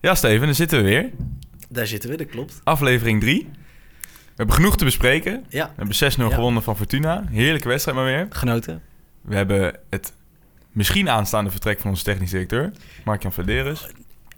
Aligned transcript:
Ja, 0.00 0.14
Steven, 0.14 0.46
daar 0.46 0.54
zitten 0.54 0.78
we 0.78 0.84
weer. 0.84 1.10
Daar 1.68 1.86
zitten 1.86 2.10
we, 2.10 2.16
dat 2.16 2.26
klopt. 2.26 2.60
Aflevering 2.64 3.20
3. 3.20 3.48
We 3.52 4.44
hebben 4.44 4.54
genoeg 4.54 4.76
te 4.76 4.84
bespreken. 4.84 5.44
Ja, 5.48 5.66
We 5.66 5.72
hebben 5.76 5.94
6-0 5.96 6.28
Ja. 6.28 6.34
gewonnen 6.34 6.62
van 6.62 6.76
Fortuna. 6.76 7.24
Heerlijke 7.30 7.68
wedstrijd 7.68 7.96
maar 7.96 8.06
weer. 8.06 8.26
genoten. 8.30 8.82
We 9.20 9.34
hebben 9.36 9.76
het 9.90 10.12
misschien 10.72 11.08
aanstaande 11.10 11.50
vertrek 11.50 11.80
van 11.80 11.90
onze 11.90 12.04
technisch 12.04 12.30
directeur, 12.30 12.72
Mark-Jan 13.04 13.32
Vladeris. 13.32 13.86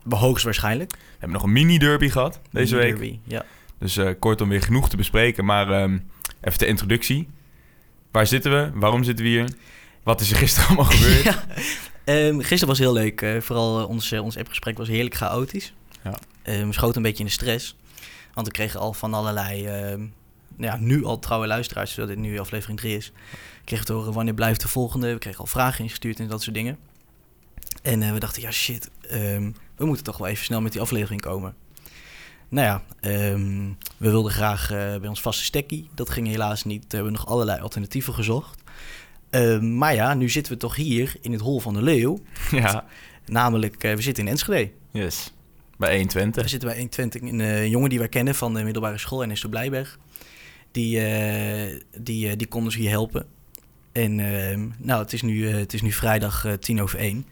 We 0.03 0.15
Hoogstwaarschijnlijk. 0.17 0.93
hebben 1.11 1.31
nog 1.33 1.43
een 1.43 1.53
mini-derby 1.53 2.09
gehad 2.09 2.41
deze 2.51 2.77
week. 2.77 2.89
Derby, 2.91 3.19
Ja. 3.25 3.45
Dus 3.79 3.97
eh, 3.97 4.11
kortom 4.19 4.49
weer 4.49 4.63
genoeg 4.63 4.89
te 4.89 4.97
bespreken. 4.97 5.45
Maar 5.45 5.71
ehm, 5.71 5.99
even 6.41 6.59
de 6.59 6.67
introductie. 6.67 7.29
Waar 8.11 8.27
zitten 8.27 8.51
we? 8.53 8.79
Waarom 8.79 9.05
zitten 9.05 9.25
we 9.25 9.31
hier? 9.31 9.49
Wat 10.03 10.21
is 10.21 10.31
er 10.31 10.37
gisteren 10.37 10.69
allemaal 10.69 10.85
gebeurd? 10.95 11.23
ja. 11.23 11.45
Ehm, 12.11 12.39
gisteren 12.39 12.67
was 12.67 12.79
heel 12.79 12.93
leuk. 12.93 13.23
eh, 13.23 13.41
vooral 13.41 13.81
eh, 13.81 13.89
ons, 13.89 14.13
eh, 14.13 14.23
ons 14.23 14.37
appgesprek 14.37 14.79
was 14.79 14.89
heerlijk 14.89 15.15
chaotisch. 15.15 15.73
Ja. 16.05 16.15
We 16.43 16.73
schoten 16.73 16.97
een 16.97 17.03
beetje 17.03 17.19
in 17.19 17.25
de 17.25 17.33
stress. 17.33 17.77
Want 18.35 18.47
we 18.47 18.53
kregen 18.53 18.81
al 18.81 18.93
van 18.93 19.15
allerlei, 19.15 19.67
ehm, 19.67 20.07
ja, 20.59 20.77
nu 20.77 21.05
al 21.05 21.19
trouwe 21.19 21.47
luisteraars, 21.47 21.93
zodat 21.93 22.09
dit 22.09 22.19
nu 22.19 22.39
aflevering 22.39 22.79
3 22.79 22.97
is. 22.97 23.13
Kregen 23.65 23.87
te 23.87 23.93
horen 23.93 24.13
wanneer 24.13 24.35
blijft 24.35 24.61
de 24.61 24.69
volgende. 24.69 25.13
We 25.13 25.19
kregen 25.19 25.41
al 25.41 25.47
vragen 25.47 25.83
ingestuurd 25.85 26.19
en 26.21 26.29
dat 26.29 26.43
soort 26.43 26.55
dingen. 26.55 26.79
En 27.83 28.13
we 28.13 28.19
dachten, 28.19 28.43
ja 28.43 28.51
shit, 28.51 28.91
we 29.77 29.85
moeten 29.85 30.05
toch 30.05 30.19
wel 30.19 30.29
even 30.29 30.45
snel 30.45 30.61
met 30.61 30.73
die 30.73 30.81
aflevering 30.81 31.21
komen. 31.21 31.55
Nou 32.49 32.67
ja, 32.67 32.83
we 33.97 34.11
wilden 34.11 34.33
graag 34.33 34.69
bij 34.69 35.09
ons 35.09 35.21
vaste 35.21 35.45
stekkie. 35.45 35.91
Dat 35.95 36.11
ging 36.11 36.27
helaas 36.27 36.65
niet. 36.65 36.85
We 36.89 36.95
hebben 36.95 37.13
nog 37.13 37.27
allerlei 37.27 37.61
alternatieven 37.61 38.15
gezocht. 38.15 38.60
Ehm, 39.31 39.77
maar 39.77 39.95
ja, 39.95 40.15
nu 40.15 40.29
zitten 40.29 40.53
we 40.53 40.59
toch 40.59 40.77
hier 40.77 41.17
in 41.21 41.33
het 41.33 41.41
hol 41.41 41.61
van 41.61 41.75
de 41.75 41.83
leeuw. 41.83 42.19
ja, 42.51 42.85
Namelijk, 43.27 43.85
eh, 43.85 43.95
we 43.95 44.03
zitten 44.03 44.25
in 44.25 44.31
Enschede. 44.31 44.71
yes. 44.91 45.33
Bij 45.77 45.91
120. 45.95 46.43
We 46.43 46.49
zitten 46.49 46.69
bij 46.69 46.79
120, 46.79 47.23
een 47.23 47.41
eh, 47.41 47.67
jongen 47.67 47.89
die 47.91 47.99
wij 47.99 48.09
kennen 48.09 48.35
van 48.35 48.55
de 48.55 48.63
middelbare 48.63 48.99
school, 48.99 49.23
Ernesto 49.23 49.49
Blijberg. 49.49 49.99
Die, 50.71 51.01
eh, 51.01 51.81
die, 51.99 52.37
die 52.37 52.47
kon 52.47 52.65
ons 52.65 52.75
hier 52.75 52.91
helpen. 52.91 53.27
En 53.93 54.21
ehm, 54.21 54.69
nou, 54.79 55.03
het 55.03 55.13
is 55.13 55.23
nu, 55.23 55.49
het 55.49 55.73
is 55.73 55.83
nu 55.83 55.93
vrijdag 55.93 56.47
tien 56.61 56.83
over 56.83 56.99
één. 56.99 57.27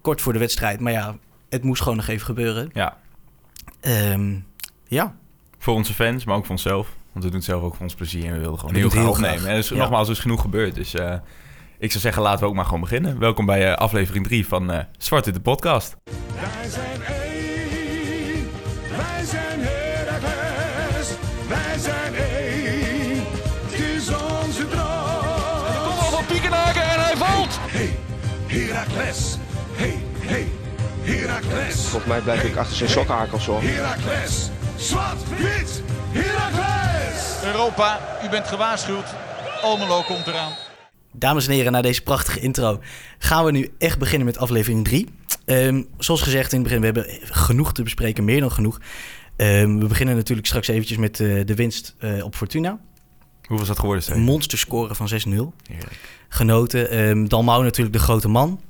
Kort 0.00 0.20
voor 0.20 0.32
de 0.32 0.38
wedstrijd, 0.38 0.80
maar 0.80 0.92
ja, 0.92 1.18
het 1.48 1.62
moest 1.62 1.82
gewoon 1.82 1.96
nog 1.96 2.06
even 2.08 2.26
gebeuren. 2.26 2.70
Ja, 2.72 2.98
Ehm, 3.80 4.34
ja, 4.88 5.16
voor 5.58 5.74
onze 5.74 5.94
fans, 5.94 6.24
maar 6.24 6.36
ook 6.36 6.42
voor 6.42 6.50
onszelf. 6.50 6.96
Want 7.16 7.28
we 7.28 7.34
doen 7.34 7.40
het 7.44 7.50
zelf 7.50 7.62
ook 7.62 7.74
voor 7.74 7.82
ons 7.84 7.94
plezier 7.94 8.24
en 8.26 8.32
we 8.32 8.38
wilden 8.38 8.58
gewoon 8.58 8.74
We 8.74 8.80
heel 8.80 8.88
graag 8.90 9.02
heel 9.02 9.10
opnemen. 9.12 9.38
graag. 9.38 9.50
En 9.50 9.56
dus, 9.56 9.68
Ja. 9.68 9.76
nogmaals, 9.76 10.08
er 10.08 10.14
is 10.14 10.20
genoeg 10.20 10.40
gebeurd. 10.40 10.74
Dus 10.74 10.94
eh, 10.94 11.12
ik 11.78 11.90
zou 11.90 12.02
zeggen, 12.02 12.22
laten 12.22 12.40
we 12.40 12.46
ook 12.46 12.54
maar 12.54 12.64
gewoon 12.64 12.80
beginnen. 12.80 13.18
Welkom 13.18 13.46
bij 13.46 13.70
eh, 13.70 13.76
aflevering 13.76 14.24
3 14.26 14.46
van 14.46 14.70
eh 14.70 14.78
Zwart 14.98 15.26
in 15.26 15.32
de 15.32 15.40
podcast. 15.40 15.96
Wij 16.34 16.68
zijn 16.70 17.02
één, 17.02 18.48
wij 18.96 19.24
zijn 19.24 19.58
Heracles, 19.60 21.08
wij 21.48 21.78
zijn 21.78 22.14
één, 22.14 23.22
het 23.66 23.80
is 23.80 24.08
onze 24.08 24.68
droom. 24.68 25.84
Kom 25.88 25.98
al 25.98 26.10
van 26.10 26.26
Piekenhaken 26.26 26.82
en 26.82 27.00
hij 27.04 27.16
valt. 27.16 27.58
Hey, 27.60 27.96
Heracles, 28.46 29.36
hey, 29.72 29.96
hey, 30.20 30.46
Heracles, 31.02 31.74
Volgens 31.86 32.10
mij 32.10 32.20
blijf 32.20 32.44
ik 32.44 32.56
achter 32.56 32.76
zijn 32.76 32.90
sokkenhakels 32.90 33.46
hoor. 33.46 33.62
Heracles, 33.62 34.50
zwart, 34.76 35.28
wit, 35.38 35.82
Heracles. 36.10 36.85
Europa, 37.46 38.00
u 38.24 38.28
bent 38.28 38.46
gewaarschuwd. 38.48 39.14
Almelo 39.62 40.02
komt 40.02 40.26
eraan. 40.26 40.52
dames 41.12 41.46
en 41.46 41.52
heren, 41.52 41.72
na 41.72 41.82
deze 41.82 42.02
prachtige 42.02 42.40
intro 42.40 42.80
gaan 43.18 43.44
we 43.44 43.50
nu 43.50 43.72
echt 43.78 43.98
beginnen 43.98 44.26
met 44.26 44.38
aflevering 44.38 44.84
3. 44.84 45.08
zoals 45.98 46.22
gezegd 46.22 46.52
in 46.52 46.58
het 46.60 46.68
begin, 46.68 46.80
we 46.80 46.86
hebben 46.86 47.06
genoeg 47.34 47.72
te 47.72 47.82
bespreken, 47.82 48.24
meer 48.24 48.40
dan 48.40 48.52
genoeg. 48.52 48.80
Ehm, 49.36 49.78
we 49.78 49.86
beginnen 49.86 50.16
natuurlijk 50.16 50.46
straks 50.46 50.68
eventjes 50.68 50.98
met 50.98 51.20
eh, 51.20 51.44
de 51.44 51.54
winst 51.54 51.94
eh, 51.98 52.24
op 52.24 52.34
Fortuna. 52.34 52.78
Hoeveel 53.40 53.60
is 53.60 53.66
dat 53.68 53.78
geworden, 53.78 54.04
Een 54.04 54.10
Steven? 54.10 54.30
monster 54.30 54.58
scoren 54.58 54.96
van 54.96 55.08
6-0. 55.08 55.12
Heerlijk. 55.12 55.98
Genoten. 56.28 56.90
Ehm 56.90 57.26
Dalmau 57.26 57.62
natuurlijk 57.62 57.96
de 57.96 58.02
grote 58.02 58.28
man. 58.28 58.60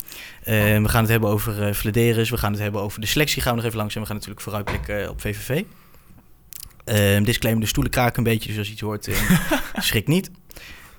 Ehm, 0.44 0.82
we 0.82 0.88
gaan 0.88 1.00
het 1.00 1.10
hebben 1.10 1.30
over 1.30 1.74
Vladeris. 1.74 2.30
We 2.30 2.36
gaan 2.36 2.52
het 2.52 2.60
hebben 2.60 2.80
over 2.80 3.00
de 3.00 3.06
selectie. 3.06 3.42
Gaan 3.42 3.50
we 3.50 3.56
nog 3.56 3.66
even 3.66 3.78
langs. 3.78 3.94
En 3.94 4.00
we 4.00 4.06
gaan 4.06 4.16
natuurlijk 4.16 4.42
vooruitblikken 4.42 5.02
eh, 5.02 5.10
op 5.10 5.20
VVV. 5.20 5.62
Ehm 6.86 7.22
disclaimer, 7.24 7.62
de 7.62 7.68
stoelen 7.68 7.92
kraken 7.92 8.18
een 8.18 8.24
beetje. 8.24 8.48
Dus 8.48 8.58
als 8.58 8.66
je 8.66 8.72
iets 8.72 8.82
hoort, 8.82 9.08
eh, 9.08 9.16
schrik 9.76 10.06
niet. 10.06 10.30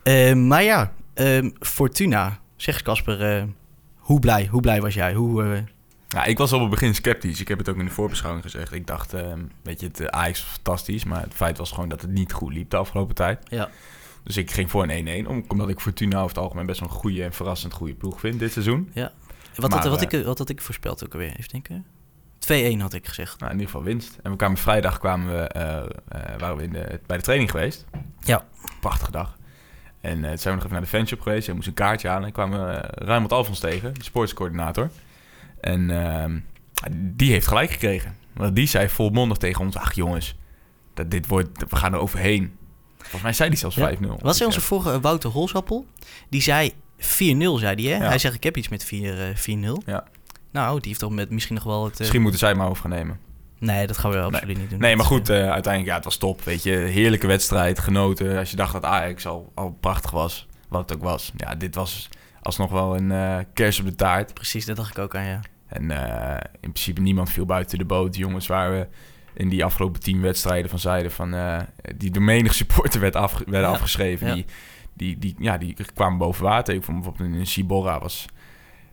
Ehm, 0.03 0.47
maar 0.47 0.63
ja, 0.63 0.93
ehm, 1.13 1.49
Fortuna. 1.59 2.39
Zeg 2.55 2.73
eens 2.73 2.83
Casper, 2.83 3.35
eh, 3.37 3.43
hoe 3.97 4.19
blij, 4.19 4.47
hoe 4.51 4.61
blij 4.61 4.81
was 4.81 4.93
jij? 4.93 5.13
Hoe, 5.13 5.43
eh, 5.43 5.59
Ja, 6.07 6.23
ik 6.25 6.37
was 6.37 6.53
op 6.53 6.61
het 6.61 6.69
begin 6.69 6.95
sceptisch. 6.95 7.39
Ik 7.41 7.47
heb 7.47 7.57
het 7.57 7.69
ook 7.69 7.77
in 7.77 7.85
de 7.85 7.91
voorbeschouwing 7.91 8.43
gezegd. 8.43 8.73
Ik 8.73 8.87
dacht, 8.87 9.13
ehm, 9.13 9.39
weet 9.63 9.79
je, 9.79 9.87
het 9.87 9.99
eh, 9.99 10.07
Ajax 10.07 10.39
was 10.41 10.49
fantastisch. 10.51 11.03
Maar 11.03 11.21
het 11.21 11.33
feit 11.33 11.57
was 11.57 11.71
gewoon 11.71 11.89
dat 11.89 12.01
het 12.01 12.11
niet 12.11 12.33
goed 12.33 12.53
liep 12.53 12.69
de 12.69 12.77
afgelopen 12.77 13.15
tijd. 13.15 13.39
ja. 13.49 13.69
Dus 14.23 14.37
ik 14.37 14.51
ging 14.51 14.69
voor 14.69 14.83
een 14.83 14.89
1-1. 14.89 15.27
om- 15.27 15.43
Omdat 15.47 15.69
ik 15.69 15.79
Fortuna 15.79 16.17
over 16.17 16.29
het 16.35 16.37
algemeen 16.37 16.65
best 16.65 16.79
wel 16.79 16.89
een 16.89 16.95
goede 16.95 17.23
en 17.23 17.33
verrassend 17.33 17.73
goede 17.73 17.93
ploeg 17.93 18.19
vind 18.19 18.39
dit 18.39 18.51
seizoen. 18.51 18.89
ja. 18.93 19.11
Wat, 19.55 19.69
Maar, 19.71 19.79
had, 19.79 19.89
wat, 19.89 20.01
ik, 20.13 20.23
wat 20.25 20.37
had 20.37 20.49
ik 20.49 20.61
voorspeld 20.61 21.03
ook 21.05 21.13
alweer? 21.13 21.29
Even 21.37 21.49
denken. 21.49 21.85
2-1 22.39 22.77
had 22.79 22.93
ik 22.93 23.07
gezegd. 23.07 23.39
Nou, 23.39 23.51
in 23.51 23.59
ieder 23.59 23.71
geval 23.71 23.85
winst. 23.85 24.17
En 24.23 24.31
we 24.31 24.37
kwamen 24.37 24.57
vrijdag 24.57 24.99
kwamen 24.99 25.33
we, 25.33 25.47
eh, 25.47 25.77
eh, 25.77 26.39
waren 26.39 26.57
we 26.57 26.63
in 26.63 26.71
de, 26.71 26.99
bij 27.05 27.17
de 27.17 27.23
training 27.23 27.51
geweest. 27.51 27.85
Ja. 28.19 28.45
Prachtige 28.79 29.11
dag. 29.11 29.37
En 30.01 30.23
eh, 30.23 30.29
toen 30.29 30.37
zijn 30.37 30.55
we 30.55 30.61
nog 30.61 30.63
even 30.63 30.71
naar 30.71 30.81
de 30.81 30.97
fanshop 30.97 31.21
geweest. 31.21 31.45
Je 31.45 31.53
moest 31.53 31.67
een 31.67 31.73
kaartje 31.73 32.07
halen. 32.07 32.25
En 32.25 32.31
kwamen 32.31 32.67
we 32.67 33.05
uh, 33.05 33.25
Alfons 33.27 33.59
tegen, 33.59 33.93
de 33.93 34.03
sportscoördinator. 34.03 34.89
En 35.61 35.89
ehm, 35.89 36.39
die 36.91 37.31
heeft 37.31 37.47
gelijk 37.47 37.71
gekregen. 37.71 38.15
Want 38.33 38.55
die 38.55 38.67
zei 38.67 38.89
volmondig 38.89 39.37
tegen 39.37 39.65
ons... 39.65 39.77
Ach 39.77 39.93
jongens, 39.93 40.35
dat 40.93 41.11
dit 41.11 41.27
wordt, 41.27 41.69
we 41.69 41.75
gaan 41.75 41.93
er 41.93 41.99
overheen. 41.99 42.57
Volgens 42.97 43.21
mij 43.21 43.33
zei 43.33 43.49
hij 43.49 43.57
zelfs 43.57 43.79
5-0. 43.79 44.21
Wat 44.21 44.35
zei 44.35 44.49
onze 44.49 44.61
vorige 44.61 44.99
Wouter 44.99 45.29
Holsappel? 45.29 45.85
Die 46.29 46.41
zei 46.41 46.73
4-0, 46.97 46.99
zei 46.99 47.59
hij. 47.59 47.83
Hè? 47.83 48.03
Ja. 48.03 48.07
Hij 48.07 48.17
zegt, 48.17 48.35
ik 48.35 48.43
heb 48.43 48.57
iets 48.57 48.67
met 48.67 48.83
4, 48.83 49.21
eh, 49.21 49.35
4-0. 49.35 49.81
Ja. 49.85 50.03
Nou, 50.51 50.77
die 50.79 50.87
heeft 50.87 50.99
toch 50.99 51.11
met 51.11 51.29
misschien 51.29 51.55
nog 51.55 51.63
wel 51.63 51.83
het... 51.83 51.93
eh, 51.93 51.99
Misschien 51.99 52.21
moeten 52.21 52.39
zij 52.39 52.55
maar 52.55 52.67
over 52.69 52.81
gaan 52.81 52.91
nemen. 52.91 53.19
Nee, 53.59 53.87
dat 53.87 53.97
gaan 53.97 54.11
we 54.11 54.17
Nee. 54.17 54.25
absoluut 54.25 54.57
niet 54.57 54.69
doen. 54.69 54.79
Nee, 54.79 54.95
maar 54.95 55.05
goed, 55.05 55.29
eh, 55.29 55.35
uiteindelijk, 55.51 55.85
ja, 55.85 55.95
het 55.95 56.03
was 56.03 56.17
top. 56.17 56.41
Weet 56.43 56.63
je, 56.63 56.71
heerlijke 56.71 57.27
wedstrijd, 57.27 57.79
genoten. 57.79 58.37
Als 58.37 58.49
je 58.49 58.55
dacht 58.55 58.73
dat 58.73 58.83
Ajax 58.85 59.25
al, 59.27 59.51
al 59.55 59.77
prachtig 59.79 60.11
was, 60.11 60.47
wat 60.69 60.89
het 60.89 60.97
ook 60.97 61.03
was. 61.03 61.31
Ja, 61.37 61.55
dit 61.55 61.75
was 61.75 62.09
alsnog 62.41 62.71
wel 62.71 62.95
een 62.95 63.11
eh 63.11 63.37
kers 63.53 63.79
op 63.79 63.85
de 63.85 63.95
taart. 63.95 64.27
eh, 64.29 64.33
Precies, 64.33 64.65
dat 64.65 64.75
dacht 64.75 64.97
ik 64.97 65.03
ook 65.03 65.15
aan, 65.15 65.25
ja. 65.25 65.39
En 65.67 65.91
eh, 65.91 66.37
in 66.53 66.71
principe 66.71 67.01
niemand 67.01 67.29
viel 67.29 67.45
buiten 67.45 67.77
de 67.77 67.85
boot. 67.85 68.13
De 68.13 68.19
jongens 68.19 68.47
waar 68.47 68.71
we 68.71 68.87
in 69.33 69.49
die 69.49 69.65
afgelopen 69.65 70.01
tien 70.01 70.21
wedstrijden 70.21 70.69
van 70.69 70.79
zeiden 70.79 71.11
van... 71.11 71.33
eh, 71.33 71.57
die 71.95 72.11
door 72.11 72.23
menig 72.23 72.53
supporter 72.53 72.99
werd 73.01 73.15
afge- 73.15 73.43
werden 73.47 73.69
Ja, 73.69 73.75
afgeschreven. 73.75 74.27
ja. 74.27 74.33
Die, 74.33 74.45
die, 74.93 75.17
die, 75.17 75.35
ja, 75.39 75.57
die 75.57 75.75
kwamen 75.93 76.17
boven 76.17 76.43
water. 76.43 76.73
Ik 76.75 76.83
vond 76.83 77.01
bijvoorbeeld 77.03 77.35
in 77.39 77.47
Ciborra 77.47 77.99
was... 77.99 78.25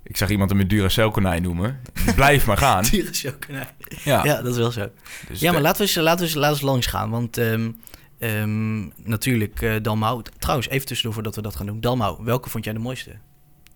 Ik 0.05 0.17
zag 0.17 0.31
iemand 0.31 0.51
hem 0.51 0.61
een 0.61 0.69
Duracell 0.69 1.11
konijn 1.11 1.43
noemen. 1.43 1.81
Blijf 2.15 2.47
maar 2.47 2.57
gaan. 2.57 2.85
Ook, 3.27 3.49
nee. 3.49 3.65
Ja, 4.05 4.25
Ja, 4.25 4.43
dat 4.43 4.53
is 4.53 4.57
wel 4.57 4.71
zo. 4.71 4.91
dus 5.29 5.41
Ja, 5.41 5.53
maar 5.53 5.61
laten 5.61 5.77
we 5.81 5.83
eens, 5.87 5.95
laten 5.95 6.19
we 6.19 6.25
eens, 6.25 6.35
laten 6.35 6.49
we 6.51 6.55
eens 6.63 6.71
langs 6.71 6.87
gaan. 6.87 7.11
Want 7.11 7.39
ehm, 7.39 7.71
ehm, 8.19 8.81
natuurlijk, 9.09 9.63
eh 9.63 9.73
Dalmau... 9.83 10.23
Trouwens, 10.39 10.69
even 10.69 10.87
tussendoor 10.87 11.15
voordat 11.15 11.35
we 11.37 11.43
dat 11.43 11.57
gaan 11.57 11.67
doen. 11.67 11.81
Dalmau, 11.81 12.25
welke 12.25 12.51
vond 12.51 12.65
jij 12.65 12.73
de 12.73 12.79
mooiste? 12.79 13.11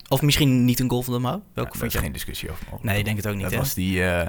Of 0.08 0.22
misschien 0.22 0.64
niet 0.64 0.80
een 0.80 0.90
goal 0.90 1.02
van 1.02 1.12
Dalmau? 1.12 1.36
ja, 1.36 1.42
Welke 1.54 1.70
daar 1.70 1.78
vond 1.80 1.92
jij? 1.92 2.02
geen 2.02 2.12
discussie 2.12 2.50
over 2.50 2.62
mogelijk. 2.64 2.84
Nee, 2.84 2.98
ik 2.98 3.04
denk 3.04 3.16
het 3.16 3.26
ook 3.26 3.34
niet, 3.34 3.42
Dat 3.42 3.52
hè? 3.52 3.58
was 3.58 3.74
die... 3.74 4.02
eh, 4.04 4.26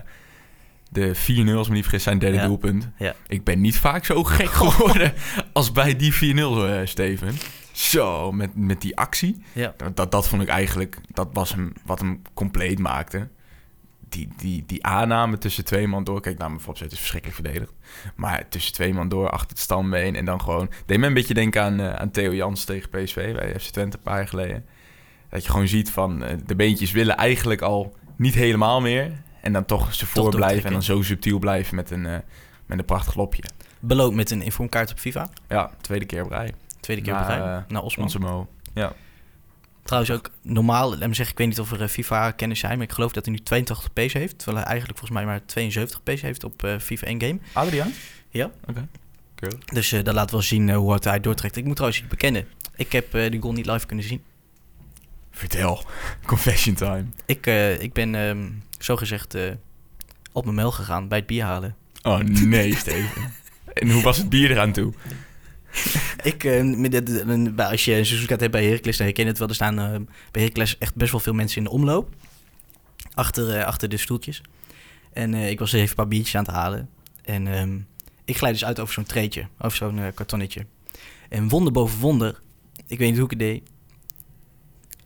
de 0.92 1.16
4-0, 1.16 1.56
als 1.56 1.68
me 1.68 1.74
niet 1.74 1.84
vergis, 1.84 2.04
zijn 2.04 2.20
derde 2.20 2.38
Ja. 2.38 2.46
doelpunt. 2.46 2.90
Ja. 2.98 3.16
Ik 3.28 3.44
ben 3.44 3.62
niet 3.62 3.78
vaak 3.78 4.06
zo 4.06 4.24
gek 4.24 4.50
geworden 4.62 5.14
als 5.54 5.72
bij 5.72 5.96
die 5.96 6.14
4-0, 6.14 6.18
eh, 6.18 6.80
Steven. 6.84 7.36
Zo, 7.80 8.32
met, 8.32 8.56
met 8.56 8.82
die 8.82 8.98
actie. 8.98 9.44
Ja. 9.54 9.74
Dat, 9.78 9.96
dat, 9.96 10.12
dat 10.12 10.28
vond 10.28 10.42
ik 10.42 10.48
eigenlijk, 10.48 10.98
dat 11.08 11.28
was 11.34 11.54
hem, 11.54 11.74
wat 11.86 12.00
hem 12.00 12.22
compleet 12.34 12.80
maakte. 12.80 13.28
Die, 14.10 14.30
die, 14.38 14.64
die 14.66 14.86
aanname 14.86 15.38
tussen 15.38 15.66
twee 15.66 15.88
man 15.88 16.04
door. 16.04 16.22
Kijk, 16.22 16.38
nou, 16.38 16.50
mijn 16.50 16.62
voorzet 16.62 16.92
is 16.92 16.98
verschrikkelijk 16.98 17.42
verdedigd. 17.42 17.74
Maar 18.16 18.48
tussen 18.50 18.74
twee 18.74 18.94
man 18.94 19.10
door, 19.10 19.30
achter 19.30 19.50
het 19.50 19.60
standbeen. 19.60 20.16
En 20.16 20.26
dan 20.26 20.42
gewoon... 20.42 20.70
Deed 20.86 20.98
me 21.00 21.08
een 21.08 21.14
beetje 21.14 21.34
denken 21.34 21.62
aan, 21.64 21.80
eh, 21.80 21.94
aan 21.94 22.12
Theo 22.12 22.34
Jans 22.34 22.64
tegen 22.64 22.90
PSV 22.90 23.34
bij 23.34 23.60
FC 23.60 23.70
Twente 23.72 23.98
een 23.98 24.04
paar 24.04 24.18
jaar 24.18 24.28
geleden. 24.28 24.66
Dat 25.30 25.44
je 25.44 25.52
gewoon 25.52 25.68
ziet 25.68 25.92
van... 25.92 26.24
eh, 26.24 26.38
de 26.46 26.56
beentjes 26.56 26.92
willen 26.92 27.18
eigenlijk 27.18 27.62
al 27.62 27.96
niet 28.16 28.34
helemaal 28.34 28.82
meer. 28.82 29.12
En 29.42 29.54
dan 29.54 29.66
toch 29.66 29.94
ze 29.94 30.06
voor 30.06 30.36
blijven. 30.36 30.66
En 30.66 30.72
dan 30.72 30.84
zo 30.84 31.02
subtiel 31.02 31.40
blijven 31.40 31.76
met 31.76 31.92
een, 31.92 32.06
eh, 32.06 32.18
met 32.66 32.80
een 32.80 32.86
prachtig 32.86 33.16
lopje. 33.16 33.44
Beloond 33.80 34.16
met 34.16 34.32
een 34.32 34.42
informkaart 34.42 34.92
op 34.92 35.00
FIFA. 35.00 35.30
Ja, 35.48 35.72
tweede 35.82 36.06
keer 36.06 36.24
op 36.24 36.30
rij. 36.30 36.54
Tweede 36.90 37.02
keer 37.12 37.20
op 37.22 37.28
rij. 37.28 37.40
eh, 37.40 37.58
naar 37.68 37.82
Osman. 37.82 38.06
Onze 38.06 38.20
Mo. 38.20 38.48
Ja. 38.74 38.94
Trouwens 39.84 40.12
ook 40.14 40.30
normaal, 40.42 40.90
laat 40.90 41.08
me 41.08 41.14
zeggen, 41.14 41.32
ik 41.32 41.38
weet 41.38 41.48
niet 41.48 41.60
of 41.60 41.72
er 41.72 41.82
eh, 41.82 41.88
FIFA-kennis 41.88 42.60
zijn, 42.60 42.78
maar 42.78 42.88
ik 42.88 42.94
geloof 42.94 43.12
dat 43.12 43.26
hij 43.26 43.34
nu 43.34 43.40
82 43.40 43.94
pace 43.94 44.18
heeft. 44.18 44.38
Terwijl 44.38 44.58
hij 44.58 44.66
eigenlijk 44.68 45.00
volgens 45.00 45.20
mij 45.20 45.30
maar 45.30 45.46
72 45.46 46.04
pace 46.04 46.26
heeft 46.26 46.44
op 46.44 46.64
eh, 46.64 46.80
FIFA 46.80 47.06
1 47.06 47.22
game. 47.22 47.40
Adriaan? 47.54 47.92
Ja. 48.30 48.52
Oké. 48.68 48.88
Cool. 49.36 49.52
Dus 49.74 49.92
eh, 49.92 50.04
dat 50.04 50.14
laat 50.14 50.32
wel 50.32 50.42
zien 50.42 50.72
hoe 50.74 50.90
hard 50.90 51.04
hij 51.04 51.20
doortrekt. 51.20 51.56
Ik 51.56 51.64
moet 51.66 51.76
trouwens 51.76 52.02
iets 52.02 52.10
bekennen. 52.10 52.46
Ik 52.76 52.92
heb 52.92 53.12
die 53.12 53.42
goal 53.42 53.54
niet 53.54 53.66
live 53.66 53.86
kunnen 53.86 54.06
zien. 54.06 54.24
Vertel. 55.32 55.86
Confession 56.26 56.76
time. 56.76 57.06
Ik, 57.26 57.46
ik 57.80 57.94
ben 57.94 58.16
ehm 58.16 58.48
zo 58.80 58.96
gezegd 58.96 59.34
eh, 59.36 59.52
op 60.32 60.44
mijn 60.44 60.56
mail 60.56 60.72
gegaan 60.72 61.08
bij 61.08 61.18
het 61.18 61.28
bier 61.28 61.44
halen. 61.44 61.76
Oh 62.02 62.20
nee, 62.20 62.76
Steven. 62.76 63.32
En 63.74 63.90
hoe 63.92 64.02
was 64.04 64.18
het 64.18 64.30
bier 64.30 64.52
eraan 64.52 64.72
toe? 64.72 64.94
Ik, 66.24 66.44
eh, 66.44 67.54
bij- 67.56 67.66
als 67.66 67.86
je 67.86 67.92
een 67.96 68.06
seizoenskaart 68.06 68.40
hebt 68.40 68.52
bij 68.52 68.66
Heracles, 68.66 68.98
dan 68.98 69.06
herken 69.06 69.24
je 69.24 69.30
het 69.30 69.40
wel. 69.40 69.48
Er 69.48 69.56
staan 69.56 69.80
eh, 69.80 70.00
bij 70.32 70.42
Heracles 70.42 70.78
echt 70.78 70.96
best 70.96 71.12
wel 71.12 71.20
veel 71.20 71.34
mensen 71.34 71.58
in 71.58 71.64
de 71.64 71.70
omloop. 71.70 72.14
Achter, 73.14 73.56
eh, 73.58 73.66
achter 73.66 73.90
de 73.90 73.98
stoeltjes. 73.98 74.42
En 75.14 75.34
eh, 75.34 75.50
ik 75.50 75.60
was 75.60 75.72
even 75.74 75.90
een 75.90 75.96
paar 75.96 76.08
biertjes 76.08 76.36
aan 76.36 76.44
het 76.46 76.54
halen. 76.54 76.90
En 77.24 77.48
ehm, 77.48 77.78
ik 78.26 78.38
glijd 78.38 78.54
dus 78.54 78.66
uit 78.66 78.80
over 78.80 78.94
zo'n 78.94 79.04
treetje, 79.04 79.48
over 79.60 79.78
zo'n 79.78 80.00
eh, 80.00 80.08
kartonnetje. 80.14 80.66
En 81.30 81.50
wonder 81.50 81.72
boven 81.74 82.00
wonder, 82.00 82.42
ik 82.88 82.98
weet 82.98 83.08
niet 83.10 83.16
hoe 83.16 83.26
ik 83.26 83.30
het 83.30 83.40
deed, 83.40 83.62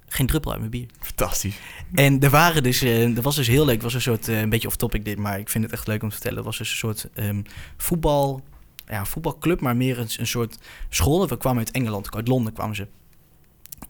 geen 0.08 0.28
druppel 0.28 0.50
uit 0.52 0.60
mijn 0.60 0.72
bier. 0.72 0.86
Fantastisch. 1.00 1.56
En 1.94 2.20
er 2.20 2.30
waren 2.30 2.64
dus, 2.64 2.82
eh 2.82 3.16
dat 3.16 3.24
was 3.24 3.36
dus 3.36 3.48
heel 3.48 3.66
leuk. 3.66 3.74
Het 3.74 3.84
was 3.84 3.94
een 3.94 4.02
soort, 4.02 4.28
eh, 4.28 4.40
een 4.40 4.50
beetje 4.50 4.68
off-topic 4.68 5.06
dit, 5.06 5.18
maar 5.18 5.40
ik 5.40 5.50
vind 5.50 5.64
het 5.64 5.74
echt 5.74 5.88
leuk 5.88 6.04
om 6.04 6.08
te 6.10 6.14
vertellen. 6.16 6.38
Het 6.38 6.46
was 6.48 6.58
dus 6.58 6.70
een 6.72 6.78
soort 6.78 7.08
ehm, 7.14 7.42
voetbal, 7.78 8.44
ja, 8.88 9.06
voetbalclub, 9.06 9.62
maar 9.62 9.76
meer 9.76 10.00
een, 10.00 10.10
een 10.18 10.28
soort 10.28 10.58
school. 10.90 11.28
We 11.28 11.38
kwamen 11.38 11.60
uit 11.60 11.72
Engeland, 11.72 12.16
uit 12.16 12.28
Londen 12.28 12.54
kwamen 12.54 12.76
ze. 12.76 12.88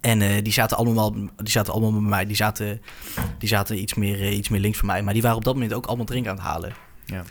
En 0.01 0.21
eh, 0.21 0.43
die, 0.43 0.53
zaten 0.53 0.77
allemaal, 0.77 1.11
die 1.13 1.29
zaten 1.49 1.73
allemaal 1.73 1.91
bij 1.91 2.09
mij. 2.09 2.25
Die 2.25 2.35
zaten, 2.35 2.81
die 3.37 3.49
zaten 3.49 3.81
iets, 3.81 3.93
meer, 3.93 4.21
eh, 4.21 4.37
iets 4.37 4.49
meer 4.49 4.59
links 4.59 4.77
van 4.77 4.87
mij. 4.87 5.03
Maar 5.03 5.13
die 5.13 5.21
waren 5.21 5.37
op 5.37 5.43
dat 5.43 5.53
moment 5.53 5.73
ook 5.73 5.85
allemaal 5.85 6.05
drinken 6.05 6.31
aan 6.31 6.37
het 6.37 6.45
halen. 6.45 6.73
Ja. 7.05 7.23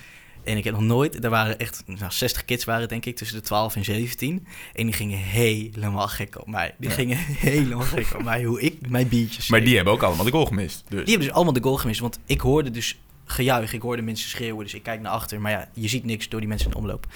En 0.45 0.57
ik 0.57 0.65
heb 0.65 0.75
nog 0.75 0.83
nooit, 0.83 1.25
er 1.25 1.31
waren 1.31 1.59
echt 1.59 1.83
nou, 1.87 2.13
60 2.13 2.45
kids 2.45 2.65
waren 2.65 2.89
denk 2.89 3.05
ik, 3.07 3.17
tussen 3.17 3.37
de 3.37 3.43
12 3.43 3.77
en 3.77 3.85
17. 3.85 4.47
En 4.73 4.85
die 4.85 4.95
gingen 4.95 5.19
helemaal 5.19 6.09
gek 6.09 6.41
op 6.41 6.47
mij. 6.49 6.75
Die 6.79 6.89
Ja. 6.89 6.95
gingen 6.95 7.17
helemaal 7.51 7.81
gek 7.87 8.15
op 8.15 8.23
mij, 8.23 8.45
hoe 8.45 8.61
ik 8.61 8.89
mijn 8.91 9.09
biertjes 9.09 9.49
Maar 9.49 9.65
die 9.65 9.75
hebben 9.75 9.93
ook 9.93 10.03
allemaal 10.03 10.25
de 10.25 10.31
goal 10.31 10.47
gemist. 10.47 10.85
Dus. 10.89 10.89
Die 10.89 10.99
hebben 10.99 11.27
dus 11.27 11.33
allemaal 11.37 11.53
de 11.53 11.63
goal 11.63 11.77
gemist. 11.77 12.01
Want 12.01 12.19
ik 12.27 12.41
hoorde 12.41 12.71
dus 12.71 12.99
gejuich, 13.25 13.73
ik 13.73 13.83
hoorde 13.83 14.03
mensen 14.03 14.29
schreeuwen. 14.31 14.65
Dus 14.65 14.75
ik 14.75 14.83
kijk 14.83 15.01
naar 15.01 15.13
achter. 15.13 15.41
Maar 15.41 15.53
ja, 15.53 15.69
je 15.75 15.89
ziet 15.89 16.05
niks 16.05 16.29
door 16.29 16.41
die 16.41 16.49
mensen 16.49 16.67
in 16.67 16.73
de 16.73 16.79
omloop. 16.79 17.07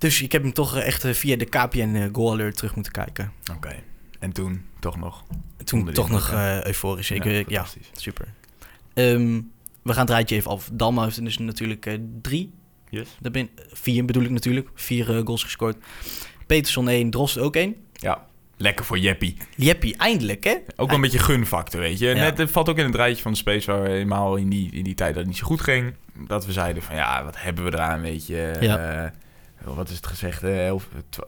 Dus 0.00 0.22
ik 0.22 0.32
heb 0.32 0.42
hem 0.42 0.52
toch 0.52 0.76
eh, 0.76 0.86
echt 0.86 1.04
eh, 1.04 1.12
via 1.12 1.36
de 1.36 1.44
KPN 1.44 1.94
eh, 1.94 2.08
Goal 2.12 2.32
Alert 2.32 2.56
terug 2.56 2.74
moeten 2.74 2.92
kijken. 2.92 3.32
Oké. 3.54 3.74
En 4.18 4.32
toen 4.32 4.62
toch 4.78 4.96
nog. 4.96 5.24
Toen 5.64 5.92
toch 5.92 6.10
nog 6.10 6.30
eh, 6.30 6.64
euforisch. 6.64 7.10
Ik, 7.10 7.24
ja, 7.24 7.42
fantastisch. 7.42 7.90
super. 7.92 8.26
Ehm, 8.94 9.40
we 9.82 9.92
gaan 9.92 10.00
het 10.00 10.10
rijtje 10.10 10.36
even 10.36 10.50
af. 10.50 10.70
Dalma 10.72 11.04
heeft 11.04 11.24
dus 11.24 11.38
natuurlijk 11.38 11.98
drie. 12.22 12.52
Yes. 12.88 13.08
Daar 13.20 13.32
ben, 13.32 13.48
vier 13.72 14.04
bedoel 14.04 14.22
ik 14.22 14.30
natuurlijk. 14.30 14.68
Vier 14.74 15.04
goals 15.24 15.42
gescoord. 15.42 15.76
Peterson 16.46 16.88
één, 16.88 17.10
Drost 17.10 17.38
ook 17.38 17.56
één. 17.56 17.76
Ja. 17.92 18.26
Lekker 18.56 18.84
voor 18.84 18.98
Jeppie. 18.98 19.36
Jeppie, 19.56 19.96
eindelijk 19.96 20.44
hè? 20.44 20.56
Ook 20.76 20.86
wel 20.86 20.96
een 20.96 21.00
beetje 21.00 21.18
gunfactor, 21.18 21.80
weet 21.80 21.98
je. 21.98 22.06
Ja. 22.06 22.14
Net, 22.14 22.38
het 22.38 22.50
valt 22.50 22.68
ook 22.68 22.78
in 22.78 22.84
het 22.84 22.94
rijtje 22.94 23.22
van 23.22 23.32
de 23.32 23.38
space 23.38 23.70
waar 23.70 23.82
we 23.82 23.88
eenmaal 23.88 24.36
in 24.36 24.48
die, 24.48 24.72
in 24.72 24.84
die 24.84 24.94
tijd 24.94 25.10
dat 25.10 25.18
het 25.18 25.26
niet 25.26 25.36
zo 25.36 25.46
goed 25.46 25.60
ging. 25.60 25.94
Dat 26.26 26.46
we 26.46 26.52
zeiden 26.52 26.82
van 26.82 26.94
ja, 26.94 27.24
wat 27.24 27.42
hebben 27.42 27.64
we 27.64 27.72
eraan, 27.72 28.00
weet 28.00 28.26
je. 28.26 28.56
Ja. 28.60 29.12
Wat 29.64 29.88
is 29.88 29.96
het 29.96 30.06
gezegd? 30.06 30.42
eh, 30.42 30.66
elf, 30.66 30.88
twa- 31.08 31.26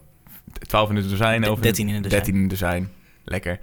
12 0.66 0.90
in 0.90 0.96
het 0.96 1.08
dozijn. 1.10 1.40
De- 1.40 1.46
elf 1.46 1.56
in 1.56 1.62
13 1.62 1.88
in 1.88 1.94
het 1.94 2.02
dozijn. 2.02 2.22
13 2.22 2.34
in 2.42 2.48
het 2.48 2.50
dozijn. 2.60 2.90
Lekker. 3.24 3.58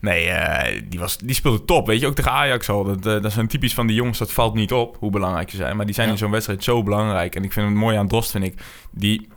Nee, 0.00 0.26
eh, 0.28 0.82
die, 0.88 0.98
was, 0.98 1.16
die 1.18 1.34
speelde 1.34 1.64
top, 1.64 1.86
weet 1.86 2.00
je. 2.00 2.06
Ook 2.06 2.14
tegen 2.14 2.30
Ajax 2.32 2.68
al. 2.68 2.84
Dat, 2.84 3.06
eh, 3.06 3.22
dat 3.22 3.32
zijn 3.32 3.46
typisch 3.46 3.74
van 3.74 3.86
die 3.86 3.96
jongens, 3.96 4.18
dat 4.18 4.32
valt 4.32 4.54
niet 4.54 4.72
op 4.72 4.96
hoe 4.98 5.10
belangrijk 5.10 5.50
ze 5.50 5.56
zijn. 5.56 5.76
Maar 5.76 5.86
die 5.86 5.94
zijn 5.94 6.06
Ja. 6.06 6.12
in 6.12 6.18
zo'n 6.18 6.30
wedstrijd 6.30 6.64
zo 6.64 6.82
belangrijk. 6.82 7.34
En 7.34 7.44
ik 7.44 7.52
vind 7.52 7.66
het 7.68 7.76
mooi 7.76 7.96
aan 7.96 8.08
Dost, 8.08 8.30
vind 8.30 8.44
ik. 8.44 8.54
Die 8.90 9.28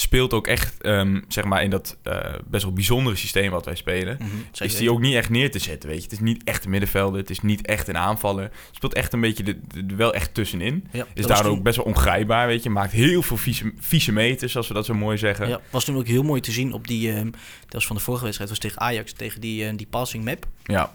speelt 0.00 0.32
ook 0.32 0.46
echt, 0.46 0.82
ehm, 0.82 1.20
zeg 1.28 1.44
maar, 1.44 1.62
in 1.62 1.70
dat 1.70 1.96
eh, 2.02 2.34
best 2.46 2.64
wel 2.64 2.72
bijzondere 2.72 3.16
systeem 3.16 3.50
wat 3.50 3.64
wij 3.64 3.74
spelen 3.74 4.18
zeker 4.52 4.64
is 4.74 4.76
die 4.76 4.90
ook 4.92 5.00
niet 5.00 5.14
echt 5.14 5.30
neer 5.30 5.50
te 5.50 5.58
zetten, 5.58 5.88
weet 5.88 5.98
je. 5.98 6.04
Het 6.04 6.12
is 6.12 6.20
niet 6.20 6.44
echt 6.44 6.64
een 6.64 6.70
middenvelder, 6.70 7.20
het 7.20 7.30
is 7.30 7.40
niet 7.40 7.66
echt 7.66 7.88
een 7.88 7.96
aanvaller. 7.96 8.50
Speelt 8.70 8.94
echt 8.94 9.12
een 9.12 9.20
beetje 9.20 9.42
de, 9.42 9.58
de- 9.86 9.94
wel 9.96 10.14
echt 10.14 10.34
tussenin. 10.34 10.86
Ja, 10.92 11.06
Is 11.14 11.26
daardoor 11.26 11.46
toen- 11.46 11.56
ook 11.58 11.62
best 11.62 11.76
wel 11.76 11.84
ongrijpbaar, 11.86 12.46
weet 12.46 12.62
je. 12.62 12.70
Maakt 12.70 12.92
heel 12.92 13.22
veel 13.22 13.36
vieze, 13.36 13.72
vieze 13.78 14.12
meters, 14.12 14.56
als 14.56 14.68
we 14.68 14.74
dat 14.74 14.84
zo 14.86 14.94
mooi 14.94 15.18
zeggen. 15.18 15.48
Ja, 15.48 15.60
was 15.70 15.84
toen 15.84 15.96
ook 15.96 16.06
heel 16.06 16.22
mooi 16.22 16.40
te 16.40 16.50
zien 16.52 16.72
op 16.72 16.86
die, 16.88 17.12
ehm, 17.12 17.24
dat 17.60 17.72
was 17.72 17.86
van 17.86 17.96
de 17.96 18.02
vorige 18.02 18.22
wedstrijd, 18.24 18.50
was 18.50 18.58
tegen 18.58 18.80
Ajax, 18.80 19.12
tegen 19.12 19.40
die, 19.40 19.64
eh, 19.66 19.76
die 19.76 19.86
passing 19.90 20.24
map. 20.24 20.46
Ja, 20.64 20.92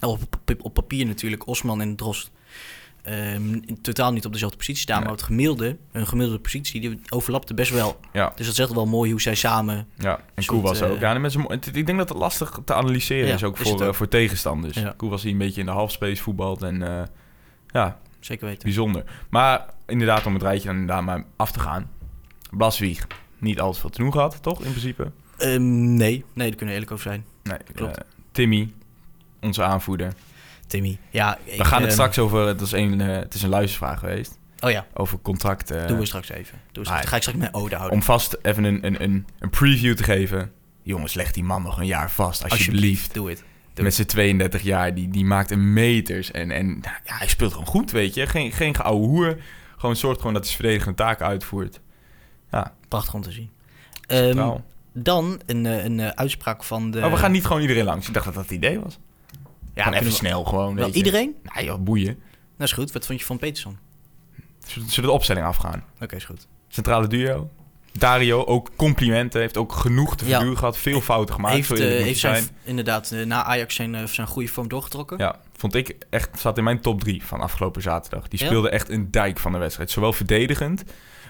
Op, 0.00 0.22
op, 0.46 0.54
op 0.64 0.74
papier 0.74 1.06
natuurlijk, 1.06 1.46
Osman 1.46 1.80
en 1.80 1.96
Drost. 1.96 2.30
In 3.06 3.78
totaal 3.82 4.12
niet 4.12 4.24
op 4.26 4.32
dezelfde 4.32 4.56
positie 4.56 4.82
staan, 4.82 4.96
Nee. 4.96 5.04
maar 5.08 5.16
het 5.16 5.26
gemiddelde, 5.26 5.76
een 5.92 6.06
gemiddelde 6.06 6.40
positie, 6.40 6.80
die 6.80 7.00
overlapte 7.08 7.54
best 7.54 7.70
wel. 7.72 8.00
ja, 8.12 8.32
Dus 8.36 8.46
dat 8.46 8.54
is 8.54 8.58
echt 8.60 8.72
wel 8.72 8.86
mooi 8.86 9.10
hoe 9.10 9.20
zij 9.20 9.34
samen... 9.34 9.88
ja. 9.98 10.20
En 10.34 10.44
Koe 10.46 10.62
was 10.62 10.80
eh, 10.80 10.90
ook. 10.90 11.00
Ja, 11.00 11.14
en 11.14 11.20
met 11.20 11.34
ik 11.76 11.86
denk 11.86 11.98
dat 11.98 12.08
het 12.08 12.18
lastig 12.18 12.60
te 12.64 12.74
analyseren 12.74 13.28
Ja, 13.28 13.34
is, 13.34 13.44
ook 13.44 13.58
is 13.58 13.68
voor, 13.68 13.72
ook. 13.82 13.88
eh, 13.88 13.92
voor 13.92 14.08
tegenstanders. 14.08 14.76
Ja. 14.76 14.94
Koe 14.96 15.10
was 15.10 15.22
hier 15.22 15.32
een 15.32 15.38
beetje 15.38 15.60
in 15.60 15.66
de 15.66 15.72
halfspace 15.72 16.22
voetbald 16.22 16.62
en 16.62 16.82
eh, 16.82 17.02
ja, 17.68 17.98
Zeker 18.20 18.46
weten. 18.46 18.62
bijzonder. 18.62 19.04
Maar 19.30 19.64
inderdaad, 19.86 20.26
om 20.26 20.32
het 20.34 20.42
rijtje 20.42 20.66
dan 20.68 20.76
inderdaad 20.76 21.04
maar 21.04 21.24
af 21.36 21.52
te 21.52 21.60
gaan. 21.60 21.90
Blaswieg, 22.50 23.06
niet 23.38 23.60
al 23.60 23.72
te 23.72 23.80
veel 23.80 23.90
te 23.90 23.98
doen 24.02 24.12
gehad, 24.12 24.42
toch, 24.42 24.62
in 24.64 24.70
principe? 24.70 25.10
Ehm, 25.38 25.94
nee, 25.94 26.24
nee, 26.32 26.48
daar 26.48 26.48
kunnen 26.48 26.66
we 26.66 26.72
eerlijk 26.72 26.90
over 26.90 27.02
zijn. 27.04 27.24
Nee, 27.42 27.58
Klopt. 27.74 27.96
eh, 27.98 28.04
Timmy, 28.32 28.72
onze 29.40 29.62
aanvoerder. 29.62 30.12
Timmy. 30.66 30.98
Ja, 31.10 31.38
We 31.44 31.64
gaan 31.64 31.80
het 31.80 31.82
ehm, 31.82 31.90
straks 31.90 32.18
over. 32.18 32.46
Het 32.46 32.60
is 32.60 32.72
een, 32.72 33.00
eh, 33.00 33.16
het 33.16 33.34
is 33.34 33.42
een 33.42 33.48
luistervraag 33.48 33.98
geweest. 33.98 34.38
Oh 34.60 34.70
ja, 34.70 34.86
Over 34.94 35.18
contract. 35.18 35.70
eh, 35.70 35.86
doen 35.86 35.98
we 35.98 36.06
straks 36.06 36.28
even. 36.28 36.58
Straks. 36.70 36.88
ah, 36.88 36.96
ga 36.96 37.16
ik 37.16 37.22
straks 37.22 37.38
mijn 37.38 37.54
ode 37.54 37.74
houden. 37.74 37.96
om 37.98 38.02
vast 38.04 38.38
even 38.42 38.64
een, 38.64 38.86
een, 38.86 39.02
een, 39.02 39.26
een 39.38 39.50
preview 39.50 39.94
te 39.94 40.02
geven. 40.02 40.52
Jongens, 40.82 41.14
leg 41.14 41.32
die 41.32 41.44
man 41.44 41.62
nog 41.62 41.78
een 41.78 41.86
jaar 41.86 42.10
vast, 42.10 42.50
alsjeblieft. 42.50 43.14
Doe 43.14 43.28
het. 43.28 43.44
Met 43.74 43.94
zijn 43.94 44.06
32 44.06 44.62
jaar, 44.62 44.94
die, 44.94 45.08
die 45.08 45.24
maakt 45.24 45.50
een 45.50 45.72
meters. 45.72 46.30
En, 46.30 46.50
en 46.50 46.66
nou, 46.66 46.96
ja, 47.04 47.16
hij 47.16 47.28
speelt 47.28 47.52
gewoon 47.52 47.66
goed, 47.66 47.90
weet 47.90 48.14
je. 48.14 48.26
Geen, 48.26 48.52
geen 48.52 48.74
geouwe 48.74 49.06
hoer. 49.06 49.36
Gewoon 49.76 49.96
zorgt 49.96 50.18
gewoon 50.18 50.32
dat 50.34 50.42
hij 50.42 50.52
zijn 50.52 50.62
verdedigende 50.62 51.02
taken 51.02 51.26
uitvoert. 51.26 51.80
Prachtig 52.88 53.14
om 53.14 53.22
te 53.22 53.32
zien. 53.32 53.50
Trouw. 54.06 54.64
dan 54.92 55.40
een, 55.46 55.66
eh, 55.66 55.84
een 55.84 56.00
eh, 56.00 56.08
uitspraak 56.08 56.64
van 56.64 56.90
de... 56.90 57.00
oh, 57.04 57.10
we 57.10 57.16
gaan 57.16 57.32
niet 57.32 57.46
gewoon 57.46 57.62
iedereen 57.62 57.84
langs. 57.84 58.06
Ik 58.06 58.12
dacht 58.14 58.24
dat 58.26 58.34
dat 58.34 58.42
het 58.42 58.52
idee 58.52 58.80
was. 58.80 58.98
Ja, 59.76 59.84
Ja, 59.84 59.92
even 59.92 60.04
we- 60.04 60.10
snel 60.10 60.44
gewoon. 60.44 60.74
Wel 60.74 60.84
weet 60.84 60.92
je. 60.92 60.98
iedereen? 61.04 61.34
Nou 61.42 61.64
ja, 61.64 61.78
boeien. 61.78 62.18
Dat 62.58 62.66
is 62.66 62.72
goed. 62.72 62.92
Wat 62.92 63.06
vond 63.06 63.20
je 63.20 63.26
van 63.26 63.38
Peterson? 63.38 63.78
Zullen 64.66 64.88
we 64.94 65.00
de 65.02 65.10
opstelling 65.10 65.46
afgaan? 65.46 65.84
Oké, 66.00 66.16
is 66.16 66.24
goed. 66.24 66.46
Centrale 66.68 67.06
duo. 67.06 67.50
Dario, 67.92 68.44
ook 68.44 68.70
complimenten. 68.76 69.40
Heeft 69.40 69.56
ook 69.56 69.72
genoeg 69.72 70.16
te 70.16 70.24
Ja. 70.26 70.30
verduren 70.30 70.58
gehad. 70.58 70.78
Veel 70.78 71.00
fouten 71.00 71.34
gemaakt. 71.34 71.54
heeft 71.54 71.68
moet 71.68 71.78
heeft 71.78 72.18
zijn, 72.20 72.42
zijn. 72.42 72.56
inderdaad 72.64 73.10
eh, 73.10 73.24
na 73.26 73.44
Ajax 73.44 73.74
zijn, 73.74 73.94
eh, 73.94 74.04
zijn 74.04 74.26
goede 74.26 74.48
vorm 74.48 74.68
doorgetrokken. 74.68 75.18
Ja, 75.18 75.40
vond 75.56 75.74
ik 75.74 75.96
echt, 76.10 76.40
zat 76.40 76.58
in 76.58 76.64
mijn 76.64 76.80
top 76.80 77.00
3 77.00 77.24
van 77.24 77.40
afgelopen 77.40 77.82
zaterdag. 77.82 78.28
Die 78.28 78.40
Ja? 78.40 78.46
speelde 78.46 78.68
echt 78.70 78.88
een 78.88 79.10
dijk 79.10 79.38
van 79.38 79.52
de 79.52 79.58
wedstrijd. 79.58 79.90
Zowel 79.90 80.12
verdedigend, 80.12 80.84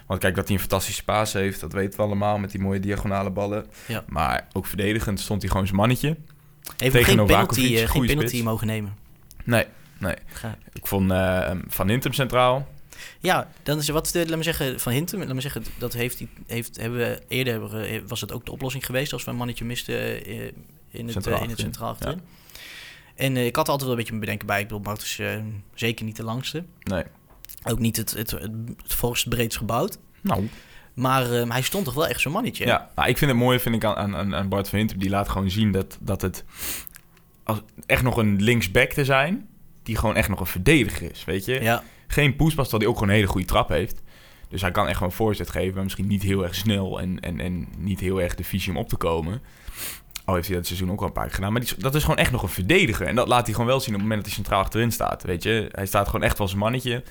want 0.07 0.21
kijk 0.21 0.35
dat 0.35 0.45
hij 0.45 0.55
een 0.55 0.61
fantastische 0.61 1.05
paas 1.05 1.33
heeft, 1.33 1.61
dat 1.61 1.73
weten 1.73 1.99
we 1.99 2.05
allemaal 2.07 2.38
met 2.38 2.50
die 2.50 2.61
mooie 2.61 2.81
diagonale 2.81 3.31
ballen. 3.31 3.67
Ja. 3.87 4.05
Maar 4.09 4.47
ook 4.53 4.67
verdedigend 4.67 5.21
stond 5.21 5.41
hij 5.43 5.50
gewoon 5.50 5.67
zijn 5.67 5.79
mannetje. 5.79 6.17
Heeft 6.76 6.94
nog 6.94 7.04
tegen 7.04 7.04
geen 7.18 7.26
penalty, 7.26 7.76
eh, 7.76 7.88
geen 7.88 8.06
penalty 8.06 8.26
spits. 8.28 8.42
mogen 8.42 8.66
nemen. 8.66 8.96
Nee, 9.44 9.64
nee. 9.99 10.14
Ga- 10.26 10.58
Ik 10.73 10.87
vond 10.87 11.11
eh, 11.11 11.50
Van 11.68 11.88
Hintem 11.88 12.12
centraal. 12.12 12.68
Ja, 13.20 13.49
dan 13.62 13.78
is 13.78 13.88
er 13.88 13.94
wat, 13.94 14.14
eh, 14.14 14.26
laat 14.28 14.37
me 14.37 14.42
zeggen, 14.42 14.80
van 14.80 14.92
Hintem. 14.92 15.18
Laat 15.18 15.35
me 15.35 15.40
zeggen, 15.40 15.64
dat 15.78 15.92
heeft, 15.92 16.18
hij- 16.18 16.28
heeft, 16.46 16.76
hebben 16.76 16.99
we 16.99 17.23
eerder 17.28 17.52
hebben 17.52 17.70
we- 17.80 18.02
was 18.06 18.20
het 18.20 18.32
ook 18.32 18.44
de 18.44 18.52
oplossing 18.52 18.87
geweest 18.87 19.12
als 19.12 19.25
we 19.25 19.30
een 19.30 19.37
mannetje 19.37 19.64
misten 19.64 20.25
eh, 20.25 20.40
in 20.90 21.04
het, 21.04 21.12
Centraal 21.12 21.37
eh, 21.37 21.42
in 21.42 21.50
het 21.50 21.58
centraal 21.58 21.90
achterin. 21.90 22.20
En 23.14 23.37
eh, 23.37 23.46
ik 23.46 23.56
had 23.56 23.68
altijd 23.68 23.82
wel 23.82 23.90
een 23.90 23.96
beetje 23.96 24.12
mijn 24.12 24.25
bedenken 24.25 24.46
bij. 24.46 24.61
Ik 24.61 24.66
bedoel, 24.68 24.80
Bart 24.82 25.02
is 25.02 25.18
eh, 25.18 25.37
zeker 25.75 26.04
niet 26.04 26.16
de 26.16 26.25
langste. 26.25 26.64
Nee. 26.82 27.04
Ook 27.64 27.78
niet 27.78 27.96
het, 27.96 28.11
het, 28.11 28.30
het, 28.30 28.42
het 28.82 28.94
volgst 28.94 29.28
breedst 29.28 29.58
gebouwd. 29.58 29.99
Nou, 30.20 30.49
Maar 30.97 31.33
eh, 31.33 31.49
hij 31.49 31.62
stond 31.62 31.85
toch 31.85 31.95
wel 31.95 32.07
echt 32.07 32.21
zo'n 32.21 32.33
mannetje. 32.33 32.67
ja. 32.67 32.91
Nou, 32.95 33.09
ik 33.09 33.19
vind 33.19 33.31
het 33.31 33.41
mooi 33.41 33.59
vind 33.59 33.75
ik 33.75 33.85
aan, 33.85 34.17
aan, 34.17 34.35
aan 34.35 34.49
Bart 34.49 34.69
van 34.69 34.79
Hintem. 34.79 34.99
Die 34.99 35.11
laat 35.11 35.29
gewoon 35.29 35.50
zien 35.50 35.73
dat, 35.73 35.99
dat 36.00 36.23
het 36.23 36.45
als, 37.45 37.61
echt 37.87 38.03
nog 38.03 38.17
een 38.17 38.43
linksback 38.43 38.91
te 38.93 39.05
zijn, 39.05 39.49
die 39.83 39.97
gewoon 39.97 40.17
echt 40.17 40.29
nog 40.29 40.41
een 40.41 40.47
verdediger 40.47 41.11
is, 41.11 41.25
weet 41.25 41.45
je. 41.45 41.62
ja. 41.62 41.83
geen 42.07 42.37
poespas, 42.37 42.69
terwijl 42.69 42.83
hij 42.83 42.91
ook 42.91 42.95
gewoon 42.95 43.09
een 43.09 43.21
hele 43.21 43.33
goede 43.33 43.47
trap 43.47 43.69
heeft. 43.69 44.03
Dus 44.49 44.61
hij 44.61 44.71
kan 44.71 44.87
echt 44.88 44.97
gewoon 44.97 45.12
voorzet 45.12 45.50
geven, 45.50 45.75
maar 45.75 45.83
misschien 45.83 46.07
niet 46.07 46.23
heel 46.23 46.43
erg 46.43 46.55
snel 46.55 47.00
en, 47.00 47.21
en, 47.21 47.41
en 47.41 47.69
niet 47.79 48.00
heel 48.00 48.21
erg 48.21 48.35
de 48.35 48.45
visie 48.45 48.73
om 48.73 48.79
op 48.79 48.88
te 48.88 48.97
komen. 48.97 49.43
Al 50.25 50.35
heeft 50.35 50.47
hij 50.47 50.57
dat 50.57 50.67
seizoen 50.67 50.91
ook 50.91 51.00
al 51.00 51.07
een 51.07 51.12
paar 51.12 51.25
keer 51.25 51.35
gedaan. 51.35 51.53
Maar 51.53 51.61
die, 51.61 51.75
dat 51.79 51.95
is 51.95 52.03
gewoon 52.03 52.17
echt 52.17 52.31
nog 52.31 52.43
een 52.43 52.49
verdediger. 52.49 53.07
En 53.07 53.15
dat 53.15 53.29
laat 53.29 53.45
hij 53.45 53.53
gewoon 53.53 53.69
wel 53.69 53.81
zien 53.81 53.95
op 53.95 54.00
het 54.00 54.09
moment 54.09 54.21
dat 54.21 54.26
hij 54.35 54.43
centraal 54.43 54.61
achterin 54.61 54.93
staat. 54.93 55.23
Weet 55.23 55.43
je, 55.43 55.69
hij 55.71 55.87
staat 55.87 56.07
gewoon 56.07 56.23
echt 56.23 56.38
wel 56.38 56.49
zijn 56.49 56.61
mannetje. 56.61 57.03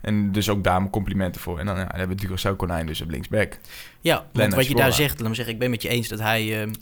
En 0.00 0.32
dus 0.32 0.48
ook 0.48 0.64
daar 0.64 0.78
mijn 0.78 0.90
complimenten 0.90 1.40
voor. 1.40 1.58
En 1.58 1.66
dan, 1.66 1.76
ja, 1.76 1.84
dan 1.84 1.98
hebben 1.98 2.16
we 2.16 2.22
Duracell 2.22 2.54
Konijn 2.56 2.86
dus 2.86 3.00
op 3.00 3.10
linksback. 3.10 3.58
Ja, 4.00 4.14
want 4.14 4.26
Lennart 4.32 4.54
wat 4.62 4.66
je 4.70 4.74
daar 4.74 4.92
zegt, 4.92 5.20
laat 5.20 5.28
me 5.28 5.34
zeggen, 5.34 5.54
ik 5.54 5.60
ben 5.60 5.70
met 5.70 5.82
je 5.82 5.88
eens 5.88 6.08
dat 6.08 6.18
hij, 6.20 6.60
ehm, 6.60 6.72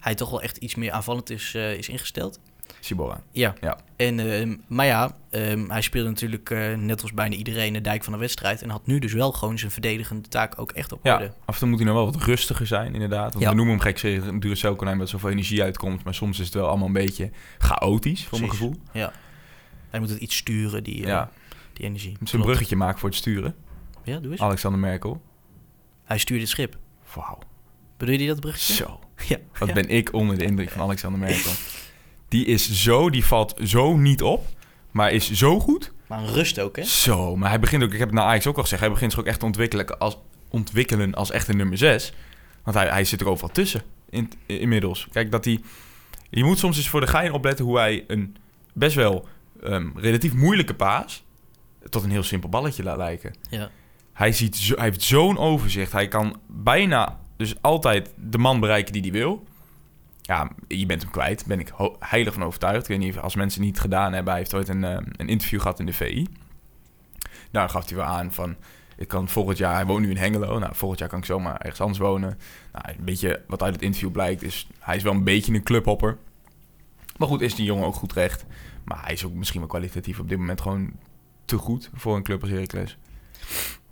hij 0.00 0.14
toch 0.14 0.30
wel 0.30 0.42
echt 0.42 0.56
iets 0.56 0.74
meer 0.74 0.90
aanvallend 0.92 1.30
is, 1.30 1.54
eh, 1.54 1.72
is 1.72 1.88
ingesteld. 1.88 2.38
Sibora. 2.80 3.20
Ja. 3.30 3.54
Ja. 3.60 3.78
En, 3.96 4.20
ehm, 4.32 4.56
maar 4.66 4.86
ja, 4.86 5.16
ehm, 5.30 5.70
hij 5.70 5.82
speelde 5.82 6.08
natuurlijk 6.08 6.50
eh, 6.50 6.74
net 6.74 7.02
als 7.02 7.12
bijna 7.12 7.34
iedereen 7.36 7.72
de 7.72 7.80
dijk 7.80 8.04
van 8.04 8.12
de 8.12 8.18
wedstrijd. 8.18 8.62
En 8.62 8.70
had 8.70 8.86
nu 8.86 8.98
dus 8.98 9.12
wel 9.12 9.32
gewoon 9.32 9.58
zijn 9.58 9.70
verdedigende 9.70 10.28
taak 10.28 10.60
ook 10.60 10.72
echt 10.72 10.92
op 10.92 11.00
Ja, 11.02 11.12
orde. 11.14 11.32
af 11.44 11.54
en 11.54 11.60
toe 11.60 11.68
moet 11.68 11.78
hij 11.78 11.86
nog 11.86 11.96
wel 11.96 12.04
wat 12.12 12.22
rustiger 12.22 12.66
zijn, 12.66 12.94
inderdaad. 12.94 13.32
Want 13.32 13.44
Ja. 13.44 13.50
we 13.50 13.56
noemen 13.56 13.74
hem 13.74 13.82
gek 13.82 14.02
een 14.02 14.40
Duracell 14.40 14.74
Konijn, 14.74 14.98
dat 14.98 15.08
zoveel 15.08 15.30
energie 15.30 15.62
uitkomt. 15.62 16.04
Maar 16.04 16.14
soms 16.14 16.38
is 16.38 16.44
het 16.44 16.54
wel 16.54 16.68
allemaal 16.68 16.86
een 16.86 16.92
beetje 16.92 17.30
chaotisch, 17.58 18.24
voor 18.26 18.38
mijn 18.38 18.50
gevoel. 18.50 18.74
Hij 19.90 20.00
moet 20.00 20.08
het 20.10 20.18
iets 20.18 20.36
sturen, 20.36 20.84
die, 20.84 21.02
eh, 21.02 21.08
Ja. 21.08 21.30
Die 21.78 21.86
energie. 21.86 22.16
Moet 22.18 22.32
een 22.32 22.40
bruggetje 22.40 22.76
maken 22.76 22.98
voor 22.98 23.08
het 23.08 23.18
sturen? 23.18 23.54
Ja, 24.04 24.18
doe 24.18 24.30
eens. 24.32 24.40
Alexander 24.40 24.80
Merkel. 24.80 25.22
Hij 26.04 26.18
stuurde 26.18 26.42
het 26.42 26.50
schip. 26.52 26.76
Wauw. 27.14 27.38
Bedoel 27.96 28.14
je 28.14 28.26
dat 28.26 28.40
bruggetje? 28.40 28.74
Zo. 28.74 29.00
Ja. 29.28 29.36
Wat 29.58 29.68
Ja. 29.68 29.74
ben 29.74 29.88
ik 29.88 30.12
onder 30.12 30.38
de 30.38 30.44
indruk 30.44 30.70
van 30.70 30.82
Alexander 30.82 31.20
Merkel. 31.20 31.50
Die 32.28 32.44
is 32.46 32.72
zo, 32.82 33.10
die 33.10 33.24
valt 33.24 33.54
zo 33.64 33.96
niet 33.96 34.22
op. 34.22 34.46
Maar 34.90 35.12
is 35.12 35.32
zo 35.32 35.60
goed. 35.60 35.92
Maar 36.06 36.18
een 36.18 36.32
rust 36.32 36.60
ook, 36.60 36.76
hè? 36.76 36.82
Zo, 36.82 37.36
maar 37.36 37.48
hij 37.48 37.60
begint 37.60 37.82
ook, 37.82 37.92
ik 37.92 37.98
heb 37.98 38.08
het 38.08 38.16
naar 38.16 38.26
Ajax 38.26 38.46
ook 38.46 38.56
al 38.56 38.62
gezegd, 38.62 38.80
hij 38.80 38.90
begint 38.90 39.10
zich 39.10 39.20
ook 39.20 39.26
echt 39.26 39.38
te 39.38 39.44
ontwikkelen 39.44 39.98
als, 39.98 40.18
ontwikkelen 40.48 41.14
als 41.14 41.30
echt 41.30 41.48
een 41.48 41.56
nummer 41.56 41.78
6. 41.78 42.12
Want 42.62 42.76
hij, 42.76 42.88
hij 42.88 43.04
zit 43.04 43.20
er 43.20 43.28
overal 43.28 43.50
tussen 43.52 43.82
in, 44.10 44.32
inmiddels. 44.46 45.08
Kijk, 45.12 45.30
dat 45.30 45.44
hij, 45.44 45.60
je 46.30 46.44
moet 46.44 46.58
soms 46.58 46.76
eens 46.76 46.88
voor 46.88 47.00
de 47.00 47.06
gein 47.06 47.32
opletten 47.32 47.64
hoe 47.64 47.78
hij 47.78 48.04
een 48.06 48.36
best 48.74 48.96
wel 48.96 49.28
ehm, 49.62 49.88
relatief 49.94 50.34
moeilijke 50.34 50.74
paas 50.74 51.24
tot 51.88 52.04
een 52.04 52.10
heel 52.10 52.22
simpel 52.22 52.48
balletje 52.48 52.82
laat 52.82 52.96
lijken. 52.96 53.34
Ja. 53.50 53.70
Hij, 54.12 54.32
ziet 54.32 54.56
zo, 54.56 54.74
hij 54.74 54.84
heeft 54.84 55.02
zo'n 55.02 55.38
overzicht. 55.38 55.92
Hij 55.92 56.08
kan 56.08 56.40
bijna 56.46 57.18
dus 57.36 57.62
altijd 57.62 58.12
de 58.16 58.38
man 58.38 58.60
bereiken 58.60 58.92
die 58.92 59.02
hij 59.02 59.10
wil. 59.10 59.44
Ja, 60.20 60.50
je 60.68 60.86
bent 60.86 61.02
hem 61.02 61.10
kwijt. 61.10 61.46
Ben 61.46 61.60
ik 61.60 61.72
heilig 61.98 62.32
van 62.32 62.44
overtuigd. 62.44 62.82
Ik 62.82 62.88
weet 62.88 62.98
niet 62.98 63.16
of 63.16 63.22
als 63.22 63.34
mensen 63.34 63.60
het 63.60 63.70
niet 63.70 63.80
gedaan 63.80 64.12
hebben. 64.12 64.32
Hij 64.32 64.42
heeft 64.42 64.54
ooit 64.54 64.68
een, 64.68 64.84
eh, 64.84 64.96
een 65.16 65.28
interview 65.28 65.60
gehad 65.60 65.80
in 65.80 65.86
de 65.86 65.92
VI. 65.92 66.26
Daar 67.50 67.68
gaf 67.68 67.88
hij 67.88 67.96
wel 67.96 68.06
aan 68.06 68.32
van... 68.32 68.56
Ik 68.96 69.08
kan 69.08 69.28
volgend 69.28 69.58
jaar... 69.58 69.74
Hij 69.74 69.86
woont 69.86 70.00
nu 70.00 70.10
in 70.10 70.16
Hengelo. 70.16 70.58
Nou, 70.58 70.74
volgend 70.74 71.00
jaar 71.00 71.08
kan 71.08 71.18
ik 71.18 71.24
zomaar 71.24 71.56
ergens 71.60 71.80
anders 71.80 71.98
wonen. 71.98 72.38
Nou, 72.72 72.84
een 72.98 73.04
beetje 73.04 73.42
wat 73.46 73.62
uit 73.62 73.74
het 73.74 73.82
interview 73.82 74.10
blijkt 74.10 74.42
is... 74.42 74.68
Hij 74.78 74.96
is 74.96 75.02
wel 75.02 75.12
een 75.12 75.24
beetje 75.24 75.54
een 75.54 75.62
clubhopper. 75.62 76.18
Maar 77.16 77.28
goed, 77.28 77.40
is 77.40 77.54
die 77.54 77.64
jongen 77.64 77.86
ook 77.86 77.94
goed 77.94 78.12
recht. 78.12 78.44
Maar 78.84 79.04
hij 79.04 79.12
is 79.12 79.24
ook 79.24 79.32
misschien 79.32 79.60
wel 79.60 79.68
kwalitatief 79.68 80.18
op 80.18 80.28
dit 80.28 80.38
moment 80.38 80.60
gewoon 80.60 80.92
te 81.48 81.56
goed 81.56 81.90
voor 81.94 82.16
een 82.16 82.22
club 82.22 82.40
als 82.42 82.50
Heracles. 82.50 82.96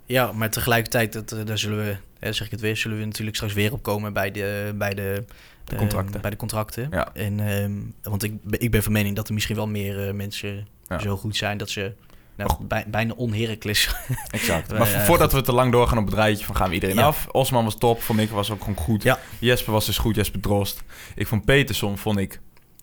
Ja, 0.05 0.31
maar 0.31 0.49
tegelijkertijd, 0.49 1.13
dat, 1.13 1.31
eh, 1.31 1.45
daar 1.45 1.57
zullen 1.57 1.77
we, 2.19 2.31
zeg 2.33 2.45
ik 2.45 2.51
het 2.51 2.61
weer, 2.61 2.77
zullen 2.77 2.97
we 2.99 3.05
natuurlijk 3.05 3.35
straks 3.35 3.53
weer 3.53 3.73
opkomen 3.73 4.13
bij 4.13 4.31
de, 4.31 4.73
bij 4.75 4.93
de, 4.93 5.23
De 5.63 5.75
contracten. 5.75 6.21
bij 6.21 6.29
de 6.29 6.35
contracten. 6.37 6.87
Ja. 6.91 7.13
En, 7.13 7.39
ehm, 7.39 7.71
want 8.01 8.23
ik, 8.23 8.43
ben- 8.43 8.59
ik 8.61 8.71
ben 8.71 8.83
van 8.83 8.91
mening 8.91 9.15
dat 9.15 9.27
er 9.27 9.33
misschien 9.33 9.55
wel 9.55 9.67
meer 9.67 10.07
eh, 10.07 10.13
mensen 10.13 10.67
Ja. 10.87 10.99
zo 10.99 11.17
goed 11.17 11.35
zijn 11.35 11.57
dat 11.57 11.69
ze 11.69 11.93
nou, 12.35 12.51
bij, 12.63 12.85
bijna 12.87 13.13
onherikles. 13.13 13.95
Exact. 14.29 14.71
Maar 14.77 14.87
voordat 14.87 15.33
we 15.33 15.41
te 15.41 15.51
lang 15.53 15.71
doorgaan 15.71 15.97
op 15.97 16.05
het 16.05 16.13
rijtje 16.13 16.45
van 16.45 16.55
gaan 16.55 16.67
we 16.69 16.73
iedereen 16.73 16.99
af. 16.99 17.27
Osman 17.31 17.63
was 17.63 17.77
top, 17.77 18.01
vond 18.01 18.19
ik 18.19 18.29
was 18.29 18.51
ook 18.51 18.59
gewoon 18.59 18.75
goed. 18.75 19.03
Ja. 19.03 19.19
Jesper 19.39 19.73
was 19.73 19.85
dus 19.85 19.97
goed, 19.97 20.15
Jesper 20.15 20.39
Drost. 20.39 20.83
Ik 21.15 21.27
vond 21.27 21.45
Peterson, 21.45 21.97
vond 21.97 22.17
ik, 22.17 22.39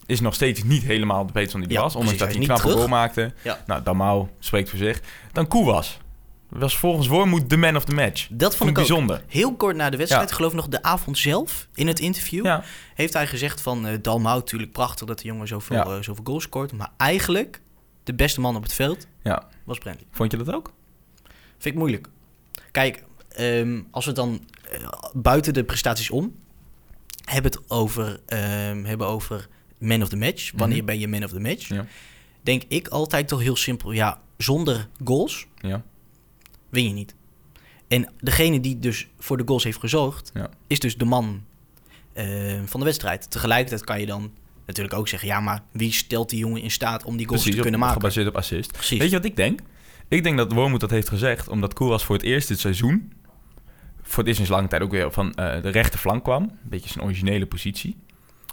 is 0.07 0.21
nog 0.21 0.35
steeds 0.35 0.63
niet 0.63 0.83
helemaal 0.83 1.27
de 1.27 1.33
Peterson 1.33 1.61
die 1.61 1.69
hij 1.69 1.79
Ja, 1.79 1.83
was. 1.83 1.95
Ondanks 1.95 2.19
dat 2.19 2.27
Hij 2.29 2.37
een 2.37 2.43
niet 2.43 2.49
knappe 2.59 2.71
goal 2.71 2.89
maakte. 2.89 3.33
Ja. 3.43 3.63
Nou, 3.67 3.83
Damau 3.83 4.27
spreekt 4.39 4.71
voor 4.71 4.79
zich. 4.79 5.01
Dan 5.33 5.49
Koewas. 5.49 5.99
Was 6.49 6.79
volgens 6.79 7.07
Wormoed 7.07 7.51
de 7.51 7.57
man 7.57 7.77
of 7.77 7.85
the 7.85 7.95
match. 7.95 8.27
Dat 8.31 8.57
vond 8.57 8.71
ik 8.71 8.79
ook. 8.79 8.87
bijzonder. 8.87 9.23
Heel 9.29 9.57
kort 9.57 9.77
na 9.77 9.91
de 9.91 9.97
wedstrijd, 9.97 10.29
Ja. 10.29 10.35
geloof 10.35 10.51
ik 10.51 10.57
nog 10.57 10.69
de 10.69 10.83
avond 10.83 11.19
zelf, 11.19 11.69
in 11.75 11.87
het 11.87 11.99
interview, 12.01 12.59
heeft 12.95 13.13
hij 13.13 13.27
gezegd 13.27 13.61
van 13.61 13.87
eh 13.87 13.99
Dalmau, 14.03 14.39
natuurlijk 14.39 14.73
prachtig 14.73 15.07
dat 15.07 15.19
de 15.19 15.25
jongen 15.25 15.49
zoveel, 15.49 15.77
eh, 15.77 16.03
zoveel 16.03 16.25
goals 16.25 16.43
scoort. 16.43 16.73
Maar 16.73 16.91
eigenlijk, 16.97 17.61
de 18.05 18.15
beste 18.15 18.41
man 18.41 18.57
op 18.57 18.63
het 18.63 18.73
veld 18.73 19.07
ja. 19.23 19.49
was 19.65 19.79
Brandy. 19.79 20.03
Vond 20.11 20.31
je 20.31 20.37
dat 20.39 20.53
ook? 20.55 20.73
Vind 21.59 21.75
ik 21.75 21.81
moeilijk. 21.81 22.09
Kijk, 22.71 23.05
ehm, 23.29 23.81
als 23.91 24.05
we 24.07 24.13
dan 24.13 24.45
eh, 24.71 24.89
buiten 25.13 25.53
de 25.55 25.65
prestaties 25.65 26.11
om 26.11 26.35
hebben 27.25 27.51
het 27.53 27.71
over, 27.71 28.21
ehm, 28.27 28.85
hebben 28.85 29.07
over 29.07 29.49
man 29.85 30.03
of 30.03 30.09
the 30.09 30.17
match. 30.17 30.53
Wanneer 30.57 30.77
Mhm. 30.77 30.87
ben 30.87 30.99
je 30.99 31.09
man 31.09 31.25
of 31.25 31.31
the 31.31 31.41
match? 31.41 31.69
Ja. 31.69 31.87
Denk 32.43 32.63
ik 32.69 32.89
altijd 32.89 33.29
toch 33.29 33.41
heel 33.41 33.57
simpel. 33.57 33.93
Ja, 33.93 34.21
zonder 34.37 34.89
goals 35.05 35.47
Ja. 35.61 35.83
win 36.69 36.85
je 36.89 36.93
niet. 36.93 37.15
En 37.89 38.09
degene 38.21 38.61
die 38.61 38.79
dus 38.79 39.09
voor 39.19 39.37
de 39.37 39.43
goals 39.47 39.65
heeft 39.65 39.79
gezorgd, 39.79 40.31
Ja. 40.35 40.49
is 40.67 40.79
dus 40.79 40.97
de 40.97 41.05
man 41.05 41.45
eh, 42.13 42.61
van 42.65 42.81
de 42.81 42.87
wedstrijd. 42.87 43.31
Tegelijkertijd 43.31 43.85
kan 43.85 44.01
je 44.01 44.07
dan 44.07 44.33
natuurlijk 44.67 44.95
ook 44.95 45.09
zeggen... 45.09 45.29
ja, 45.29 45.41
maar 45.41 45.63
wie 45.73 45.93
stelt 45.93 46.31
die 46.31 46.39
jongen 46.39 46.63
in 46.63 46.71
staat 46.71 47.05
om 47.05 47.17
die 47.17 47.27
goals 47.27 47.43
Precies, 47.43 47.57
te 47.57 47.63
kunnen 47.63 47.81
op, 47.81 47.87
maken? 47.87 48.01
gebaseerd 48.03 48.29
op 48.29 48.37
assist. 48.37 48.73
Precies. 48.73 48.99
Weet 48.99 49.11
je 49.11 49.17
wat 49.17 49.25
ik 49.25 49.37
denk? 49.37 49.61
Ik 50.09 50.23
denk 50.23 50.37
dat 50.37 50.53
Wormoed 50.53 50.81
dat 50.81 50.91
heeft 50.91 51.09
gezegd 51.09 51.49
omdat 51.49 51.75
Koewas 51.75 52.05
voor 52.05 52.15
het 52.17 52.25
eerst 52.25 52.49
dit 52.49 52.59
seizoen... 52.59 53.13
voor 54.03 54.19
het 54.19 54.27
eerst 54.27 54.37
sinds 54.37 54.51
lange 54.51 54.69
tijd 54.69 54.83
ook 54.83 54.91
weer 54.91 55.13
van 55.13 55.35
eh, 55.35 55.63
de 55.63 55.69
rechterflank 55.69 56.23
kwam. 56.25 56.43
Een 56.43 56.51
beetje 56.63 56.89
zijn 56.91 57.05
originele 57.05 57.47
positie. 57.47 57.97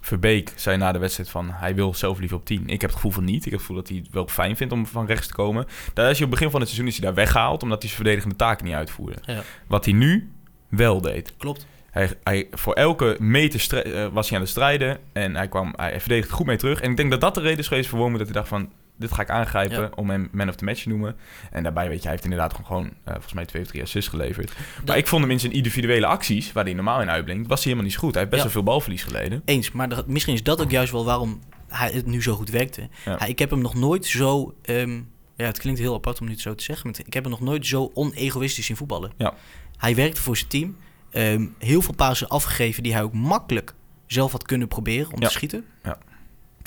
Verbeek 0.02 0.52
zei 0.56 0.78
na 0.78 0.92
de 0.92 1.00
wedstrijd 1.00 1.30
van 1.30 1.50
hij 1.52 1.76
wil 1.76 1.94
zelf 1.94 2.20
liever 2.20 2.38
op 2.38 2.46
10. 2.46 2.62
Ik 2.68 2.82
heb 2.82 2.90
het 2.90 2.94
gevoel 2.94 3.12
van 3.12 3.24
niet. 3.24 3.46
Ik 3.46 3.52
heb 3.52 3.52
het 3.52 3.62
gevoel 3.62 3.76
dat 3.76 3.88
hij 3.88 3.98
het 3.98 4.10
wel 4.12 4.28
fijn 4.28 4.58
vindt 4.58 4.74
om 4.74 4.86
van 4.86 5.06
rechts 5.06 5.28
te 5.28 5.34
komen. 5.34 5.66
Daar 5.94 6.10
is 6.10 6.18
hij 6.18 6.26
op 6.26 6.32
het 6.32 6.40
begin 6.40 6.50
van 6.50 6.60
het 6.60 6.70
seizoen 6.70 6.90
is 6.90 6.98
hij 6.98 7.06
daar 7.06 7.16
weggehaald 7.16 7.64
omdat 7.64 7.82
hij 7.82 7.90
zijn 7.90 8.02
verdedigende 8.02 8.36
taken 8.36 8.66
niet 8.66 8.76
uitvoerde. 8.76 9.18
Ja, 9.26 9.42
Wat 9.68 9.86
hij 9.86 9.94
nu 9.94 10.32
wel 10.70 11.02
deed. 11.02 11.34
klopt. 11.38 11.66
Hij, 11.92 12.10
hij, 12.24 12.48
voor 12.52 12.74
elke 12.74 13.16
meter 13.20 13.86
eh, 13.86 14.08
was 14.12 14.28
hij 14.28 14.38
aan 14.38 14.44
het 14.44 14.52
strijden 14.52 14.98
en 15.14 15.36
hij, 15.36 15.48
kwam, 15.48 15.74
hij 15.76 16.00
verdedigde 16.00 16.34
goed 16.34 16.46
mee 16.46 16.58
terug. 16.58 16.82
En 16.82 16.90
ik 16.92 16.98
denk 16.98 17.12
dat 17.12 17.22
dat 17.22 17.36
de 17.36 17.42
reden 17.42 17.58
is 17.60 17.68
geweest 17.68 17.90
voor 17.90 18.00
Wormoed 18.00 18.18
dat 18.18 18.28
hij 18.28 18.38
dacht 18.38 18.48
van... 18.48 18.70
dit 19.02 19.12
ga 19.12 19.22
ik 19.22 19.30
aangrijpen 19.30 19.82
Ja. 19.82 19.90
om 19.96 20.10
hem 20.10 20.30
man 20.32 20.50
of 20.50 20.56
the 20.56 20.64
match 20.66 20.82
te 20.84 20.90
noemen. 20.90 21.16
En 21.52 21.64
daarbij, 21.64 21.88
weet 21.88 21.96
je, 21.98 22.02
hij 22.02 22.12
heeft 22.12 22.24
inderdaad 22.24 22.54
gewoon, 22.54 22.86
eh, 22.86 23.12
volgens 23.14 23.34
mij 23.34 23.46
twee 23.46 23.62
of 23.62 23.68
drie 23.68 23.82
assists 23.82 24.10
geleverd. 24.10 24.52
Maar 24.86 24.98
ik 24.98 25.08
vond 25.08 25.22
hem 25.22 25.32
in 25.32 25.40
zijn 25.40 25.52
individuele 25.52 26.06
acties, 26.06 26.52
waar 26.52 26.64
hij 26.64 26.74
normaal 26.74 27.02
in 27.02 27.10
uitblinkt, 27.10 27.48
was 27.48 27.56
hij 27.64 27.64
helemaal 27.64 27.84
niet 27.86 27.94
zo 27.94 28.00
goed. 28.00 28.10
Hij 28.12 28.20
heeft 28.20 28.32
best 28.34 28.44
wel 28.44 28.52
veel 28.54 28.64
balverlies 28.64 29.04
geleden. 29.04 29.42
Eens, 29.46 29.72
maar 29.72 30.04
misschien 30.08 30.34
is 30.34 30.44
dat 30.44 30.62
ook 30.62 30.72
juist 30.72 30.92
wel 30.92 31.06
waarom 31.06 31.40
hij 31.68 31.92
het 31.92 32.06
nu 32.06 32.22
zo 32.22 32.34
goed 32.36 32.50
werkte. 32.50 32.90
Hij- 33.04 33.30
ik 33.30 33.40
heb 33.40 33.50
hem 33.50 33.62
nog 33.62 33.74
nooit 33.76 34.06
zo... 34.06 34.56
ehm, 34.62 35.02
ja, 35.36 35.46
het 35.46 35.60
klinkt 35.60 35.80
heel 35.80 35.94
apart 35.96 36.20
om 36.22 36.28
dit 36.28 36.40
zo 36.40 36.56
te 36.56 36.64
zeggen. 36.64 36.90
Maar 36.90 37.00
ik 37.06 37.14
heb 37.14 37.24
hem 37.24 37.32
nog 37.32 37.42
nooit 37.42 37.66
zo 37.68 37.92
onegoïstisch 37.94 38.66
zien 38.66 38.76
voetballen. 38.78 39.12
Ja. 39.18 39.34
Hij 39.78 39.96
werkte 39.96 40.22
voor 40.22 40.38
zijn 40.38 40.50
team. 40.50 40.76
ehm, 41.12 41.46
heel 41.58 41.82
veel 41.82 41.94
pasen 41.94 42.28
afgegeven 42.28 42.84
die 42.84 42.94
hij 42.94 43.04
ook 43.04 43.14
makkelijk 43.14 43.74
zelf 44.08 44.32
had 44.32 44.44
kunnen 44.44 44.68
proberen 44.68 45.14
om 45.14 45.22
Ja. 45.22 45.28
te 45.28 45.34
schieten. 45.34 45.66
Ja. 45.84 45.98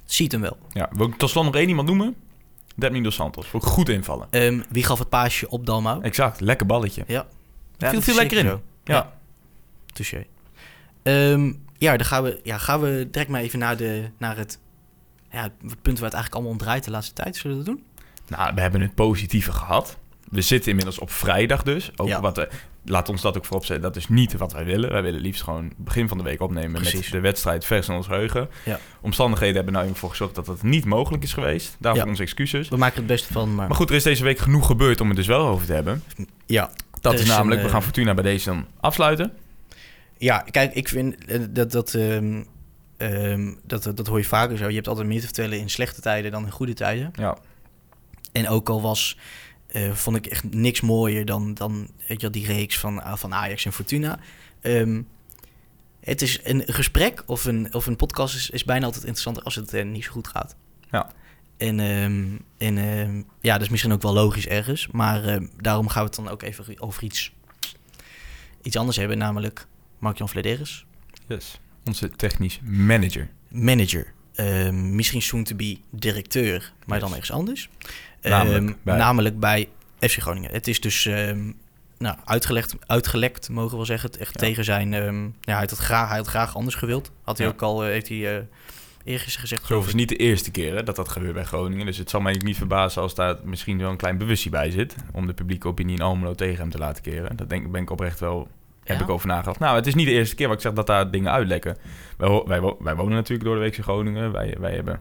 Ziet 0.05 0.33
hem 0.33 0.41
wel. 0.41 0.59
Ja, 0.73 0.89
wil 0.93 1.07
ik 1.07 1.15
tot 1.15 1.31
slot 1.31 1.45
nog 1.45 1.55
één 1.55 1.69
iemand 1.69 1.89
noemen? 1.89 2.15
Demi 2.75 3.03
Dos 3.03 3.15
Santos. 3.15 3.47
Ik 3.53 3.63
goed 3.63 3.89
invallen. 3.89 4.27
Ehm, 4.31 4.61
wie 4.71 4.85
gaf 4.85 4.99
het 4.99 5.09
paasje 5.09 5.49
op 5.49 5.67
Dalmau? 5.67 6.03
Exact, 6.03 6.41
lekker 6.41 6.67
balletje. 6.67 7.05
Ja. 7.07 7.27
viel 7.79 7.91
dat 7.93 8.03
viel 8.03 8.13
is 8.15 8.19
lekker 8.21 8.39
in. 8.39 8.45
zo. 8.45 8.63
Ja. 8.85 9.13
Touché. 9.93 10.25
Ehm, 11.03 11.53
ja, 11.79 11.97
dan 11.97 12.07
gaan 12.07 12.23
we, 12.23 12.41
ja, 12.43 12.59
gaan 12.59 12.81
we 12.81 13.09
direct 13.11 13.31
maar 13.31 13.41
even 13.41 13.59
naar, 13.59 13.77
de, 13.77 14.11
naar 14.19 14.37
het, 14.37 14.59
ja, 15.31 15.43
het 15.43 15.83
punt 15.83 15.99
waar 15.99 16.11
het 16.11 16.15
eigenlijk 16.15 16.35
allemaal 16.35 16.53
om 16.53 16.59
draait 16.59 16.85
de 16.85 16.91
laatste 16.91 17.15
tijd. 17.15 17.37
Zullen 17.37 17.59
we 17.59 17.65
dat 17.65 17.75
doen? 17.75 17.85
Nou, 18.29 18.55
we 18.55 18.61
hebben 18.61 18.81
het 18.81 18.95
positieve 18.95 19.53
gehad. 19.53 19.97
We 20.31 20.41
zitten 20.41 20.69
inmiddels 20.71 20.99
op 20.99 21.11
vrijdag 21.11 21.63
dus. 21.63 21.91
Ook 21.97 22.09
Ja. 22.09 22.21
wat 22.21 22.37
we, 22.37 22.49
laat 22.85 23.09
ons 23.09 23.23
dat 23.23 23.37
ook 23.37 23.45
voorop 23.45 23.65
zetten. 23.65 23.85
Dat 23.85 23.97
is 23.97 24.09
niet 24.09 24.37
wat 24.37 24.53
wij 24.53 24.65
willen. 24.65 24.93
Wij 24.93 25.03
willen 25.03 25.21
liefst 25.21 25.43
gewoon 25.43 25.73
begin 25.77 26.09
van 26.09 26.19
de 26.19 26.25
week 26.25 26.41
opnemen 26.41 26.73
Precies. 26.81 27.01
met 27.01 27.11
de 27.11 27.21
wedstrijd 27.21 27.65
vers 27.65 27.89
in 27.89 27.95
ons 27.95 28.07
geheugen. 28.07 28.49
Ja. 28.65 28.79
Omstandigheden 29.01 29.55
hebben 29.55 29.73
nou 29.73 29.85
even 29.85 29.97
voor 29.97 30.11
gezorgd 30.11 30.35
dat 30.35 30.47
dat 30.47 30.63
niet 30.63 30.85
mogelijk 30.85 31.23
is 31.23 31.33
geweest. 31.33 31.77
Daarvoor 31.79 32.03
Ja. 32.05 32.09
onze 32.11 32.23
excuses. 32.23 32.69
We 32.69 32.77
maken 32.77 32.97
het 32.97 33.07
beste 33.07 33.33
van, 33.33 33.55
maar, 33.55 33.67
Maar 33.69 33.77
goed, 33.77 33.91
er 33.91 33.97
is 33.97 34.03
deze 34.03 34.25
week 34.25 34.39
genoeg 34.39 34.67
gebeurd 34.67 35.01
om 35.01 35.07
het 35.09 35.17
dus 35.17 35.27
wel 35.27 35.47
over 35.47 35.67
te 35.67 35.73
hebben. 35.73 36.03
ja. 36.47 36.71
Dat 37.01 37.15
is 37.15 37.21
is 37.21 37.27
namelijk, 37.27 37.55
een, 37.55 37.61
we 37.61 37.67
eh, 37.67 37.73
gaan 37.73 37.83
Fortuna 37.83 38.15
bij 38.15 38.25
deze 38.25 38.45
dan 38.49 38.67
afsluiten. 38.81 39.33
Ja, 40.19 40.39
kijk, 40.51 40.75
ik 40.75 40.89
vind 40.89 41.25
eh, 41.25 41.41
dat 41.51 41.73
dat, 41.73 41.95
ehm, 41.95 42.43
ehm, 42.97 43.53
dat 43.63 43.83
dat 43.95 44.07
hoor 44.07 44.19
je 44.19 44.25
vaker 44.25 44.57
zo. 44.57 44.69
Je 44.69 44.75
hebt 44.75 44.89
altijd 44.89 45.07
meer 45.07 45.19
te 45.21 45.25
vertellen 45.27 45.59
in 45.59 45.71
slechte 45.71 46.01
tijden 46.01 46.31
dan 46.31 46.45
in 46.45 46.51
goede 46.51 46.73
tijden. 46.75 47.11
Ja, 47.15 47.37
En 48.33 48.49
ook 48.49 48.69
al 48.69 48.83
was, 48.83 49.19
eh, 49.75 49.93
vond 49.93 50.17
ik 50.17 50.27
echt 50.27 50.45
niks 50.55 50.81
mooier 50.81 51.25
dan, 51.25 51.55
dan 51.55 51.89
weet 52.09 52.21
je, 52.21 52.31
die 52.31 52.47
reeks 52.47 52.79
van, 52.79 53.19
van 53.19 53.35
Ajax 53.35 53.65
en 53.65 53.73
Fortuna. 53.73 54.19
Ehm, 54.61 55.03
het 56.01 56.23
is 56.23 56.41
een 56.43 56.63
gesprek 56.67 57.23
of 57.27 57.45
een, 57.45 57.75
of 57.75 57.87
een 57.87 57.97
podcast 57.97 58.35
is, 58.35 58.51
is 58.51 58.65
bijna 58.65 58.85
altijd 58.85 59.05
interessanter 59.05 59.43
als 59.43 59.55
het 59.55 59.75
eh, 59.75 59.85
niet 59.85 60.05
zo 60.05 60.11
goed 60.11 60.29
gaat. 60.29 60.57
Ja. 60.91 61.11
En, 61.57 61.81
ehm, 61.81 62.25
en 62.59 62.79
ehm, 62.79 63.23
ja, 63.41 63.53
dat 63.53 63.63
is 63.63 63.69
misschien 63.69 63.93
ook 63.93 64.03
wel 64.03 64.13
logisch 64.13 64.47
ergens. 64.47 64.89
Maar 64.93 65.39
daarom 65.61 65.89
gaan 65.89 66.03
we 66.03 66.09
het 66.09 66.17
dan 66.17 66.29
ook 66.29 66.43
even 66.43 66.81
over 66.81 67.03
iets, 67.03 67.33
iets 68.63 68.77
anders 68.77 68.97
hebben, 68.97 69.19
namelijk 69.19 69.67
Mark-Jan 69.99 70.29
Vladeris. 70.29 70.87
yes. 71.29 71.61
Onze 71.85 72.11
technisch 72.11 72.61
manager. 72.63 73.31
manager. 73.49 74.13
Misschien 74.73 75.23
soon 75.23 75.45
to 75.45 75.57
be 75.57 75.79
directeur, 75.91 76.73
maar 76.87 77.01
dan 77.01 77.11
ergens 77.11 77.31
anders. 77.31 77.69
Namelijk 78.31 78.65
Ehm, 78.65 78.73
bij- 78.83 78.97
namelijk 78.97 79.41
bij 79.41 79.69
FC 80.01 80.21
Groningen. 80.21 80.51
Het 80.53 80.69
is 80.69 80.81
dus 80.81 81.07
ehm, 81.07 81.51
nou, 81.99 82.17
uitgelegd, 82.25 82.75
uitgelekt, 82.87 83.49
mogen 83.49 83.71
we 83.71 83.77
wel 83.77 83.85
zeggen. 83.87 84.11
Het 84.11 84.19
echt 84.21 84.33
Ja. 84.33 84.47
tegen 84.47 84.65
zijn... 84.65 84.95
ehm, 84.95 85.23
ja, 85.25 85.31
hij, 85.41 85.55
had 85.55 85.71
het 85.71 85.79
graag, 85.79 86.09
hij 86.09 86.17
had 86.17 86.27
graag 86.27 86.57
anders 86.57 86.75
gewild. 86.75 87.11
Had 87.23 87.39
hij 87.39 87.47
Ja. 87.47 87.53
ook 87.53 87.63
al, 87.63 87.85
eh, 87.85 87.91
heeft 87.91 88.09
hij 88.09 88.17
uh, 88.17 88.43
eergisteren 89.05 89.41
gezegd. 89.41 89.61
Zo 89.61 89.67
geloof 89.67 89.87
is 89.87 89.95
niet 89.95 90.09
de 90.09 90.17
eerste 90.17 90.51
keer 90.51 90.75
hè, 90.75 90.83
dat 90.83 90.97
dat 90.97 91.09
gebeurt 91.09 91.35
bij 91.35 91.45
Groningen. 91.45 91.87
Dus 91.87 91.99
het 91.99 92.11
zal 92.11 92.21
mij 92.21 92.41
niet 92.45 92.57
verbazen 92.57 93.03
als 93.03 93.15
daar 93.15 93.37
misschien 93.45 93.79
wel 93.79 93.91
een 93.91 93.97
klein 93.97 94.19
bewustzijn 94.19 94.53
bij 94.55 94.71
zit. 94.71 94.97
Om 95.13 95.27
de 95.27 95.33
publieke 95.35 95.69
opinie 95.69 95.97
in 95.97 96.03
Almelo 96.03 96.35
tegen 96.35 96.59
hem 96.61 96.71
te 96.71 96.79
laten 96.79 97.03
keren. 97.03 97.37
Dat 97.37 97.49
denk, 97.49 97.71
ben 97.71 97.83
ik 97.83 97.91
oprecht 97.91 98.21
wel 98.21 98.49
heb 98.85 98.97
Ja? 98.99 99.03
ik 99.05 99.11
over 99.11 99.27
nagedacht. 99.29 99.59
Nou, 99.59 99.77
het 99.77 99.87
is 99.87 99.95
niet 99.95 100.07
de 100.07 100.13
eerste 100.13 100.35
keer 100.35 100.47
waar 100.47 100.57
ik 100.57 100.63
zeg 100.63 100.73
dat 100.73 100.87
daar 100.87 101.11
dingen 101.11 101.33
uitlekken. 101.33 101.77
Wij, 102.17 102.43
wij, 102.47 102.61
wij 102.79 102.95
wonen 102.95 103.15
natuurlijk 103.15 103.45
door 103.45 103.55
de 103.55 103.61
week 103.61 103.77
in 103.77 103.83
Groningen. 103.83 104.33
Wij, 104.33 104.57
wij 104.61 104.75
hebben 104.75 105.01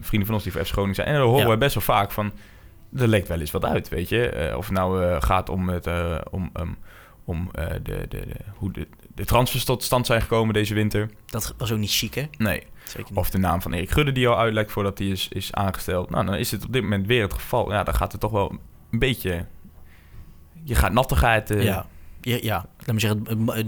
vrienden 0.00 0.26
van 0.26 0.34
ons 0.34 0.42
die 0.42 0.52
voor 0.52 0.64
FC 0.64 0.70
Groningen 0.72 0.94
zijn. 0.94 1.06
En 1.08 1.14
dan 1.14 1.22
horen 1.22 1.40
Ja. 1.40 1.46
wij 1.46 1.58
best 1.58 1.74
wel 1.74 1.82
vaak 1.82 2.10
van... 2.12 2.32
er 2.96 3.08
leek 3.08 3.26
wel 3.26 3.40
eens 3.40 3.50
wat 3.50 3.64
uit, 3.64 3.88
weet 3.88 4.08
je. 4.08 4.28
Eh, 4.28 4.56
of 4.56 4.66
het 4.66 4.76
nou 4.76 5.04
eh, 5.04 5.22
gaat 5.22 5.48
om, 5.48 5.68
het, 5.68 5.86
eh, 5.86 6.18
om, 6.30 6.50
ehm, 6.52 6.72
om 7.24 7.50
de, 7.52 7.80
de, 7.82 8.06
de, 8.08 8.26
hoe 8.54 8.72
de, 8.72 8.88
de 9.14 9.24
transfers 9.24 9.64
tot 9.64 9.82
stand 9.82 10.06
zijn 10.06 10.22
gekomen 10.22 10.54
deze 10.54 10.74
winter. 10.74 11.10
Dat 11.26 11.54
was 11.58 11.72
ook 11.72 11.78
niet 11.78 11.92
chic, 11.92 12.14
hè? 12.14 12.24
Nee. 12.38 12.62
Zeker 12.84 13.08
niet. 13.08 13.18
Of 13.18 13.30
de 13.30 13.38
naam 13.38 13.62
van 13.62 13.72
Erik 13.72 13.90
Gudde 13.90 14.12
die 14.12 14.28
al 14.28 14.38
uitlekt 14.38 14.72
voordat 14.72 14.98
hij 14.98 15.06
is, 15.06 15.28
is 15.28 15.52
aangesteld. 15.52 16.10
Nou, 16.10 16.26
dan 16.26 16.34
is 16.34 16.50
het 16.50 16.64
op 16.64 16.72
dit 16.72 16.82
moment 16.82 17.06
weer 17.06 17.22
het 17.22 17.32
geval. 17.32 17.72
Ja, 17.72 17.82
dan 17.82 17.94
gaat 17.94 18.12
het 18.12 18.20
toch 18.20 18.30
wel 18.30 18.58
een 18.90 18.98
beetje... 18.98 19.46
Je 20.64 20.74
gaat 20.74 20.92
nattigheid... 20.92 21.48
ja. 21.48 21.86
Ja, 22.24 22.38
ja, 22.42 22.66
laat 22.78 22.92
me 22.94 23.00
zeggen, 23.00 23.24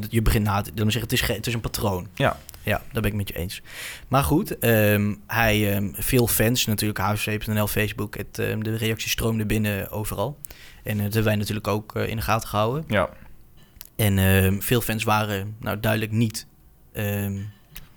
je 0.08 0.22
begint 0.22 0.44
na 0.44 0.60
te... 0.62 0.70
Laat 0.74 0.84
me 0.84 0.90
zeggen, 0.90 1.10
het 1.10 1.12
is, 1.12 1.28
het 1.36 1.46
is 1.46 1.54
een 1.54 1.60
patroon. 1.60 2.08
Ja. 2.14 2.38
Ja, 2.62 2.82
daar 2.92 3.02
ben 3.02 3.10
ik 3.10 3.16
met 3.16 3.28
je 3.28 3.34
eens. 3.36 3.62
Maar 4.08 4.24
goed, 4.24 4.58
ehm, 4.58 5.14
hij, 5.26 5.74
ehm, 5.74 5.88
veel 5.92 6.26
fans, 6.26 6.66
natuurlijk 6.66 6.98
HFC.nl, 6.98 7.66
Facebook, 7.66 8.16
het, 8.16 8.38
ehm, 8.38 8.60
de 8.60 8.76
reacties 8.76 9.10
stroomden 9.12 9.46
binnen 9.46 9.90
overal. 9.90 10.38
En 10.82 10.92
eh, 10.96 11.04
dat 11.04 11.04
hebben 11.04 11.24
wij 11.24 11.36
natuurlijk 11.36 11.68
ook 11.68 11.94
eh, 11.96 12.08
in 12.08 12.16
de 12.16 12.22
gaten 12.22 12.48
gehouden. 12.48 12.84
ja. 12.88 13.08
En 13.96 14.62
veel 14.62 14.80
fans 14.80 15.04
waren 15.04 15.56
nou 15.60 15.80
duidelijk 15.80 16.12
niet 16.12 16.46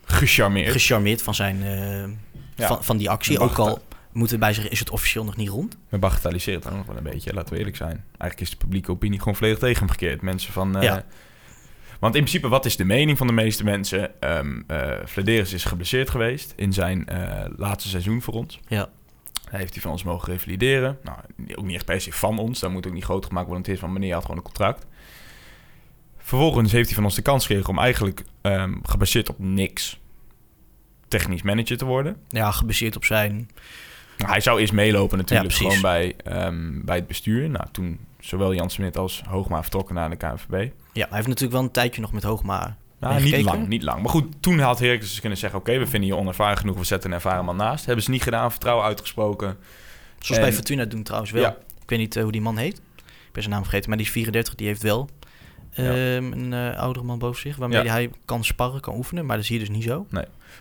Gecharmeerd. 0.06 0.72
gecharmeerd 0.72 1.22
van, 1.22 1.36
zijn, 1.36 1.58
Ja. 2.56 2.68
van, 2.68 2.84
van 2.84 2.98
die 2.98 3.10
actie. 3.10 3.40
Ook 3.40 3.58
al 3.58 3.82
moeten 4.17 4.36
we 4.36 4.41
bij 4.43 4.53
zeggen, 4.53 4.71
is 4.71 4.79
het 4.79 4.89
officieel 4.89 5.24
nog 5.24 5.36
niet 5.36 5.50
rond. 5.50 5.77
We 5.89 5.97
bagatelliseren 5.97 6.62
het 6.62 6.71
nog 6.75 6.86
wel 6.86 6.97
een 6.97 7.03
beetje, 7.03 7.33
laten 7.33 7.53
we 7.53 7.59
eerlijk 7.59 7.75
zijn. 7.77 8.03
Eigenlijk 8.07 8.39
is 8.39 8.50
de 8.50 8.57
publieke 8.57 8.91
opinie 8.91 9.19
gewoon 9.19 9.36
volledig 9.36 9.59
tegen 9.59 9.79
hem 9.79 9.89
gekeerd. 9.89 10.21
Mensen 10.21 10.53
van... 10.53 10.75
eh, 10.77 10.83
Ja. 10.83 11.05
Want 12.00 12.15
in 12.15 12.21
principe, 12.21 12.47
wat 12.47 12.65
is 12.65 12.75
de 12.75 12.83
mening 12.86 13.17
van 13.17 13.27
de 13.27 13.33
meeste 13.33 13.63
mensen? 13.63 14.21
Eh, 14.21 14.39
Flederis 15.05 15.53
is 15.53 15.63
geblesseerd 15.63 16.09
geweest 16.09 16.53
in 16.55 16.74
zijn 16.74 17.07
eh, 17.07 17.45
laatste 17.57 17.89
seizoen 17.89 18.21
voor 18.21 18.33
ons. 18.33 18.59
Ja. 18.67 18.89
Hij 19.50 19.59
heeft 19.59 19.74
hij 19.74 19.81
van 19.81 19.91
ons 19.91 20.03
mogen 20.03 20.31
revalideren. 20.33 20.97
Nou, 21.03 21.17
ook 21.55 21.65
niet 21.65 21.75
echt 21.75 21.86
per 21.86 22.01
se 22.01 22.12
van 22.12 22.39
ons. 22.39 22.59
Dat 22.59 22.71
moet 22.71 22.88
ook 22.88 22.93
niet 22.93 23.03
groot 23.03 23.25
gemaakt 23.25 23.45
worden. 23.47 23.65
Het 23.65 23.74
is 23.74 23.79
van 23.79 23.93
meneer 23.93 24.13
had 24.13 24.21
gewoon 24.21 24.38
een 24.38 24.43
contract. 24.43 24.86
Vervolgens 26.17 26.71
heeft 26.71 26.86
hij 26.86 26.95
van 26.95 27.03
ons 27.03 27.15
de 27.15 27.21
kans 27.21 27.45
gekregen 27.45 27.69
om 27.69 27.79
eigenlijk 27.79 28.24
ehm, 28.41 28.74
gebaseerd 28.83 29.29
op 29.29 29.39
niks 29.39 30.00
technisch 31.07 31.41
manager 31.41 31.77
te 31.77 31.86
worden. 31.86 32.17
Ja, 32.29 32.51
gebaseerd 32.51 32.95
op 32.95 33.05
zijn... 33.05 33.50
Nou, 34.17 34.31
hij 34.31 34.39
zou 34.39 34.59
eerst 34.59 34.74
meelopen 34.74 35.17
natuurlijk 35.17 35.51
Ja, 35.51 35.57
gewoon 35.57 35.81
bij, 35.81 36.15
ehm, 36.24 36.86
bij 36.86 36.95
het 36.95 37.07
bestuur. 37.07 37.50
Nou, 37.50 37.65
toen 37.71 38.00
zowel 38.19 38.53
Jan 38.53 38.69
Smit 38.69 38.97
als 38.97 39.21
Hoogma 39.27 39.62
vertrokken 39.62 39.95
naar 39.95 40.09
de 40.09 40.15
KNVB. 40.15 40.69
Ja, 40.93 41.05
hij 41.07 41.15
heeft 41.15 41.27
natuurlijk 41.27 41.51
wel 41.51 41.62
een 41.63 41.71
tijdje 41.71 42.01
nog 42.01 42.12
met 42.12 42.24
Hoogma 42.24 42.77
Nou, 43.00 43.21
niet 43.21 43.41
lang, 43.41 43.67
niet 43.67 43.83
lang. 43.83 44.01
Maar 44.01 44.09
goed, 44.12 44.25
toen 44.39 44.59
had 44.59 44.79
Heracles 44.79 45.09
dus 45.09 45.19
kunnen 45.19 45.38
zeggen... 45.38 45.59
oké, 45.59 45.77
we 45.77 45.88
vinden 45.88 46.09
je 46.09 46.15
onervaren 46.15 46.57
genoeg, 46.57 46.77
we 46.77 46.83
zetten 46.83 47.09
een 47.09 47.15
ervaren 47.15 47.45
man 47.45 47.55
naast. 47.55 47.86
Hebben 47.86 48.03
ze 48.03 48.09
niet 48.09 48.24
gedaan, 48.24 48.51
vertrouwen 48.51 48.86
uitgesproken. 48.86 49.57
Zoals 50.19 50.41
En- 50.41 50.47
bij 50.47 50.53
Fortuna 50.53 50.86
doen 50.86 51.03
trouwens 51.03 51.31
wel. 51.31 51.41
Ja. 51.41 51.57
Ik 51.81 51.89
weet 51.89 52.00
niet 52.00 52.15
eh, 52.15 52.24
hoe 52.24 52.31
die 52.31 52.41
man 52.41 52.57
heet. 52.57 52.77
Ik 52.95 53.33
ben 53.33 53.41
zijn 53.41 53.50
naam 53.53 53.63
vergeten. 53.63 53.89
Maar 53.89 53.97
die 53.97 54.07
is 54.07 54.12
34, 54.13 54.55
die 54.55 54.67
heeft 54.67 54.81
wel 54.81 55.09
ehm, 55.77 56.31
een 56.31 56.53
eh, 56.53 56.79
oudere 56.79 57.05
man 57.05 57.19
boven 57.19 57.41
zich. 57.41 57.55
Waarmee 57.55 57.89
hij 57.89 58.10
kan 58.25 58.43
sparren, 58.43 58.81
kan 58.81 58.96
oefenen. 58.96 59.25
Maar 59.25 59.36
dat 59.36 59.43
is 59.43 59.51
hier 59.51 59.60
dus 59.60 59.69
niet 59.69 59.84
zo. 59.84 60.07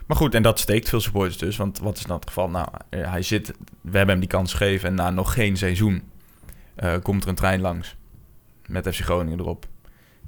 Maar 0.07 0.17
goed, 0.17 0.35
en 0.35 0.43
dat 0.43 0.59
steekt 0.59 0.89
veel 0.89 1.01
supporters 1.01 1.39
dus. 1.39 1.57
Want 1.57 1.79
wat 1.79 1.97
is 1.97 2.03
dan 2.03 2.17
het 2.17 2.27
geval? 2.27 2.49
Nou, 2.49 2.69
eh, 2.89 3.11
hij 3.11 3.23
zit... 3.23 3.53
We 3.81 3.97
hebben 3.97 4.09
hem 4.09 4.19
die 4.19 4.29
kans 4.29 4.53
gegeven 4.55 4.89
en 4.89 4.95
na 4.95 5.11
nog 5.11 5.33
geen 5.33 5.57
seizoen... 5.57 6.03
eh, 6.75 6.95
komt 7.03 7.23
er 7.23 7.29
een 7.29 7.35
trein 7.35 7.61
langs. 7.61 7.97
Met 8.67 8.89
FC 8.95 9.01
Groningen 9.01 9.39
erop. 9.41 9.67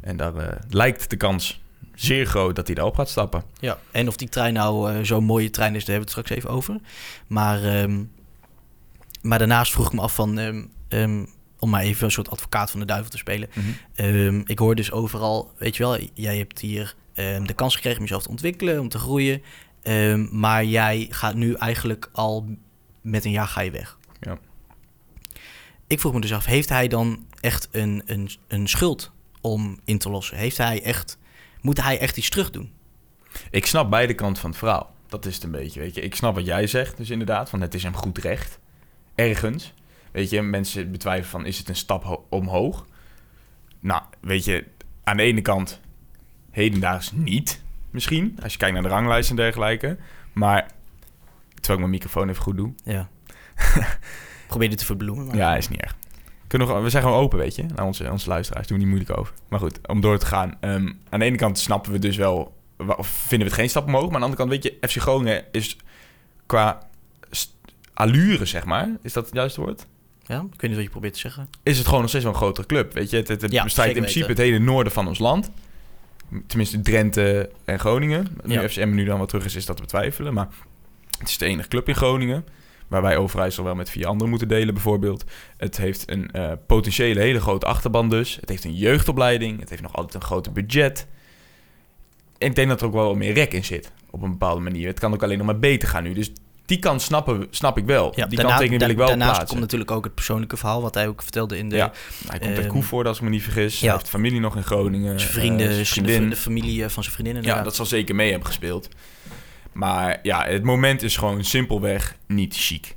En 0.00 0.16
daar 0.16 0.58
lijkt 0.68 1.10
de 1.10 1.16
kans 1.16 1.60
zeer 1.94 2.26
groot 2.26 2.56
dat 2.56 2.66
hij 2.66 2.74
daarop 2.74 2.94
gaat 2.94 3.08
stappen. 3.08 3.42
Ja. 3.60 3.78
En 3.90 4.08
of 4.08 4.16
die 4.16 4.28
trein 4.28 4.54
nou 4.54 5.04
zo'n 5.04 5.24
mooie 5.24 5.50
trein 5.50 5.74
is, 5.74 5.84
daar 5.84 5.94
hebben 5.94 6.14
we 6.14 6.18
het 6.18 6.26
straks 6.26 6.40
even 6.40 6.56
over. 6.56 6.80
Maar, 7.26 7.64
ehm, 7.64 8.02
maar 9.22 9.38
daarnaast 9.38 9.72
vroeg 9.72 9.86
ik 9.86 9.92
me 9.92 10.00
af 10.00 10.14
van... 10.14 10.38
ehm, 10.88 11.24
om 11.58 11.70
maar 11.70 11.82
even 11.82 12.04
een 12.04 12.10
soort 12.10 12.30
advocaat 12.30 12.70
van 12.70 12.80
de 12.80 12.86
duivel 12.86 13.10
te 13.10 13.16
spelen. 13.16 13.48
Ehm, 13.94 14.40
ik 14.44 14.58
hoor 14.58 14.74
dus 14.74 14.92
overal, 14.92 15.52
weet 15.58 15.76
je 15.76 15.82
wel, 15.82 15.98
jij 16.14 16.38
hebt 16.38 16.60
hier 16.60 16.94
ehm, 17.14 17.44
de 17.44 17.54
kans 17.54 17.74
gekregen 17.74 17.98
om 17.98 18.04
jezelf 18.04 18.22
te 18.22 18.28
ontwikkelen, 18.28 18.80
om 18.80 18.88
te 18.88 18.98
groeien. 18.98 19.42
Ehm, 19.82 20.26
maar 20.30 20.64
jij 20.64 21.06
gaat 21.10 21.34
nu 21.34 21.54
eigenlijk 21.54 22.10
al 22.12 22.46
met 23.00 23.24
een 23.24 23.30
jaar 23.30 23.46
ga 23.46 23.60
je 23.60 23.70
weg. 23.70 23.98
Ja. 24.20 24.38
Ik 25.86 26.00
vroeg 26.00 26.12
me 26.12 26.20
dus 26.20 26.32
af, 26.32 26.44
heeft 26.44 26.68
hij 26.68 26.88
dan 26.88 27.26
echt 27.40 27.68
een, 27.70 28.02
een, 28.06 28.30
een 28.48 28.68
schuld 28.68 29.12
om 29.40 29.80
in 29.84 29.98
te 29.98 30.10
lossen? 30.10 30.36
Heeft 30.36 30.56
hij 30.56 30.82
echt, 30.82 31.18
moet 31.60 31.82
hij 31.82 31.98
echt 31.98 32.16
iets 32.16 32.28
terug 32.28 32.50
doen? 32.50 32.72
Ik 33.50 33.66
snap 33.66 33.90
beide 33.90 34.14
kanten 34.14 34.40
van 34.40 34.50
het 34.50 34.58
verhaal. 34.58 34.94
Dat 35.08 35.26
is 35.26 35.34
het 35.34 35.44
een 35.44 35.50
beetje, 35.50 35.80
weet 35.80 35.94
je. 35.94 36.00
Ik 36.00 36.14
snap 36.14 36.34
wat 36.34 36.46
jij 36.46 36.66
zegt, 36.66 36.96
dus 36.96 37.10
inderdaad, 37.10 37.50
van 37.50 37.60
het 37.60 37.74
is 37.74 37.82
hem 37.82 37.94
goed 37.94 38.18
recht. 38.18 38.58
Ergens. 39.14 39.74
Weet 40.18 40.30
je, 40.30 40.42
mensen 40.42 40.90
betwijfelen 40.90 41.30
van, 41.30 41.46
is 41.46 41.58
het 41.58 41.68
een 41.68 41.76
stap 41.76 42.04
ho- 42.04 42.26
omhoog? 42.30 42.86
Nou, 43.80 44.02
weet 44.20 44.44
je, 44.44 44.64
aan 45.04 45.16
de 45.16 45.22
ene 45.22 45.42
kant 45.42 45.80
hedendaags 46.50 47.12
niet, 47.12 47.62
misschien. 47.90 48.38
Als 48.42 48.52
je 48.52 48.58
kijkt 48.58 48.74
naar 48.74 48.82
de 48.82 48.88
ranglijst 48.88 49.30
en 49.30 49.36
dergelijke. 49.36 49.96
Maar, 50.32 50.66
terwijl 51.54 51.72
ik 51.72 51.78
mijn 51.78 51.90
microfoon 51.90 52.28
even 52.28 52.42
goed 52.42 52.56
doe. 52.56 52.72
Ja. 52.84 53.08
Probeer 54.48 54.68
dit 54.68 54.78
te 54.78 54.84
verbloemen. 54.84 55.26
Maar... 55.26 55.36
Ja, 55.36 55.56
is 55.56 55.68
niet 55.68 55.80
erg. 55.80 55.96
Kunnen 56.46 56.68
we, 56.68 56.74
we 56.74 56.90
zijn 56.90 57.02
gewoon 57.02 57.18
open, 57.18 57.38
weet 57.38 57.54
je, 57.54 57.64
naar 57.74 57.86
onze, 57.86 58.10
onze 58.10 58.28
luisteraars. 58.28 58.66
Doen 58.66 58.78
we 58.78 58.84
niet 58.84 58.92
moeilijk 58.94 59.18
over. 59.18 59.34
Maar 59.48 59.58
goed, 59.60 59.88
om 59.88 60.00
door 60.00 60.18
te 60.18 60.26
gaan. 60.26 60.56
ehm, 60.60 60.92
aan 61.08 61.18
de 61.18 61.24
ene 61.24 61.36
kant 61.36 61.58
snappen 61.58 61.92
we 61.92 61.98
dus 61.98 62.16
wel, 62.16 62.56
of 62.96 63.08
vinden 63.08 63.38
we 63.38 63.52
het 63.52 63.60
geen 63.62 63.68
stap 63.70 63.86
omhoog. 63.86 64.10
Maar 64.10 64.14
aan 64.22 64.30
de 64.30 64.36
andere 64.36 64.42
kant, 64.48 64.50
weet 64.50 64.62
je, 64.80 64.88
FC 64.88 64.96
Groningen 65.00 65.44
is 65.52 65.76
qua 66.46 66.88
allure, 67.94 68.44
zeg 68.44 68.64
maar. 68.64 68.88
Is 69.02 69.12
dat 69.12 69.24
het 69.24 69.34
juiste 69.34 69.60
woord? 69.60 69.86
Ja, 70.28 70.36
ik 70.52 70.60
weet 70.60 70.62
niet 70.62 70.74
wat 70.74 70.82
je 70.84 70.90
probeert 70.90 71.12
te 71.14 71.18
zeggen. 71.20 71.48
Is 71.62 71.76
het 71.76 71.86
gewoon 71.86 72.00
nog 72.00 72.08
steeds 72.08 72.24
wel 72.24 72.32
een 72.32 72.38
grotere 72.40 72.66
club, 72.66 72.92
weet 72.92 73.10
je. 73.10 73.16
Het, 73.16 73.28
het, 73.28 73.42
het 73.42 73.52
Ja, 73.52 73.62
bestrijdt 73.64 73.94
in 73.94 74.00
principe 74.02 74.26
weten. 74.26 74.42
het 74.44 74.52
hele 74.52 74.64
noorden 74.64 74.92
van 74.92 75.06
ons 75.08 75.18
land. 75.18 75.50
Tenminste, 76.46 76.80
Drenthe 76.80 77.50
en 77.64 77.78
Groningen. 77.78 78.26
Nu 78.44 78.54
Ja. 78.60 78.68
FCM 78.68 78.94
nu 78.94 79.04
dan 79.04 79.18
wat 79.18 79.28
terug 79.28 79.44
is, 79.44 79.54
is 79.54 79.66
dat 79.66 79.76
te 79.76 79.82
betwijfelen. 79.82 80.34
Maar 80.34 80.48
het 81.18 81.28
is 81.28 81.38
de 81.38 81.46
enige 81.46 81.68
club 81.68 81.88
in 81.88 81.94
Groningen. 81.94 82.44
Waar 82.88 83.02
wij 83.02 83.16
Overijssel 83.16 83.64
wel 83.64 83.74
met 83.74 83.90
vier 83.90 84.06
anderen 84.06 84.28
moeten 84.30 84.48
delen, 84.48 84.74
bijvoorbeeld. 84.74 85.24
Het 85.56 85.76
heeft 85.76 86.10
een 86.10 86.30
eh, 86.30 86.52
potentiële 86.66 87.20
hele 87.20 87.40
grote 87.40 87.66
achterban 87.66 88.08
dus. 88.08 88.36
Het 88.40 88.48
heeft 88.48 88.64
een 88.64 88.74
jeugdopleiding. 88.74 89.60
Het 89.60 89.70
heeft 89.70 89.82
nog 89.82 89.94
altijd 89.94 90.14
een 90.14 90.22
groter 90.22 90.52
budget. 90.52 91.06
En 92.38 92.48
ik 92.48 92.54
denk 92.54 92.68
dat 92.68 92.80
er 92.80 92.86
ook 92.86 92.92
wel 92.92 93.14
meer 93.14 93.32
rek 93.32 93.52
in 93.52 93.64
zit. 93.64 93.92
Op 94.10 94.22
een 94.22 94.30
bepaalde 94.30 94.60
manier. 94.60 94.86
Het 94.86 94.98
kan 94.98 95.12
ook 95.12 95.22
alleen 95.22 95.38
nog 95.38 95.46
maar 95.46 95.58
beter 95.58 95.88
gaan 95.88 96.02
nu. 96.02 96.12
Dus 96.12 96.32
die 96.68 96.78
kant 96.78 97.02
snappen, 97.02 97.46
snap 97.50 97.78
ik 97.78 97.84
wel. 97.84 98.12
Ja, 98.16 98.26
die 98.26 98.38
kanttekening 98.38 98.80
wil 98.80 98.90
ik 98.90 98.96
wel 98.96 99.06
daarnaast 99.06 99.30
plaatsen. 99.30 99.48
komt 99.48 99.60
natuurlijk 99.60 99.90
ook 99.90 100.04
het 100.04 100.14
persoonlijke 100.14 100.56
verhaal, 100.56 100.82
wat 100.82 100.94
hij 100.94 101.08
ook 101.08 101.22
vertelde 101.22 101.58
in 101.58 101.68
de... 101.68 101.76
Ja, 101.76 101.92
hij 102.26 102.38
komt 102.38 102.50
uit 102.50 102.58
ehm, 102.58 102.68
Koevoort, 102.68 103.06
als 103.06 103.16
ik 103.16 103.22
me 103.22 103.28
niet 103.28 103.42
vergis. 103.42 103.80
ja. 103.80 103.86
Hij 103.86 103.96
heeft 103.96 104.08
familie 104.08 104.40
nog 104.40 104.56
in 104.56 104.62
Groningen. 104.62 105.20
zijn 105.20 105.32
vrienden, 105.32 105.68
eh, 105.70 105.84
zijn 105.84 106.30
de, 106.30 106.36
familie 106.36 106.84
eh, 106.84 106.90
van 106.90 107.02
zijn 107.02 107.14
vriendin. 107.14 107.42
Ja, 107.42 107.62
dat 107.62 107.76
zal 107.76 107.86
zeker 107.86 108.14
mee 108.14 108.30
hebben 108.30 108.46
gespeeld. 108.48 108.88
Maar 109.72 110.18
ja, 110.22 110.44
het 110.46 110.62
moment 110.62 111.02
is 111.02 111.16
gewoon 111.16 111.44
simpelweg 111.44 112.16
niet 112.26 112.56
chic. 112.56 112.96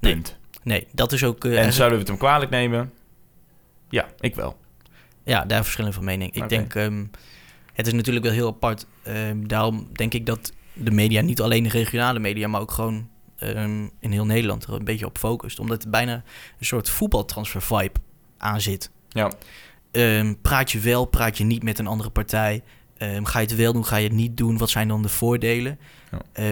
Nee. 0.00 0.12
Punt. 0.12 0.36
Nee, 0.62 0.86
dat 0.92 1.12
is 1.12 1.24
ook... 1.24 1.36
eh, 1.36 1.42
En 1.42 1.48
eigenlijk- 1.48 1.76
zouden 1.76 1.98
we 1.98 2.04
het 2.04 2.12
hem 2.12 2.28
kwalijk 2.28 2.50
nemen? 2.50 2.92
Ja, 3.88 4.08
ik 4.20 4.34
wel. 4.34 4.56
Ja, 5.24 5.44
daar 5.44 5.62
verschillen 5.62 5.92
van 5.92 6.04
mening. 6.04 6.34
Ik 6.34 6.48
denk, 6.48 6.74
ehm, 6.74 7.04
het 7.72 7.86
is 7.86 7.92
natuurlijk 7.92 8.24
wel 8.24 8.34
heel 8.34 8.46
apart. 8.48 8.86
Ehm, 9.02 9.46
daarom 9.46 9.88
denk 9.92 10.14
ik 10.14 10.26
dat 10.26 10.52
de 10.74 10.90
media, 10.90 11.20
niet 11.20 11.40
alleen 11.40 11.62
de 11.62 11.68
regionale 11.68 12.18
media, 12.18 12.48
maar 12.48 12.60
ook 12.60 12.70
gewoon 12.70 13.08
ehm, 13.36 13.86
in 14.00 14.12
heel 14.12 14.26
Nederland 14.26 14.64
er 14.64 14.74
een 14.74 14.84
beetje 14.84 15.06
op 15.06 15.18
focust. 15.18 15.58
Omdat 15.58 15.82
er 15.84 15.90
bijna 15.90 16.14
een 16.58 16.66
soort 16.66 16.88
voetbaltransfer 16.90 17.62
vibe 17.62 18.00
aan 18.38 18.60
zit. 18.60 18.90
Ja, 19.08 19.32
Ehm, 19.90 20.34
praat 20.42 20.70
je 20.70 20.78
wel, 20.78 21.04
praat 21.04 21.38
je 21.38 21.44
niet 21.44 21.62
met 21.62 21.78
een 21.78 21.86
andere 21.86 22.10
partij? 22.10 22.62
Ehm, 22.96 23.24
ga 23.24 23.38
je 23.38 23.46
het 23.46 23.56
wel 23.56 23.72
doen, 23.72 23.84
ga 23.84 23.96
je 23.96 24.06
het 24.06 24.16
niet 24.16 24.36
doen? 24.36 24.58
Wat 24.58 24.70
zijn 24.70 24.88
dan 24.88 25.02
de 25.02 25.08
voordelen? 25.08 25.78
Ja. 26.34 26.50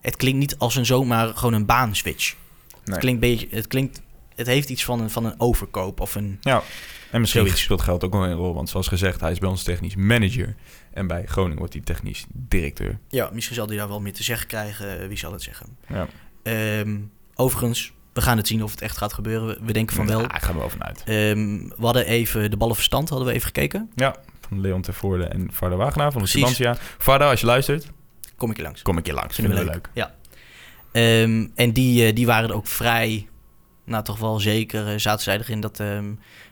Het 0.00 0.16
klinkt 0.16 0.38
niet 0.38 0.58
als 0.58 0.76
een 0.76 0.86
zomaar 0.86 1.28
gewoon 1.34 1.52
een 1.52 1.66
baanswitch. 1.66 2.34
nee. 2.34 2.80
Het 2.84 2.98
klinkt 2.98 3.20
beetje, 3.20 3.46
het 3.50 3.66
klinkt, 3.66 4.02
het 4.38 4.46
heeft 4.46 4.68
iets 4.68 4.84
van 4.84 5.00
een, 5.00 5.10
van 5.10 5.24
een 5.24 5.34
overkoop 5.40 6.00
of 6.00 6.14
een... 6.14 6.38
ja. 6.40 6.62
En 7.10 7.20
misschien 7.20 7.42
Zoiets. 7.42 7.62
speelt 7.62 7.80
geld 7.82 8.04
ook 8.04 8.12
wel 8.12 8.24
een 8.24 8.32
rol. 8.34 8.54
Want 8.54 8.68
zoals 8.68 8.88
gezegd, 8.88 9.20
hij 9.20 9.30
is 9.30 9.38
bij 9.38 9.48
ons 9.48 9.62
technisch 9.62 9.96
manager. 9.96 10.54
En 10.92 11.06
bij 11.06 11.24
Groningen 11.26 11.58
wordt 11.58 11.72
hij 11.72 11.82
technisch 11.82 12.24
directeur. 12.32 12.98
Ja, 13.08 13.30
misschien 13.32 13.56
zal 13.56 13.66
hij 13.66 13.76
daar 13.76 13.88
wel 13.88 14.00
meer 14.00 14.12
te 14.12 14.22
zeggen 14.22 14.46
krijgen. 14.46 15.00
eh, 15.00 15.08
Wie 15.08 15.18
zal 15.18 15.32
het 15.32 15.42
zeggen? 15.42 15.66
Ja, 15.88 16.06
Ehm, 16.42 16.96
overigens, 17.34 17.92
we 18.12 18.20
gaan 18.20 18.36
het 18.36 18.46
zien 18.46 18.62
of 18.62 18.70
het 18.70 18.80
echt 18.80 18.96
gaat 18.96 19.12
gebeuren. 19.12 19.48
We- 19.48 19.58
We 19.64 19.72
denken 19.72 19.96
van 19.96 20.06
wel. 20.06 20.20
Ja, 20.20 20.34
ik 20.34 20.42
ga 20.42 20.48
er 20.52 20.58
wel 20.58 20.70
vanuit. 20.70 21.02
Ehm, 21.06 21.58
we 21.58 21.84
hadden 21.84 22.06
even 22.06 22.50
de 22.50 22.56
ballenverstand, 22.56 23.08
hadden 23.08 23.26
we 23.28 23.32
even 23.34 23.46
gekeken. 23.46 23.90
Ja, 23.94 24.16
van 24.48 24.60
Leon 24.60 24.82
Tervoorde 24.82 25.24
en 25.24 25.48
Varda 25.52 25.76
Wagenaar 25.76 26.12
van 26.12 26.22
de. 26.22 26.28
Sibantia. 26.28 26.76
Varda, 26.98 27.30
als 27.30 27.40
je 27.40 27.46
luistert, 27.46 27.86
Kom 28.36 28.50
ik 28.50 28.56
je 28.56 28.62
langs. 28.62 28.82
kom 28.82 28.96
een 28.96 29.02
keer 29.02 29.14
langs. 29.14 29.34
Vinden 29.34 29.56
Vinden 29.56 29.74
we 29.74 29.80
we 29.80 29.88
leuk. 29.94 30.04
leuk. 30.04 30.12
Ja. 30.12 30.16
Ehm, 30.92 31.46
en 31.54 31.72
die, 31.72 32.06
eh, 32.06 32.14
die 32.14 32.26
waren 32.26 32.48
er 32.48 32.54
ook 32.54 32.66
vrij, 32.66 33.28
nou 33.88 34.04
toch 34.04 34.18
wel 34.18 34.40
zeker, 34.40 34.86
eh, 34.88 34.94
zaten 34.98 35.22
zij 35.22 35.38
erin 35.38 35.60
dat, 35.60 35.80
ehm, 35.80 36.04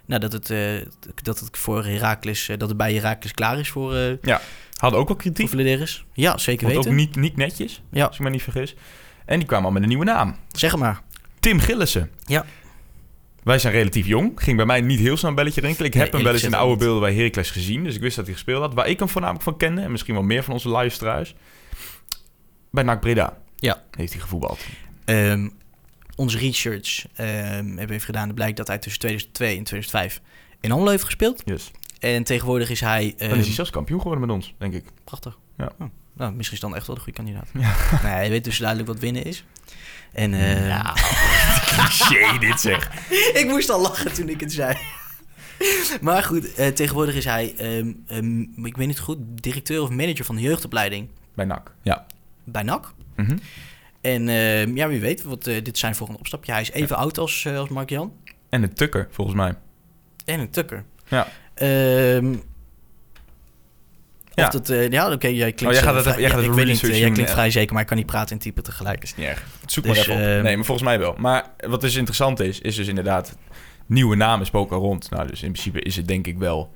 nou, 0.06 0.20
dat, 0.20 0.32
het, 0.32 0.50
eh, 0.50 0.86
dat 1.22 1.38
het 1.40 1.58
voor 1.58 1.84
Heracles, 1.84 2.48
eh, 2.48 2.58
dat 2.58 2.68
het 2.68 2.76
bij 2.78 2.94
Heracles 2.94 3.32
klaar 3.32 3.58
is 3.58 3.68
voor, 3.70 3.94
eh 3.94 4.36
Hadden 4.76 5.00
ook 5.00 5.08
wel 5.08 5.16
voor 5.16 5.24
kritiek. 5.24 5.48
Vladeris. 5.48 6.04
Ja, 6.12 6.38
zeker 6.38 6.66
weten. 6.66 6.90
ook 6.90 6.96
niet, 6.96 7.16
niet 7.16 7.36
netjes, 7.36 7.82
Ja, 7.90 8.04
als 8.06 8.16
ik 8.16 8.22
me 8.22 8.30
niet 8.30 8.42
vergis. 8.42 8.74
En 9.24 9.38
die 9.38 9.46
kwamen 9.48 9.66
al 9.66 9.72
met 9.72 9.82
een 9.82 9.88
nieuwe 9.88 10.04
naam. 10.04 10.36
zeg 10.52 10.76
maar. 10.76 11.00
Tim 11.40 11.60
Gillissen. 11.60 12.10
Ja. 12.24 12.44
Wij 13.42 13.58
zijn 13.58 13.72
relatief 13.72 14.06
jong. 14.06 14.32
Ging 14.36 14.56
bij 14.56 14.66
mij 14.66 14.80
niet 14.80 14.98
heel 15.00 15.16
snel 15.16 15.30
een 15.30 15.36
belletje 15.36 15.60
rinkelen. 15.60 15.86
Ik 15.86 15.94
heb 15.94 16.02
Nee, 16.02 16.12
hem 16.12 16.22
wel 16.22 16.32
eens 16.32 16.42
in 16.42 16.50
de 16.50 16.56
oude 16.56 16.76
beelden 16.84 17.00
bij 17.00 17.14
Heracles 17.14 17.50
gezien. 17.50 17.84
Dus 17.84 17.94
ik 17.94 18.00
wist 18.00 18.16
dat 18.16 18.24
hij 18.24 18.34
gespeeld 18.34 18.60
had. 18.60 18.74
Waar 18.74 18.88
ik 18.88 18.98
hem 18.98 19.08
voornamelijk 19.08 19.44
van 19.44 19.56
kende, 19.56 19.80
en 19.80 19.90
misschien 19.90 20.14
wel 20.14 20.22
meer 20.22 20.42
van 20.44 20.52
onze 20.52 20.68
luisteraars... 20.68 21.34
bij 22.70 22.82
NAC 22.82 23.00
Breda 23.00 23.36
Ja. 23.56 23.82
heeft 23.96 24.12
hij 24.12 24.20
gevoetbald. 24.22 24.58
Ehm, 25.04 25.48
onze 26.16 26.38
research 26.38 27.06
ehm, 27.14 27.28
hebben 27.28 27.86
we 27.86 27.92
even 27.92 28.00
gedaan. 28.00 28.26
Het 28.26 28.34
blijkt 28.34 28.56
dat 28.56 28.66
hij 28.66 28.78
tussen 28.78 29.00
2002 29.00 29.56
en 29.56 29.64
2005 29.64 30.20
in 30.60 30.72
Almelo 30.72 30.90
heeft 30.90 31.04
gespeeld. 31.04 31.42
Yes. 31.44 31.70
En 31.98 32.24
tegenwoordig 32.24 32.70
is 32.70 32.80
hij... 32.80 33.14
Dan 33.16 33.28
ehm, 33.28 33.38
is 33.38 33.46
hij 33.46 33.54
zelfs 33.54 33.70
kampioen 33.70 34.00
geworden 34.00 34.26
met 34.26 34.36
ons, 34.36 34.54
denk 34.58 34.74
ik. 34.74 34.84
Prachtig. 35.04 35.38
Ja. 35.56 35.70
Oh, 35.78 35.88
nou, 36.12 36.32
misschien 36.32 36.56
is 36.56 36.62
dan 36.62 36.76
echt 36.76 36.86
wel 36.86 36.96
de 36.96 37.02
goede 37.02 37.18
kandidaat. 37.18 37.48
Nee, 38.02 38.12
hij 38.12 38.30
weet 38.30 38.44
dus 38.44 38.58
duidelijk 38.58 38.88
wat 38.88 38.98
winnen 38.98 39.24
is. 39.24 39.44
En 40.12 40.34
ehm, 40.34 40.94
Cliché 41.66 42.38
dit 42.38 42.60
zeg. 42.60 43.08
ik 43.34 43.46
moest 43.48 43.70
al 43.70 43.80
lachen 43.80 44.14
toen 44.14 44.28
ik 44.28 44.40
het 44.40 44.52
zei. 44.52 44.76
maar 46.00 46.22
goed, 46.22 46.54
eh, 46.54 46.68
tegenwoordig 46.68 47.14
is 47.14 47.24
hij, 47.24 47.54
ehm, 47.56 47.92
ehm, 48.06 48.64
ik 48.66 48.76
weet 48.76 48.86
niet 48.86 48.98
goed, 48.98 49.18
directeur 49.34 49.82
of 49.82 49.90
manager 49.90 50.24
van 50.24 50.34
de 50.36 50.42
jeugdopleiding 50.42 51.08
Bij 51.34 51.44
NAC, 51.44 51.74
ja. 51.82 52.06
bij 52.44 52.62
NAC. 52.62 52.92
Mhm. 53.16 53.36
En 54.00 54.28
ehm, 54.28 54.76
ja, 54.76 54.88
wie 54.88 55.00
weet, 55.00 55.22
wat, 55.22 55.46
eh, 55.46 55.64
dit 55.64 55.78
zijn 55.78 55.94
volgende 55.94 56.20
opstapje. 56.20 56.52
Hij 56.52 56.60
is 56.60 56.70
even 56.70 56.96
oud 56.96 57.18
als, 57.18 57.44
eh, 57.44 57.58
als 57.58 57.68
Mark-Jan. 57.68 58.12
En 58.48 58.62
een 58.62 58.74
tukker, 58.74 59.08
volgens 59.10 59.36
mij. 59.36 59.54
En 60.24 60.40
een 60.40 60.50
tukker. 60.50 60.84
Ja. 61.08 61.26
Ehm, 61.54 62.34
Ja. 64.34 64.44
Of 64.46 64.50
dat, 64.50 64.68
eh, 64.70 64.90
ja, 64.90 65.12
oké, 65.12 65.26
jij 65.26 65.52
klinkt... 65.52 65.62
Oh, 65.62 65.72
jij 65.72 65.82
gaat 65.82 65.94
het 65.94 66.02
vrij- 66.02 66.20
jij 66.20 66.30
gaat 66.30 66.38
ja, 66.38 66.42
het 66.44 66.50
ik 66.50 66.56
weet 66.56 66.66
niet, 66.66 66.74
research 66.74 66.94
jij 66.96 67.04
doen, 67.04 67.12
klinkt 67.14 67.32
vrij 67.32 67.50
zeker, 67.50 67.72
maar 67.72 67.82
ik 67.82 67.88
kan 67.88 67.96
niet 67.96 68.06
praten 68.06 68.30
en 68.36 68.38
typen 68.42 68.62
tegelijk. 68.62 69.02
is 69.02 69.14
niet 69.14 69.26
erg. 69.26 69.44
Zoek 69.66 69.84
Dus, 69.84 69.92
maar 69.92 70.02
even 70.02 70.14
op. 70.14 70.20
ehm, 70.20 70.42
Nee, 70.42 70.56
maar 70.56 70.64
volgens 70.64 70.86
mij 70.88 70.98
wel. 70.98 71.14
Maar 71.18 71.44
wat 71.68 71.80
dus 71.80 71.94
interessant 71.96 72.40
is, 72.40 72.60
is 72.60 72.76
dus 72.76 72.86
inderdaad... 72.88 73.36
Nieuwe 73.86 74.16
namen 74.16 74.46
spoken 74.46 74.76
rond. 74.76 75.10
Nou, 75.10 75.26
dus 75.26 75.42
in 75.42 75.52
principe 75.52 75.80
is 75.80 75.96
het 75.96 76.08
denk 76.08 76.26
ik 76.26 76.38
wel... 76.38 76.74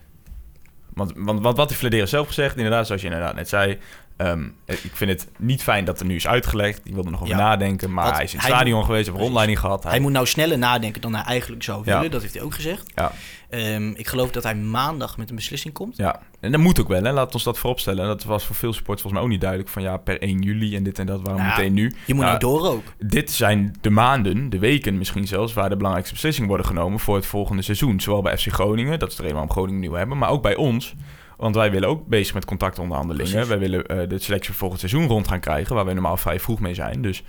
Want, 0.94 1.12
want, 1.16 1.40
want 1.40 1.56
wat 1.56 1.68
heeft 1.68 1.80
Flederen 1.80 2.09
zelf 2.09 2.26
gezegd? 2.26 2.56
Inderdaad, 2.56 2.87
zoals 2.87 3.00
je 3.02 3.06
inderdaad 3.09 3.35
net 3.35 3.48
zei... 3.48 3.78
ehm, 4.20 4.44
ik 4.66 4.90
vind 4.92 5.11
het 5.11 5.28
niet 5.38 5.62
fijn 5.62 5.85
dat 5.85 6.00
er 6.00 6.06
nu 6.06 6.14
is 6.14 6.26
uitgelegd. 6.26 6.80
Die 6.85 6.94
wilde 6.94 7.11
nog 7.11 7.22
over 7.22 7.35
Ja. 7.35 7.40
nadenken. 7.40 7.92
Maar 7.92 8.14
hij 8.14 8.24
is 8.24 8.33
in 8.33 8.38
het 8.38 8.46
stadion 8.48 8.76
moet- 8.76 8.85
geweest. 8.87 9.06
Heeft 9.06 9.18
rondleiding 9.20 9.59
gehad. 9.59 9.83
Hij 9.85 10.00
moet 10.00 10.12
nou 10.12 10.26
sneller 10.26 10.59
nadenken 10.59 11.00
dan 11.00 11.14
hij 11.14 11.24
eigenlijk 11.24 11.62
zou 11.62 11.83
Ja. 11.85 11.94
willen. 11.94 12.11
Dat 12.11 12.20
heeft 12.22 12.35
hij 12.35 12.42
ook 12.42 12.54
gezegd. 12.54 12.92
Ja. 12.94 13.12
Ehm, 13.50 13.88
ik 13.90 14.09
geloof 14.09 14.30
dat 14.30 14.42
hij 14.42 14.54
maandag 14.54 15.16
met 15.16 15.30
een 15.30 15.37
beslissing 15.37 15.74
komt. 15.74 15.96
Ja, 15.96 16.20
en 16.40 16.50
dat 16.52 16.61
moet 16.61 16.80
ook 16.80 16.88
wel. 16.88 17.02
Hè? 17.02 17.12
Laat 17.12 17.35
ons 17.35 17.42
dat 17.44 17.59
vooropstellen. 17.59 18.06
Dat 18.06 18.24
was 18.24 18.44
voor 18.44 18.56
veel 18.56 18.72
supporters 18.72 19.02
volgens 19.02 19.12
mij 19.12 19.22
ook 19.22 19.28
niet 19.28 19.40
duidelijk. 19.40 19.70
Van 19.70 19.83
ja, 19.83 19.96
per 19.96 20.22
1 20.22 20.38
juli 20.42 20.76
en 20.76 20.83
dit 20.83 20.98
en 20.98 21.06
dat. 21.06 21.20
Waarom 21.22 21.42
Nou, 21.42 21.56
meteen 21.56 21.72
nu? 21.72 21.94
Je 22.06 22.14
moet 22.14 22.24
Nou, 22.24 22.38
nou 22.38 22.59
door 22.59 22.68
ook. 22.70 22.83
Dit 22.98 23.30
zijn 23.30 23.74
de 23.80 23.90
maanden, 23.90 24.50
de 24.50 24.59
weken 24.59 24.98
misschien 24.98 25.26
zelfs, 25.26 25.52
waar 25.52 25.68
de 25.68 25.74
belangrijkste 25.76 26.14
beslissingen 26.14 26.48
worden 26.48 26.66
genomen 26.66 26.98
voor 27.00 27.14
het 27.16 27.26
volgende 27.26 27.62
seizoen. 27.62 28.00
Zowel 28.00 28.22
bij 28.22 28.38
FC 28.38 28.52
Groningen, 28.52 28.98
dat 28.98 29.09
is 29.11 29.14
de 29.16 29.22
reden 29.22 29.37
waarom 29.37 29.54
Groningen 29.54 29.80
nieuw 29.80 29.92
hebben, 29.92 30.18
maar 30.18 30.28
ook 30.30 30.42
bij 30.42 30.56
ons. 30.56 30.94
Want 31.40 31.55
wij 31.55 31.70
willen 31.70 31.88
ook 31.88 32.07
bezig 32.07 32.35
met 32.35 32.44
contactonderhandelingen. 32.44 33.31
Precies. 33.31 33.48
Wij 33.48 33.59
willen 33.59 33.87
eh, 33.87 34.09
de 34.09 34.18
selectie 34.18 34.48
voor 34.48 34.59
volgend 34.59 34.81
seizoen 34.81 35.07
rond 35.07 35.29
gaan 35.29 35.40
krijgen, 35.40 35.74
waar 35.74 35.85
we 35.85 35.92
normaal 35.92 36.16
vrij 36.16 36.40
vroeg 36.40 36.61
mee 36.61 36.74
zijn. 36.74 37.03
Dus 37.03 37.22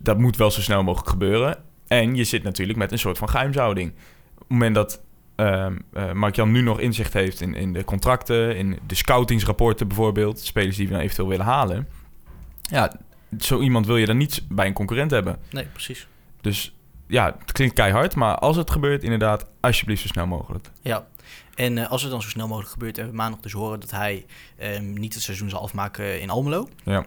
dat 0.00 0.18
moet 0.18 0.36
wel 0.36 0.50
zo 0.50 0.60
snel 0.60 0.82
mogelijk 0.82 1.10
gebeuren. 1.10 1.56
En 1.86 2.14
je 2.14 2.24
zit 2.24 2.42
natuurlijk 2.42 2.78
met 2.78 2.92
een 2.92 2.98
soort 2.98 3.18
van 3.18 3.28
geheimhouding. 3.28 3.90
Op 4.34 4.38
het 4.38 4.48
moment 4.48 4.74
dat 4.74 5.02
eh, 5.36 5.66
Mark-Jan 6.12 6.50
nu 6.50 6.62
nog 6.62 6.80
inzicht 6.80 7.12
heeft 7.12 7.40
in, 7.40 7.54
in 7.54 7.72
de 7.72 7.84
contracten, 7.84 8.56
in 8.56 8.78
de 8.86 8.94
scoutingsrapporten 8.94 9.88
bijvoorbeeld, 9.88 10.40
spelers 10.40 10.76
die 10.76 10.86
we 10.86 10.92
dan 10.92 11.02
eventueel 11.02 11.28
willen 11.28 11.46
halen. 11.46 11.88
Ja, 12.62 12.92
zo 13.38 13.60
iemand 13.60 13.86
wil 13.86 13.96
je 13.96 14.06
dan 14.06 14.16
niet 14.16 14.42
bij 14.48 14.66
een 14.66 14.72
concurrent 14.72 15.10
hebben. 15.10 15.36
Nee, 15.50 15.64
precies. 15.64 16.06
Dus 16.40 16.74
ja, 17.06 17.36
het 17.38 17.52
klinkt 17.52 17.74
keihard, 17.74 18.14
maar 18.14 18.38
als 18.38 18.56
het 18.56 18.70
gebeurt, 18.70 19.02
inderdaad, 19.02 19.46
alsjeblieft 19.60 20.02
zo 20.02 20.08
snel 20.08 20.26
mogelijk. 20.26 20.70
Ja. 20.82 21.06
En 21.54 21.78
eh, 21.78 21.90
als 21.90 22.02
het 22.02 22.10
dan 22.10 22.22
zo 22.22 22.28
snel 22.28 22.46
mogelijk 22.48 22.72
gebeurt, 22.72 22.96
hebben 22.96 23.14
we 23.14 23.20
maandag 23.20 23.40
dus 23.40 23.52
horen 23.52 23.80
dat 23.80 23.90
hij 23.90 24.26
ehm, 24.58 24.92
niet 24.92 25.14
het 25.14 25.22
seizoen 25.22 25.50
zal 25.50 25.60
afmaken 25.60 26.20
in 26.20 26.30
Almelo. 26.30 26.68
Ja. 26.84 27.04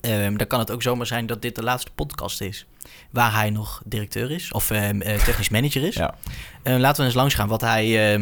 Ehm, 0.00 0.36
dan 0.36 0.46
kan 0.46 0.58
het 0.58 0.70
ook 0.70 0.82
zomaar 0.82 1.06
zijn 1.06 1.26
dat 1.26 1.42
dit 1.42 1.54
de 1.54 1.62
laatste 1.62 1.90
podcast 1.94 2.40
is 2.40 2.66
waar 3.10 3.32
hij 3.34 3.50
nog 3.50 3.82
directeur 3.84 4.30
is 4.30 4.52
of 4.52 4.70
ehm, 4.70 5.00
eh, 5.00 5.22
technisch 5.24 5.48
manager 5.48 5.82
is. 5.84 5.94
Ja. 5.94 6.14
Eh, 6.62 6.76
laten 6.76 7.00
we 7.00 7.06
eens 7.06 7.14
langs 7.16 7.34
gaan 7.34 7.48
wat 7.48 7.60
hij, 7.60 8.20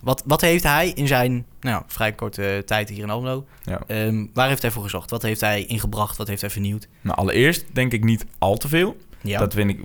wat, 0.00 0.22
wat 0.26 0.40
heeft 0.40 0.62
hij 0.62 0.88
in 0.88 1.06
zijn 1.06 1.46
nou, 1.60 1.82
vrij 1.86 2.12
korte 2.12 2.62
tijd 2.66 2.88
hier 2.88 3.02
in 3.02 3.10
Almelo, 3.10 3.46
Ja. 3.64 3.80
waar 4.32 4.48
heeft 4.48 4.62
hij 4.62 4.70
voor 4.70 4.82
gezocht? 4.82 5.10
Wat 5.10 5.22
heeft 5.22 5.40
hij 5.40 5.64
ingebracht? 5.64 6.16
Wat 6.16 6.28
heeft 6.28 6.40
hij 6.40 6.50
vernieuwd? 6.50 6.88
Nou, 7.00 7.16
allereerst 7.18 7.64
denk 7.72 7.92
ik 7.92 8.04
niet 8.04 8.26
al 8.38 8.56
te 8.56 8.68
veel. 8.68 8.96
Ja, 9.24 9.38
Dat 9.38 9.54
vind 9.54 9.70
ik, 9.70 9.80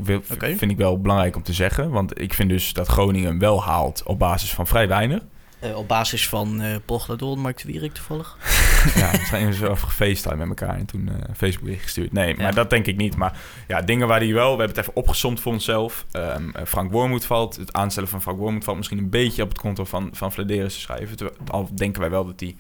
vind 0.58 0.72
ik 0.72 0.78
wel 0.78 1.02
belangrijk 1.02 1.36
om 1.36 1.44
te 1.44 1.54
zeggen. 1.54 1.90
Want 1.90 2.22
ik 2.22 2.34
vind 2.34 2.50
dus 2.50 2.74
dat 2.74 2.88
Groningen 2.88 3.40
wel 3.40 3.64
haalt 3.64 4.04
op 4.06 4.20
basis 4.20 4.54
van 4.54 4.68
vrij 4.68 4.88
weinig. 4.88 5.22
Eh, 5.60 5.78
op 5.78 5.88
basis 5.88 6.30
van 6.30 6.62
eh 6.62 6.76
Pogladol, 6.86 7.36
Mark 7.36 7.58
de 7.58 7.68
Wierik 7.68 7.94
toevallig. 7.94 8.38
ja, 8.96 9.12
we 9.12 9.26
zijn 9.30 9.54
zo 9.54 9.66
even 9.72 9.78
gefacetime 9.88 10.36
met 10.46 10.60
elkaar 10.60 10.78
en 10.78 10.86
toen 10.86 11.10
eh 11.10 11.36
Facebook 11.36 11.82
gestuurd. 11.82 12.12
Nee, 12.12 12.36
maar 12.36 12.46
Ja. 12.46 12.52
dat 12.52 12.70
denk 12.70 12.86
ik 12.86 12.98
niet. 12.98 13.16
Maar 13.16 13.40
ja, 13.68 13.82
dingen 13.82 14.08
waar 14.08 14.20
hij 14.20 14.34
wel... 14.34 14.52
We 14.52 14.58
hebben 14.58 14.68
het 14.68 14.78
even 14.78 14.96
opgesomd 14.96 15.40
voor 15.40 15.52
onszelf. 15.52 16.06
Ehm, 16.12 16.50
eh, 16.50 16.66
Frank 16.66 16.92
Wormoed 16.92 17.26
valt. 17.26 17.56
Het 17.56 17.74
aanstellen 17.74 18.10
van 18.10 18.22
Frank 18.22 18.38
Wormoed 18.38 18.64
valt 18.64 18.78
misschien 18.78 18.98
een 18.98 19.10
beetje 19.10 19.44
op 19.44 19.50
het 19.50 19.58
konto 19.58 19.86
van, 19.86 20.10
van 20.14 20.32
Vladeris 20.32 20.74
te 20.74 20.80
schrijven. 20.80 21.18
Al 21.48 21.70
denken 21.76 22.02
wij 22.02 22.10
wel 22.10 22.26
dat 22.26 22.40
hij 22.40 22.56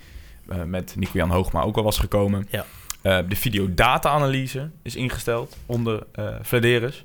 eh, 0.47 0.63
met 0.63 0.95
Nico-Jan 0.97 1.29
Hoogma 1.31 1.61
ook 1.61 1.77
al 1.77 1.83
was 1.83 1.97
gekomen. 1.97 2.47
Ja. 2.49 2.65
Eh, 3.01 3.19
de 3.27 3.35
videodata-analyse 3.35 4.69
is 4.83 4.95
ingesteld 4.95 5.57
onder 5.65 6.03
Vladeris. 6.41 7.03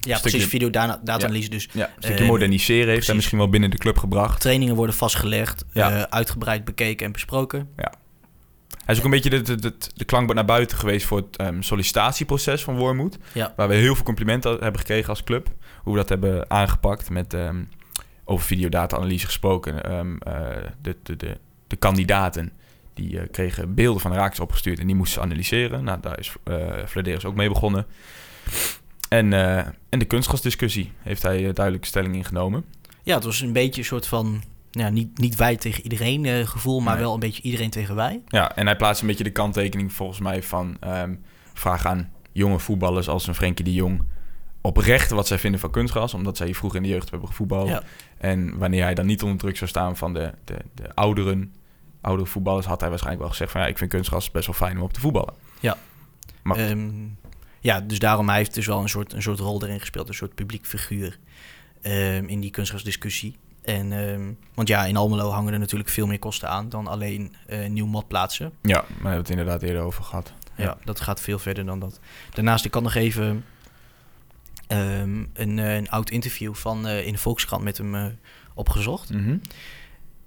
Ja, 0.00 0.16
Stukje- 0.16 0.20
precies. 0.30 0.50
Video 0.50 0.70
data 0.70 1.00
analyse 1.24 1.50
dus. 1.50 1.68
Ja, 1.72 1.86
een 1.86 2.02
stukje 2.02 2.22
Eh, 2.22 2.28
moderniseren 2.30 2.88
heeft 2.92 3.06
hij 3.06 3.14
misschien 3.16 3.38
wel 3.38 3.48
binnen 3.48 3.70
de 3.70 3.78
club 3.78 3.98
gebracht. 3.98 4.40
Trainingen 4.40 4.74
worden 4.74 4.94
vastgelegd, 4.94 5.64
Ja. 5.72 6.10
uitgebreid 6.10 6.64
bekeken 6.64 7.06
en 7.06 7.12
besproken. 7.12 7.68
Hij 8.84 8.94
is 8.94 8.98
ook 8.98 9.04
een 9.04 9.10
beetje 9.10 9.30
de, 9.30 9.42
de, 9.42 9.54
de, 9.56 9.74
de 9.94 10.04
klankbord 10.04 10.36
naar 10.36 10.46
buiten 10.46 10.78
geweest 10.78 11.06
voor 11.06 11.18
het 11.18 11.36
ehm, 11.36 11.62
sollicitatieproces 11.62 12.62
van 12.64 12.76
Wormoed. 12.76 13.18
Ja. 13.32 13.52
Waar 13.56 13.68
we 13.68 13.74
heel 13.74 13.94
veel 13.94 14.04
complimenten 14.04 14.50
hebben 14.60 14.78
gekregen 14.80 15.08
als 15.08 15.24
club. 15.24 15.48
Hoe 15.82 15.92
we 15.92 15.98
dat 15.98 16.08
hebben 16.08 16.50
aangepakt 16.50 17.10
met 17.10 17.34
ehm, 17.34 17.62
over 18.24 18.46
videodata-analyse 18.46 19.26
gesproken. 19.26 19.84
Ehm, 19.84 20.16
eh, 20.18 20.32
de, 20.82 20.96
de, 21.02 21.16
de, 21.16 21.36
de 21.66 21.76
kandidaten 21.76 22.52
die 22.94 23.18
eh, 23.20 23.26
kregen 23.30 23.74
beelden 23.74 24.00
van 24.02 24.12
Raaks 24.12 24.40
opgestuurd 24.40 24.78
en 24.78 24.86
die 24.86 24.96
moesten 24.96 25.20
ze 25.20 25.26
analyseren. 25.28 25.84
Nou, 25.84 26.00
daar 26.00 26.18
is 26.18 26.32
eh 26.44 26.56
Vladeris 26.84 27.24
ook 27.24 27.34
mee 27.34 27.48
begonnen. 27.48 27.86
En, 29.08 29.32
eh, 29.32 29.56
en 29.88 29.98
de 29.98 30.04
kunstgasdiscussie 30.04 30.92
heeft 30.98 31.22
hij 31.22 31.46
eh, 31.48 31.54
duidelijk 31.54 31.84
stelling 31.86 32.14
ingenomen. 32.14 32.64
Ja, 33.02 33.14
het 33.14 33.24
was 33.24 33.40
een 33.40 33.52
beetje 33.52 33.80
een 33.80 33.86
soort 33.86 34.06
van, 34.06 34.42
ja, 34.70 34.88
niet, 34.88 35.18
niet 35.18 35.34
wij 35.34 35.56
tegen 35.56 35.82
iedereen 35.82 36.24
eh, 36.24 36.46
gevoel, 36.46 36.80
maar 36.80 36.94
Nee. 36.94 37.02
wel 37.02 37.14
een 37.14 37.20
beetje 37.20 37.42
iedereen 37.42 37.70
tegen 37.70 37.94
wij. 37.94 38.20
Ja, 38.26 38.56
en 38.56 38.66
hij 38.66 38.76
plaatst 38.76 39.02
een 39.02 39.08
beetje 39.08 39.24
de 39.24 39.30
kanttekening 39.30 39.92
volgens 39.92 40.20
mij 40.20 40.42
van 40.42 40.76
ehm 40.80 41.14
vraag 41.54 41.86
aan 41.86 42.10
jonge 42.32 42.58
voetballers 42.58 43.08
als 43.08 43.26
een 43.26 43.34
Frenkie 43.34 43.64
de 43.64 43.72
Jong 43.72 44.02
oprecht 44.60 45.10
wat 45.10 45.26
zij 45.26 45.38
vinden 45.38 45.60
van 45.60 45.70
kunstgras, 45.70 46.14
omdat 46.14 46.36
zij 46.36 46.54
vroeger 46.54 46.78
in 46.78 46.84
de 46.84 46.92
jeugd 46.92 47.10
hebben 47.10 47.28
gevoetbald. 47.28 47.68
Ja. 47.68 47.82
En 48.18 48.58
wanneer 48.58 48.82
hij 48.82 48.94
dan 48.94 49.06
niet 49.06 49.22
onder 49.22 49.38
druk 49.38 49.56
zou 49.56 49.70
staan 49.70 49.96
van 49.96 50.14
de, 50.14 50.32
de, 50.44 50.56
de 50.74 50.94
ouderen, 50.94 51.54
oudere 52.00 52.28
voetballers, 52.28 52.66
had 52.66 52.80
hij 52.80 52.88
waarschijnlijk 52.88 53.22
wel 53.22 53.32
gezegd 53.32 53.52
van 53.52 53.60
ja, 53.60 53.66
ik 53.66 53.78
vind 53.78 53.90
kunstgras 53.90 54.30
best 54.30 54.46
wel 54.46 54.54
fijn 54.54 54.76
om 54.76 54.82
op 54.82 54.92
te 54.92 55.00
voetballen. 55.00 55.34
Ja. 55.60 55.76
Maar- 56.42 56.56
Ehm, 56.56 56.90
ja, 57.60 57.80
dus 57.80 57.98
daarom 57.98 58.28
hij 58.28 58.36
heeft 58.36 58.54
dus 58.54 58.66
wel 58.66 58.80
een 58.82 58.88
soort, 58.88 59.12
een 59.12 59.22
soort 59.22 59.38
rol 59.38 59.62
erin 59.62 59.80
gespeeld, 59.80 60.08
een 60.08 60.14
soort 60.14 60.34
publiek 60.34 60.66
figuur 60.66 61.18
ehm, 61.82 62.24
in 62.24 62.40
die 62.40 62.50
kunstgrasdiscussie. 62.50 63.36
En, 63.62 63.92
ehm, 63.92 64.32
want 64.54 64.68
ja, 64.68 64.84
in 64.84 64.96
Almelo 64.96 65.30
hangen 65.30 65.52
er 65.52 65.58
natuurlijk 65.58 65.90
veel 65.90 66.06
meer 66.06 66.18
kosten 66.18 66.48
aan 66.48 66.68
dan 66.68 66.86
alleen 66.86 67.34
eh, 67.46 67.68
nieuw 67.68 67.86
mat 67.86 68.08
plaatsen. 68.08 68.52
Ja, 68.62 68.74
maar 68.76 68.82
daar 68.86 68.86
hebben 68.94 69.10
we 69.10 69.16
het 69.16 69.30
inderdaad 69.30 69.62
eerder 69.62 69.82
over 69.82 70.04
gehad. 70.04 70.32
Ja. 70.56 70.76
dat 70.84 71.00
gaat 71.00 71.20
veel 71.20 71.38
verder 71.38 71.64
dan 71.66 71.78
dat. 71.78 72.00
Daarnaast, 72.34 72.64
ik 72.64 72.70
kan 72.70 72.82
nog 72.82 72.94
even 72.94 73.44
een, 74.66 75.28
eh, 75.58 75.74
een 75.76 75.90
oud 75.90 76.10
interview 76.10 76.54
van 76.54 76.86
eh, 76.86 77.06
in 77.06 77.12
de 77.12 77.18
Volkskrant 77.18 77.62
met 77.64 77.78
hem 77.78 78.18
opgezocht. 78.54 79.10
Mhm. 79.12 79.36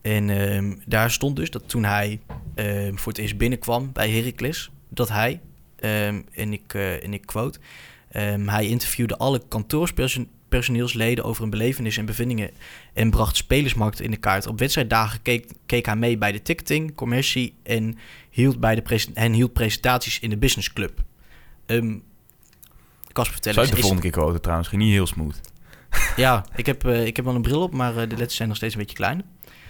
En 0.03 0.29
ehm, 0.29 0.75
daar 0.85 1.11
stond 1.11 1.35
dus 1.35 1.49
dat 1.49 1.69
toen 1.69 1.83
hij 1.83 2.19
ehm, 2.55 2.95
voor 2.95 3.11
het 3.11 3.21
eerst 3.21 3.37
binnenkwam 3.37 3.91
bij 3.93 4.09
Heracles, 4.09 4.69
dat 4.89 5.09
hij, 5.09 5.41
ehm, 5.75 6.21
en, 6.31 6.53
ik, 6.53 6.73
eh, 6.73 7.03
en 7.03 7.13
ik 7.13 7.25
quote, 7.25 7.59
hij 8.45 8.67
interviewde 8.67 9.17
alle 9.17 9.41
kantoorpersoneelsleden 9.47 11.23
over 11.23 11.41
hun 11.41 11.49
belevenis 11.49 11.97
en 11.97 12.05
bevindingen 12.05 12.51
en 12.93 13.09
bracht 13.09 13.35
spelersmarkten 13.35 14.05
in 14.05 14.11
de 14.11 14.17
kaart. 14.17 14.47
Op 14.47 14.59
wedstrijddagen 14.59 15.21
keek, 15.21 15.51
keek 15.65 15.85
hij 15.85 15.95
mee 15.95 16.17
bij 16.17 16.31
de 16.31 16.41
ticketing, 16.41 16.95
commercie 16.95 17.55
en 17.63 17.97
hield, 18.29 18.59
bij 18.59 18.75
de 18.75 19.07
en 19.13 19.33
hield 19.33 19.53
presentaties 19.53 20.19
in 20.19 20.29
de 20.29 20.37
businessclub. 20.37 21.03
Ehm 21.65 21.95
Kasper, 23.13 23.33
vertel 23.33 23.53
Zou 23.53 23.65
ik 23.65 23.73
de 23.73 23.79
volgende 23.79 24.01
keer 24.01 24.11
quoten 24.11 24.41
trouwens, 24.41 24.69
ging 24.69 24.81
niet 24.81 24.91
heel 24.91 25.07
smooth. 25.07 25.39
ja, 26.15 26.45
ik 26.55 26.65
heb, 26.65 26.85
eh, 26.85 27.05
ik 27.05 27.15
heb 27.15 27.25
wel 27.25 27.35
een 27.35 27.41
bril 27.41 27.61
op, 27.61 27.73
maar 27.73 27.97
eh, 27.97 28.09
de 28.09 28.15
letters 28.15 28.35
zijn 28.35 28.47
nog 28.47 28.57
steeds 28.57 28.73
een 28.73 28.79
beetje 28.79 28.95
klein. 28.95 29.23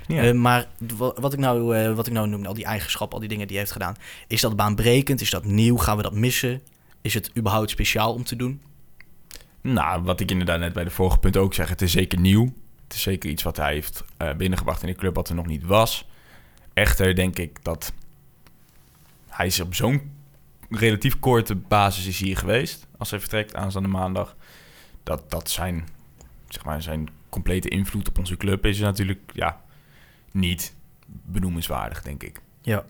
Ja. 0.07 0.23
Eh, 0.23 0.33
maar 0.33 0.67
wa- 0.97 1.13
wat 1.19 1.33
ik, 1.33 1.39
nou, 1.39 1.77
eh, 1.77 1.93
wat 1.95 2.07
ik 2.07 2.13
nou 2.13 2.27
noem, 2.27 2.45
al 2.45 2.53
die 2.53 2.65
eigenschappen, 2.65 3.13
al 3.13 3.19
die 3.19 3.29
dingen 3.29 3.47
die 3.47 3.55
hij 3.55 3.65
heeft 3.65 3.77
gedaan. 3.77 3.95
Is 4.27 4.41
dat 4.41 4.55
baanbrekend? 4.55 5.21
Is 5.21 5.29
dat 5.29 5.45
nieuw? 5.45 5.77
Gaan 5.77 5.97
we 5.97 6.03
dat 6.03 6.13
missen? 6.13 6.61
Is 7.01 7.13
het 7.13 7.31
überhaupt 7.37 7.69
speciaal 7.69 8.13
om 8.13 8.23
te 8.23 8.35
doen? 8.35 8.61
Nou, 9.61 10.03
wat 10.03 10.19
ik 10.19 10.31
inderdaad 10.31 10.59
net 10.59 10.73
bij 10.73 10.83
de 10.83 10.89
vorige 10.89 11.17
punt 11.17 11.37
ook 11.37 11.53
zeg, 11.53 11.69
het 11.69 11.81
is 11.81 11.91
zeker 11.91 12.19
nieuw. 12.19 12.53
Het 12.83 12.93
is 12.93 13.01
zeker 13.01 13.29
iets 13.29 13.43
wat 13.43 13.57
hij 13.57 13.73
heeft 13.73 14.03
eh, 14.17 14.33
binnengebracht 14.33 14.81
in 14.81 14.87
de 14.87 14.95
club 14.95 15.15
wat 15.15 15.29
er 15.29 15.35
nog 15.35 15.45
niet 15.45 15.63
was. 15.65 16.07
Echter 16.73 17.15
denk 17.15 17.39
ik 17.39 17.63
dat 17.63 17.93
hij 19.27 19.45
is 19.45 19.59
op 19.59 19.75
zo'n 19.75 20.11
relatief 20.69 21.19
korte 21.19 21.55
basis 21.55 22.05
is 22.05 22.19
hier 22.19 22.37
geweest. 22.37 22.87
Als 22.97 23.09
hij 23.09 23.19
vertrekt 23.19 23.55
aanstaande 23.55 23.87
maandag. 23.89 24.35
Dat, 25.03 25.31
dat 25.31 25.49
zijn, 25.49 25.87
zeg 26.49 26.63
maar, 26.65 26.81
zijn 26.81 27.09
complete 27.29 27.69
invloed 27.69 28.07
op 28.07 28.17
onze 28.17 28.37
club 28.37 28.65
is 28.65 28.79
natuurlijk 28.79 29.19
ja, 29.33 29.61
niet 30.33 30.75
benoemenswaardig, 31.25 32.01
denk 32.01 32.23
ik. 32.23 32.41
Ja. 32.61 32.85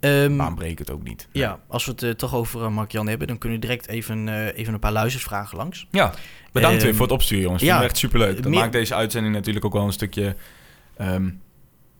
Ehm, 0.00 0.36
Baanbrekend 0.36 0.90
ook 0.90 1.02
niet. 1.02 1.28
ja, 1.32 1.60
als 1.68 1.84
we 1.84 1.90
het 1.90 2.02
eh, 2.02 2.10
toch 2.10 2.34
over 2.34 2.62
eh, 2.64 2.68
Mark-Jan 2.70 3.06
hebben, 3.08 3.26
dan 3.26 3.38
kunnen 3.38 3.60
we 3.60 3.66
direct 3.66 3.88
even, 3.88 4.28
eh, 4.28 4.58
even 4.58 4.72
een 4.74 4.78
paar 4.80 4.92
luistersvragen 4.92 5.56
langs. 5.56 5.86
Ja, 5.90 6.14
bedankt 6.52 6.76
weer 6.76 6.86
Ehm, 6.86 6.94
voor 6.96 7.04
het 7.06 7.14
opsturen, 7.14 7.44
jongens. 7.44 7.62
ja, 7.62 7.68
Vind 7.72 7.82
ik 7.84 7.90
echt 7.90 7.98
superleuk. 7.98 8.36
Dat 8.36 8.50
meer- 8.50 8.60
maakt 8.60 8.72
deze 8.72 8.94
uitzending 8.94 9.34
natuurlijk 9.34 9.64
ook 9.64 9.72
wel 9.72 9.84
een 9.84 9.92
stukje... 9.92 10.36
ehm, 10.96 11.30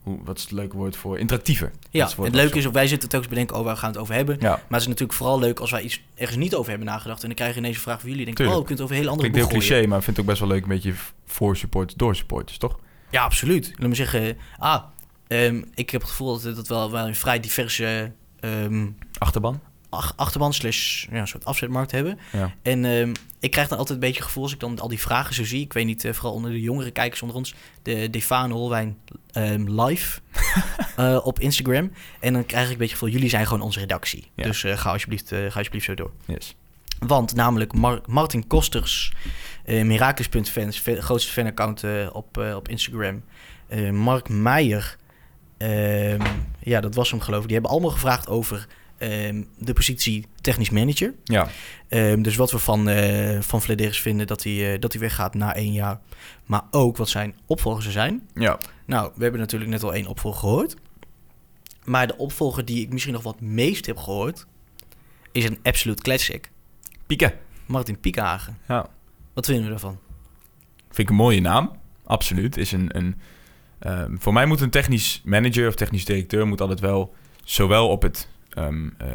hoe, 0.03 0.19
wat 0.25 0.37
is 0.37 0.43
het 0.43 0.53
leuke 0.53 0.77
woord 0.77 0.97
voor? 0.97 1.19
Interactiever. 1.19 1.71
Ja, 1.91 2.07
het 2.07 2.35
leuke 2.35 2.59
ik 2.59 2.65
is, 2.65 2.71
wij 2.71 2.87
zitten 2.87 3.09
telkens 3.09 3.31
bedenken, 3.33 3.57
oh, 3.57 3.65
waar 3.65 3.77
gaan 3.77 3.87
we 3.89 3.93
het 3.93 4.03
over 4.03 4.15
hebben? 4.15 4.37
Ja, 4.41 4.49
Maar 4.51 4.61
het 4.69 4.81
is 4.81 4.87
natuurlijk 4.87 5.19
vooral 5.19 5.39
leuk 5.39 5.59
als 5.61 5.71
wij 5.71 5.83
iets 5.83 6.03
ergens 6.15 6.37
niet 6.39 6.55
over 6.55 6.71
hebben 6.71 6.89
nagedacht. 6.89 7.21
En 7.21 7.27
dan 7.27 7.37
krijg 7.37 7.53
je 7.53 7.59
ineens 7.59 7.77
een 7.77 7.83
vraag 7.83 8.01
van 8.01 8.11
jullie. 8.11 8.25
Denk 8.25 8.39
oh, 8.39 8.47
je 8.47 8.53
kunt 8.53 8.69
het 8.69 8.81
over 8.81 8.91
een 8.95 9.01
hele 9.01 9.11
andere 9.11 9.29
klinkt 9.31 9.37
heel 9.37 9.59
boeg 9.59 9.67
gooien. 9.67 9.69
cliché, 9.77 9.89
maar 9.89 9.99
ik 9.99 10.05
vind 10.05 10.17
het 10.17 10.25
ook 10.27 10.31
best 10.33 10.41
wel 10.45 10.51
leuk... 10.55 10.63
een 10.63 10.69
beetje 10.69 10.95
voor 11.25 11.57
supporters, 11.57 11.95
door 11.99 12.17
supporters, 12.17 12.59
toch? 12.59 12.79
Ja, 13.17 13.23
absoluut. 13.23 13.73
Laat 13.77 13.89
me 13.89 13.95
zeggen, 13.95 14.37
ah, 14.59 14.83
ehm, 15.29 15.63
ik 15.75 15.91
heb 15.91 16.01
het 16.01 16.11
gevoel 16.11 16.33
dat 16.33 16.43
we 16.43 16.53
dat 16.53 16.69
wel, 16.69 16.91
wel 16.91 17.07
een 17.07 17.15
vrij 17.15 17.41
diverse 17.41 18.13
ehm, 18.41 18.87
Achterban? 19.19 19.61
ach- 19.89 20.13
achterban 20.17 20.53
slash 20.53 21.07
ja, 21.11 21.21
een 21.21 21.29
soort 21.29 21.45
afzetmarkt 21.45 21.91
hebben. 21.91 22.19
Ja. 22.33 22.55
En 22.63 22.85
ehm, 22.85 23.15
ik 23.41 23.51
krijg 23.51 23.69
dan 23.69 23.79
altijd 23.79 23.95
een 23.99 24.05
beetje 24.05 24.19
het 24.21 24.27
gevoel 24.27 24.43
als 24.43 24.53
ik 24.53 24.61
dan 24.61 24.79
al 24.79 24.89
die 24.89 25.01
vragen 25.01 25.35
zo 25.35 25.45
zie. 25.45 25.61
Ik 25.61 25.73
weet 25.73 25.87
niet, 25.87 26.05
eh, 26.05 26.13
vooral 26.13 26.33
onder 26.33 26.51
de 26.51 26.61
jongere 26.61 26.91
kijkers 26.91 27.23
onder 27.23 27.37
ons. 27.37 27.55
De 27.83 28.11
Defane 28.11 28.55
Holwijn 28.55 28.99
live 29.67 30.21
eh, 30.97 31.21
op 31.27 31.41
Instagram. 31.41 31.93
En 32.21 32.33
dan 32.33 32.47
krijg 32.47 32.65
ik 32.67 32.73
een 32.73 32.79
beetje 32.79 32.93
het 32.95 33.01
gevoel, 33.03 33.15
jullie 33.15 33.29
zijn 33.31 33.47
gewoon 33.47 33.63
onze 33.63 33.79
redactie. 33.81 34.31
Ja. 34.35 34.43
Dus 34.45 34.65
eh, 34.65 34.79
ga, 34.79 34.91
alsjeblieft, 34.93 35.29
ga 35.29 35.45
alsjeblieft 35.59 35.85
zo 35.87 35.95
door. 35.95 36.11
Yes. 36.27 36.55
Want 36.99 37.35
namelijk 37.35 37.73
Mar- 37.73 38.01
Martin 38.07 38.47
Kosters, 38.47 39.13
Miraculous.fans, 39.67 40.81
ve- 40.81 41.03
grootste 41.03 41.33
fanaccount 41.33 41.83
eh, 41.85 42.09
op, 42.13 42.39
eh, 42.39 42.55
op 42.57 42.69
Instagram. 42.69 43.23
Eh, 43.69 43.91
Mark 43.91 44.29
Meijer, 44.29 44.97
ehm, 45.57 46.27
ja, 46.61 46.81
dat 46.81 46.95
was 46.95 47.11
hem 47.11 47.21
geloof 47.21 47.41
ik. 47.41 47.45
Die 47.47 47.55
hebben 47.55 47.71
allemaal 47.73 47.91
gevraagd 47.91 48.29
over 48.29 48.67
ehm, 48.99 49.43
de 49.59 49.73
positie 49.73 50.27
technisch 50.41 50.71
manager. 50.71 51.15
Ja, 51.25 51.49
Ehm, 51.89 52.23
dus 52.23 52.37
wat 52.37 52.51
we 52.51 52.59
van, 52.59 52.89
eh 52.89 53.41
van 53.41 53.63
Vladeris 53.63 54.01
vinden 54.01 54.27
dat 54.27 54.43
hij, 54.43 54.73
eh, 54.75 54.81
dat 54.81 54.93
hij 54.93 55.01
weggaat 55.01 55.35
na 55.35 55.55
één 55.55 55.73
jaar. 55.73 56.01
Maar 56.45 56.63
ook 56.71 56.97
wat 56.97 57.09
zijn 57.09 57.35
opvolgers 57.47 57.87
er 57.87 57.93
zijn. 57.93 58.29
ja. 58.35 58.59
Nou, 58.87 59.13
we 59.15 59.23
hebben 59.23 59.41
natuurlijk 59.41 59.71
net 59.71 59.83
al 59.83 59.95
één 59.95 60.07
opvolger 60.07 60.41
gehoord. 60.41 60.77
Maar 61.85 62.07
de 62.07 62.17
opvolger 62.17 62.65
die 62.65 62.83
ik 62.83 62.93
misschien 62.93 63.13
nog 63.15 63.23
wat 63.23 63.41
meest 63.41 63.87
heb 63.87 63.97
gehoord... 63.97 64.47
is 65.33 65.45
een 65.45 65.59
absolute 65.63 66.03
classic. 66.03 66.51
Pieken. 67.07 67.33
Martin 67.67 68.01
Piekhagen. 68.01 68.59
Ja. 68.69 68.87
Wat 69.37 69.47
vinden 69.47 69.65
we 69.65 69.71
daarvan? 69.71 69.99
Vind 70.87 70.99
ik 70.99 71.09
een 71.09 71.15
mooie 71.15 71.41
naam. 71.41 71.71
Absoluut. 72.05 72.57
Is 72.57 72.73
een, 72.73 72.97
een, 72.97 73.15
ehm, 73.79 74.17
voor 74.17 74.33
mij 74.33 74.47
moet 74.47 74.61
een 74.61 74.71
technisch 74.71 75.23
manager 75.25 75.69
of 75.69 75.75
technisch 75.75 76.05
directeur... 76.05 76.47
moet 76.47 76.61
altijd 76.61 76.81
wel 76.81 77.15
zowel 77.45 77.89
op 77.89 78.03
het 78.03 78.29
ehm, 78.51 78.89
eh, 78.99 79.09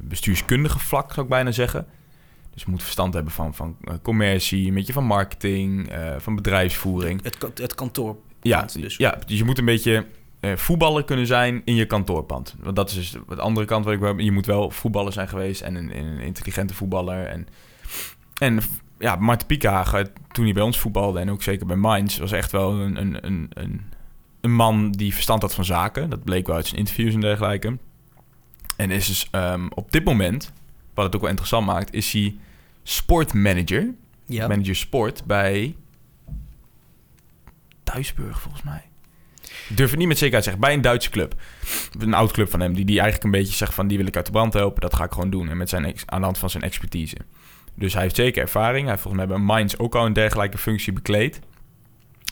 bestuurskundige 0.00 0.78
vlak, 0.78 1.12
zou 1.12 1.22
ik 1.22 1.32
bijna 1.32 1.50
zeggen... 1.50 1.86
Dus 2.52 2.62
je 2.62 2.70
moet 2.70 2.82
verstand 2.82 3.14
hebben 3.14 3.32
van, 3.32 3.54
van 3.54 3.76
eh, 3.84 3.94
commercie, 4.02 4.68
een 4.68 4.74
beetje 4.74 4.92
van 4.92 5.04
marketing, 5.04 5.88
eh, 5.88 6.14
van 6.18 6.34
bedrijfsvoering. 6.34 7.22
Het, 7.22 7.58
het 7.58 7.74
kantoor. 7.74 8.16
Ja, 8.42 8.66
dus. 8.72 8.96
ja, 8.96 9.18
dus 9.26 9.38
je 9.38 9.44
moet 9.44 9.58
een 9.58 9.64
beetje 9.64 10.06
voetballer 10.54 11.04
kunnen 11.04 11.26
zijn 11.26 11.62
in 11.64 11.74
je 11.74 11.86
kantoorpand. 11.86 12.54
Want 12.60 12.76
dat 12.76 12.90
is 12.90 12.94
dus 12.94 13.10
de 13.28 13.42
andere 13.42 13.66
kant 13.66 13.84
wat 13.84 13.94
ik. 13.94 14.20
Je 14.20 14.32
moet 14.32 14.46
wel 14.46 14.70
voetballer 14.70 15.12
zijn 15.12 15.28
geweest 15.28 15.60
en 15.60 15.74
een, 15.74 15.98
een 15.98 16.18
intelligente 16.18 16.74
voetballer. 16.74 17.26
En, 17.26 17.46
en 18.38 18.60
ja, 19.00 19.16
Marten 19.16 19.46
Piekhagen, 19.46 20.08
toen 20.32 20.44
hij 20.44 20.52
bij 20.52 20.62
ons 20.62 20.78
voetbalde 20.78 21.20
en 21.20 21.30
ook 21.30 21.42
zeker 21.42 21.66
bij 21.66 21.76
Mainz, 21.76 22.18
was 22.18 22.32
echt 22.32 22.52
wel 22.52 22.72
een, 22.72 22.96
een, 22.96 23.26
een, 23.26 23.50
een, 23.54 23.82
een 24.40 24.54
man 24.54 24.92
die 24.92 25.14
verstand 25.14 25.42
had 25.42 25.54
van 25.54 25.64
zaken. 25.64 26.10
Dat 26.10 26.24
bleek 26.24 26.46
wel 26.46 26.56
uit 26.56 26.66
zijn 26.66 26.78
interviews 26.78 27.14
en 27.14 27.20
dergelijke. 27.20 27.76
En 28.76 28.90
is 28.90 29.06
dus 29.06 29.28
ehm, 29.30 29.66
op 29.74 29.92
dit 29.92 30.04
moment, 30.04 30.52
wat 30.94 31.04
het 31.04 31.14
ook 31.14 31.20
wel 31.20 31.30
interessant 31.30 31.66
maakt, 31.66 31.94
is 31.94 32.12
hij 32.12 32.36
sportmanager. 32.82 33.94
Ja. 34.26 34.48
Manager 34.48 34.76
sport 34.76 35.24
bij 35.24 35.76
Duisburg, 37.84 38.40
volgens 38.40 38.62
mij. 38.62 38.82
Ik 39.68 39.76
durf 39.76 39.90
het 39.90 39.98
niet 39.98 40.08
met 40.08 40.18
zekerheid 40.18 40.44
te 40.44 40.50
zeggen. 40.50 40.68
Bij 40.68 40.76
een 40.76 40.82
Duitse 40.82 41.10
club. 41.10 41.34
Een 41.98 42.14
oud 42.14 42.32
club 42.32 42.50
van 42.50 42.60
hem. 42.60 42.74
Die, 42.74 42.84
die 42.84 43.00
eigenlijk 43.00 43.24
een 43.24 43.40
beetje 43.40 43.56
zegt 43.56 43.74
van... 43.74 43.86
die 43.88 43.98
wil 43.98 44.06
ik 44.06 44.16
uit 44.16 44.26
de 44.26 44.32
brand 44.32 44.52
helpen. 44.52 44.80
Dat 44.80 44.94
ga 44.94 45.04
ik 45.04 45.12
gewoon 45.12 45.30
doen. 45.30 45.48
En 45.48 45.56
met 45.56 45.68
zijn 45.68 45.84
ex- 45.84 46.06
aan 46.06 46.18
de 46.18 46.24
hand 46.24 46.38
van 46.38 46.50
zijn 46.50 46.62
expertise. 46.62 47.16
Dus 47.80 47.92
hij 47.92 48.02
heeft 48.02 48.16
zeker 48.16 48.42
ervaring. 48.42 48.80
Hij 48.80 48.90
heeft 48.90 49.02
volgens 49.02 49.24
mij 49.26 49.36
bij 49.36 49.44
Mainz 49.44 49.74
ook 49.78 49.94
al 49.94 50.06
een 50.06 50.12
dergelijke 50.12 50.58
functie 50.58 50.92
bekleed. 50.92 51.40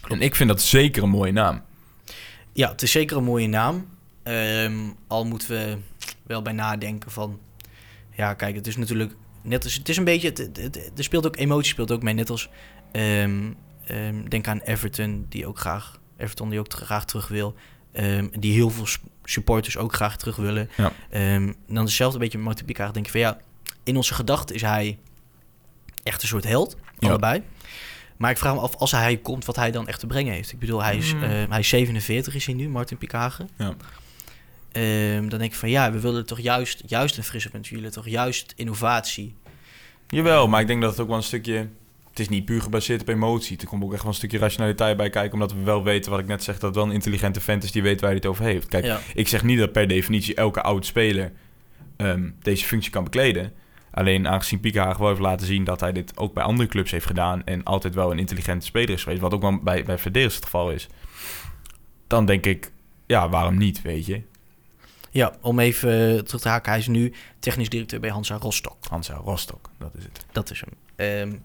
En 0.08 0.20
ik 0.20 0.34
vind 0.34 0.48
dat 0.48 0.62
zeker 0.62 1.02
een 1.02 1.08
mooie 1.08 1.32
naam. 1.32 1.62
ja, 2.52 2.70
het 2.70 2.82
is 2.82 2.90
zeker 2.90 3.16
een 3.16 3.24
mooie 3.24 3.46
naam. 3.48 3.86
Ehm, 4.22 4.76
al 5.06 5.24
moeten 5.26 5.48
we 5.48 5.76
wel 6.26 6.42
bij 6.42 6.52
nadenken 6.52 7.10
van... 7.10 7.38
Ja, 8.16 8.34
kijk, 8.34 8.54
het 8.54 8.66
is 8.66 8.76
natuurlijk... 8.76 9.14
Net 9.42 9.64
als, 9.64 9.74
het 9.74 9.88
is 9.88 9.96
een 9.96 10.04
beetje... 10.04 10.28
Het, 10.28 10.38
het- 10.38 10.56
het- 10.56 10.90
er 10.96 11.04
speelt 11.04 11.26
ook 11.26 11.36
emotie 11.36 11.70
speelt 11.72 11.92
ook 11.92 12.02
mee. 12.02 12.14
Net 12.14 12.30
als... 12.30 12.48
ehm, 12.92 13.52
ehm, 13.84 14.24
denk 14.28 14.46
aan 14.48 14.60
Everton, 14.60 15.26
die 15.28 15.46
ook 15.46 15.58
graag... 15.58 16.00
Everton 16.16 16.48
die 16.50 16.58
ook 16.58 16.72
graag 16.72 17.04
terug 17.04 17.28
wil. 17.28 17.54
Die 18.38 18.52
heel 18.52 18.70
veel 18.70 18.86
supporters 19.24 19.76
ook 19.76 19.94
graag 19.94 20.16
terug 20.16 20.36
willen. 20.36 20.70
Ja. 20.76 20.92
Dan 21.68 21.84
hetzelfde 21.84 22.18
beetje 22.18 22.38
met 22.38 22.46
Martin 22.46 22.64
Piekhagen. 22.66 22.92
denk 22.94 23.06
je 23.06 23.12
van 23.12 23.20
ja... 23.20 23.38
In 23.84 23.96
onze 23.96 24.14
gedachten 24.14 24.54
is 24.54 24.62
hij 24.62 24.98
echt 26.08 26.22
een 26.22 26.28
soort 26.28 26.44
held. 26.44 26.76
Ja. 26.98 27.08
Allebei. 27.08 27.42
Maar 28.16 28.30
ik 28.30 28.38
vraag 28.38 28.54
me 28.54 28.60
af, 28.60 28.74
als 28.76 28.90
hij 28.90 29.16
komt, 29.16 29.44
wat 29.44 29.56
hij 29.56 29.70
dan 29.70 29.88
echt 29.88 30.00
te 30.00 30.06
brengen 30.06 30.32
heeft. 30.32 30.52
Ik 30.52 30.58
bedoel, 30.58 30.82
hij 30.82 30.96
is, 30.96 31.14
Mm. 31.14 31.22
eh, 31.22 31.30
hij 31.48 31.58
is 31.58 31.68
47 31.68 32.34
is 32.34 32.46
hij 32.46 32.54
nu, 32.54 32.68
Martin 32.68 32.98
Piekhagen. 32.98 33.48
Ja. 33.58 33.74
Ehm, 34.72 35.28
dan 35.28 35.38
denk 35.38 35.52
ik 35.52 35.58
van 35.58 35.70
ja, 35.70 35.92
we 35.92 36.00
willen 36.00 36.26
toch 36.26 36.40
juist, 36.40 36.82
juist 36.86 37.16
een 37.16 37.24
frisse 37.24 37.50
punt. 37.50 37.68
We 37.68 37.74
willen 37.76 37.92
toch 37.92 38.08
juist 38.08 38.52
innovatie. 38.56 39.34
Jawel, 40.08 40.48
maar 40.48 40.60
ik 40.60 40.66
denk 40.66 40.80
dat 40.80 40.90
het 40.90 41.00
ook 41.00 41.08
wel 41.08 41.16
een 41.16 41.22
stukje... 41.22 41.68
Het 42.10 42.18
is 42.26 42.28
niet 42.28 42.44
puur 42.44 42.62
gebaseerd 42.62 43.00
op 43.00 43.08
emotie. 43.08 43.58
Er 43.58 43.66
komt 43.66 43.82
ook 43.84 43.92
echt 43.92 44.02
wel 44.02 44.10
een 44.10 44.16
stukje 44.16 44.38
rationaliteit 44.38 44.96
bij 44.96 45.10
kijken... 45.10 45.32
omdat 45.32 45.52
we 45.52 45.62
wel 45.62 45.82
weten, 45.84 46.10
wat 46.10 46.20
ik 46.20 46.26
net 46.26 46.42
zeg... 46.42 46.54
dat 46.54 46.62
het 46.64 46.74
wel 46.74 46.84
een 46.84 46.92
intelligente 46.92 47.40
vent 47.40 47.64
is 47.64 47.72
die 47.72 47.82
weet 47.82 48.00
waar 48.00 48.08
hij 48.10 48.18
het 48.18 48.26
over 48.28 48.44
heeft. 48.44 48.68
Kijk, 48.68 48.84
Ja. 48.84 49.00
Ik 49.14 49.28
zeg 49.28 49.42
niet 49.42 49.58
dat 49.58 49.72
per 49.72 49.88
definitie 49.88 50.34
elke 50.34 50.62
oud 50.62 50.86
speler 50.86 51.32
ehm, 51.96 52.30
deze 52.42 52.64
functie 52.64 52.90
kan 52.90 53.04
bekleden. 53.04 53.52
Alleen 53.98 54.28
aangezien 54.28 54.60
Piekhagen 54.60 54.98
wel 54.98 55.08
heeft 55.08 55.20
laten 55.20 55.46
zien 55.46 55.64
dat 55.64 55.80
hij 55.80 55.92
dit 55.92 56.16
ook 56.16 56.34
bij 56.34 56.42
andere 56.44 56.68
clubs 56.68 56.90
heeft 56.90 57.06
gedaan... 57.06 57.44
en 57.44 57.64
altijd 57.64 57.94
wel 57.94 58.10
een 58.10 58.18
intelligente 58.18 58.66
speler 58.66 58.90
is 58.90 59.02
geweest... 59.02 59.20
wat 59.20 59.34
ook 59.34 59.42
wel 59.42 59.58
bij, 59.58 59.84
bij 59.84 59.98
Verdeers 59.98 60.34
het 60.34 60.44
geval 60.44 60.70
is... 60.70 60.88
dan 62.06 62.26
denk 62.26 62.46
ik, 62.46 62.72
ja, 63.06 63.28
waarom 63.28 63.56
niet, 63.56 63.82
weet 63.82 64.06
je? 64.06 64.22
ja, 65.10 65.32
om 65.40 65.58
even 65.58 66.16
eh, 66.16 66.22
terug 66.22 66.42
te 66.42 66.48
haken. 66.48 66.70
Hij 66.70 66.80
is 66.80 66.86
nu 66.86 67.12
technisch 67.38 67.68
directeur 67.68 68.00
bij 68.00 68.10
Hansa 68.10 68.36
Rostock. 68.36 68.84
Hansa 68.88 69.14
Rostock, 69.14 69.70
dat 69.78 69.94
is 69.94 70.04
het. 70.04 70.26
Dat 70.32 70.50
is 70.50 70.60
hem. 70.60 70.70
Ehm, 70.96 71.38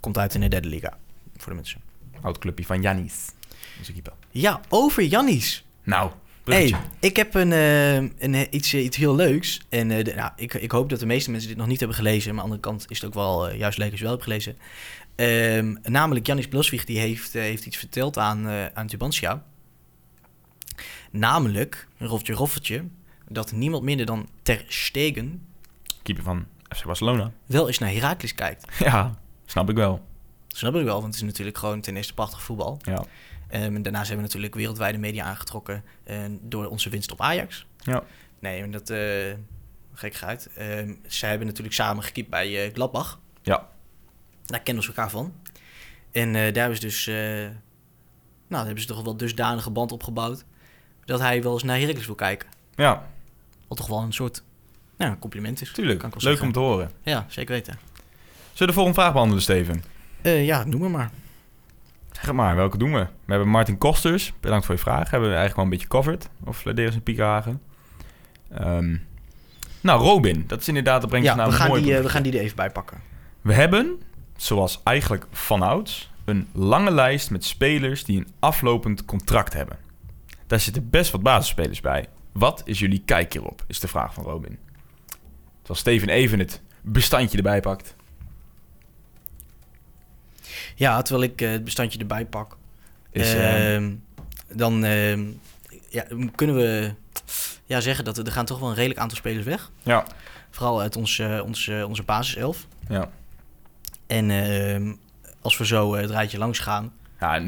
komt 0.00 0.18
uit 0.18 0.34
in 0.34 0.40
de 0.40 0.48
derde 0.48 0.68
liga, 0.68 0.98
voor 1.36 1.48
de 1.48 1.54
mensen. 1.54 1.80
Oud 2.20 2.38
clubje 2.38 2.64
van 2.64 2.82
Janis, 2.82 3.30
onze 3.78 3.92
keeper. 3.92 4.12
Ja, 4.30 4.60
over 4.68 5.02
Jannis. 5.04 5.64
Nou, 5.82 6.10
Hey, 6.44 6.74
ik 7.00 7.16
heb 7.16 7.34
een, 7.34 7.52
eh, 7.52 7.94
een, 7.94 8.34
eh, 8.34 8.46
iets, 8.50 8.72
eh, 8.72 8.84
iets 8.84 8.96
heel 8.96 9.14
leuks. 9.14 9.60
En 9.68 9.88
de- 9.88 10.12
nou, 10.16 10.30
ik, 10.36 10.54
ik 10.54 10.70
hoop 10.70 10.88
dat 10.88 10.98
de 11.00 11.06
meeste 11.06 11.30
mensen 11.30 11.48
dit 11.48 11.58
nog 11.58 11.66
niet 11.66 11.78
hebben 11.78 11.96
gelezen. 11.96 12.34
Maar 12.34 12.44
aan 12.44 12.50
de 12.50 12.54
andere 12.56 12.70
kant 12.78 12.90
is 12.90 12.96
het 13.00 13.06
ook 13.06 13.14
wel 13.14 13.52
juist 13.54 13.78
leuk 13.78 13.90
als 13.90 13.98
je 13.98 14.04
wel 14.04 14.14
hebt 14.14 14.24
gelezen. 14.24 14.56
Ehm, 15.16 15.76
namelijk 15.82 16.26
Janis 16.26 16.48
Bloswig 16.48 16.84
die 16.84 16.98
heeft, 16.98 17.32
heeft 17.32 17.66
iets 17.66 17.76
verteld 17.76 18.18
aan, 18.18 18.48
aan 18.74 18.86
Tubantia. 18.86 19.44
Namelijk, 21.10 21.88
een 21.98 22.06
roffeltje 22.06 22.34
roffeltje, 22.34 22.84
dat 23.28 23.52
niemand 23.52 23.82
minder 23.82 24.06
dan 24.06 24.28
Ter 24.42 24.64
Stegen 24.68 25.46
Keeper 26.02 26.24
van 26.24 26.46
FC 26.76 26.84
Barcelona. 26.84 27.32
wel 27.46 27.66
eens 27.66 27.78
naar 27.78 27.92
Heracles 27.92 28.34
kijkt. 28.34 28.64
Ja, 28.78 29.18
snap 29.46 29.70
ik 29.70 29.76
wel. 29.76 30.06
Snap 30.48 30.74
ik 30.76 30.84
wel, 30.84 30.94
want 31.00 31.06
het 31.06 31.14
is 31.14 31.22
natuurlijk 31.22 31.58
gewoon 31.58 31.80
ten 31.80 31.96
eerste 31.96 32.14
prachtig 32.14 32.42
voetbal. 32.42 32.78
Ja. 32.82 33.04
Ehm, 33.50 33.74
en 33.74 33.82
daarnaast 33.82 34.08
hebben 34.08 34.16
we 34.16 34.32
natuurlijk 34.32 34.54
wereldwijde 34.54 34.98
media 34.98 35.24
aangetrokken 35.24 35.84
eh, 36.04 36.16
door 36.40 36.66
onze 36.66 36.88
winst 36.90 37.12
op 37.12 37.20
Ajax. 37.20 37.66
Ja. 37.78 38.02
Nee, 38.38 38.68
dat 38.68 38.90
eh 38.90 39.34
gek 39.94 40.22
uit. 40.22 40.48
Ehm 40.56 40.94
zij 41.06 41.28
hebben 41.28 41.46
natuurlijk 41.46 41.74
samen 41.74 42.02
gekiept 42.04 42.30
bij 42.30 42.66
eh, 42.66 42.74
Gladbach. 42.74 43.20
Ja. 43.42 43.68
Daar 44.46 44.60
kennen 44.60 44.82
ze 44.82 44.88
elkaar 44.88 45.10
van. 45.10 45.34
En 46.12 46.28
eh, 46.28 46.34
daar 46.34 46.52
hebben 46.62 46.76
ze 46.76 46.80
dus, 46.80 47.06
nou, 47.06 47.52
daar 48.48 48.64
hebben 48.64 48.80
ze 48.80 48.86
toch 48.88 49.02
wel 49.02 49.16
dusdanige 49.16 49.70
band 49.70 49.92
opgebouwd 49.92 50.44
dat 51.04 51.20
hij 51.20 51.42
wel 51.42 51.52
eens 51.52 51.62
naar 51.62 51.78
Heracles 51.78 52.06
wil 52.06 52.14
kijken. 52.14 52.48
Ja, 52.74 53.08
Wat 53.68 53.78
toch 53.78 53.86
wel 53.86 54.02
een 54.02 54.12
soort, 54.12 54.42
nou, 54.96 55.16
compliment 55.18 55.60
is. 55.60 55.72
tuurlijk. 55.72 56.02
Leuk 56.02 56.14
zeggen. 56.16 56.46
om 56.46 56.52
te 56.52 56.58
horen. 56.58 56.90
Ja, 57.02 57.26
zeker 57.28 57.54
weten. 57.54 57.78
Zullen 58.52 58.58
we 58.58 58.66
de 58.66 58.72
volgende 58.72 59.00
vraag 59.00 59.12
behandelen, 59.12 59.42
Steven? 59.42 59.82
Ja, 60.22 60.64
noem 60.64 60.80
maar 60.80 60.90
maar. 60.90 61.10
Zeg 62.22 62.34
maar, 62.34 62.56
welke 62.56 62.78
doen 62.78 62.92
we? 62.92 62.98
We 62.98 63.32
hebben 63.32 63.48
Martin 63.48 63.78
Kosters. 63.78 64.32
Bedankt 64.40 64.66
voor 64.66 64.74
je 64.74 64.80
vraag. 64.80 65.10
Hebben 65.10 65.28
we 65.28 65.36
eigenlijk 65.36 65.56
wel 65.56 65.64
een 65.64 65.70
beetje 65.70 65.88
covered. 65.88 66.28
Of 66.44 66.58
Flederis 66.58 66.94
en 66.94 67.02
Piekenhagen. 67.02 67.62
Ehm, 68.50 68.96
nou, 69.80 70.02
Robin. 70.02 70.44
Dat 70.46 70.60
is 70.60 70.68
inderdaad, 70.68 71.00
dat 71.00 71.10
brengt 71.10 71.26
Ja, 71.26 71.46
we 71.46 71.52
gaan, 71.52 71.82
die, 71.82 71.96
eh, 71.96 72.02
we 72.02 72.08
gaan 72.08 72.22
die 72.22 72.32
er 72.32 72.40
even 72.40 72.56
bij 72.56 72.70
pakken. 72.70 73.00
We 73.40 73.52
hebben, 73.54 74.00
zoals 74.36 74.80
eigenlijk 74.84 75.26
vanouds, 75.30 76.10
een 76.24 76.48
lange 76.52 76.90
lijst 76.90 77.30
met 77.30 77.44
spelers 77.44 78.04
die 78.04 78.18
een 78.18 78.28
aflopend 78.38 79.04
contract 79.04 79.52
hebben. 79.52 79.76
Daar 80.46 80.60
zitten 80.60 80.90
best 80.90 81.10
wat 81.10 81.22
basisspelers 81.22 81.80
bij. 81.80 82.06
Wat 82.32 82.62
is 82.64 82.78
jullie 82.78 83.02
kijk 83.04 83.32
hierop? 83.32 83.64
Is 83.66 83.80
de 83.80 83.88
vraag 83.88 84.14
van 84.14 84.24
Robin. 84.24 84.58
Terwijl 85.58 85.78
Steven 85.78 86.08
even 86.08 86.38
het 86.38 86.62
bestandje 86.82 87.36
erbij 87.36 87.60
pakt. 87.60 87.96
Ja, 90.80 91.02
terwijl 91.02 91.30
ik 91.30 91.40
eh, 91.40 91.50
het 91.50 91.64
bestandje 91.64 91.98
erbij 91.98 92.26
pak. 92.26 92.56
Is, 93.10 93.34
eh, 93.34 93.74
Ehm, 93.74 93.94
dan 94.52 94.84
ehm, 94.84 95.24
ja, 95.88 96.04
kunnen 96.34 96.56
we 96.56 96.92
ja, 97.64 97.80
zeggen 97.80 98.04
dat 98.04 98.18
er, 98.18 98.26
er 98.26 98.32
gaan 98.32 98.44
toch 98.44 98.58
wel 98.58 98.68
een 98.68 98.74
redelijk 98.74 99.00
aantal 99.00 99.16
spelers 99.16 99.44
weg. 99.44 99.70
ja, 99.82 100.04
Vooral 100.50 100.80
uit 100.80 100.96
ons, 100.96 101.18
eh, 101.18 101.40
ons, 101.44 101.68
onze 101.68 102.02
basiself. 102.02 102.66
ja. 102.88 103.10
En 104.06 104.30
ehm, 104.30 104.92
als 105.40 105.58
we 105.58 105.66
zo 105.66 105.94
het 105.94 106.10
rijtje 106.10 106.38
langs 106.38 106.58
gaan. 106.58 106.92
ja, 107.20 107.38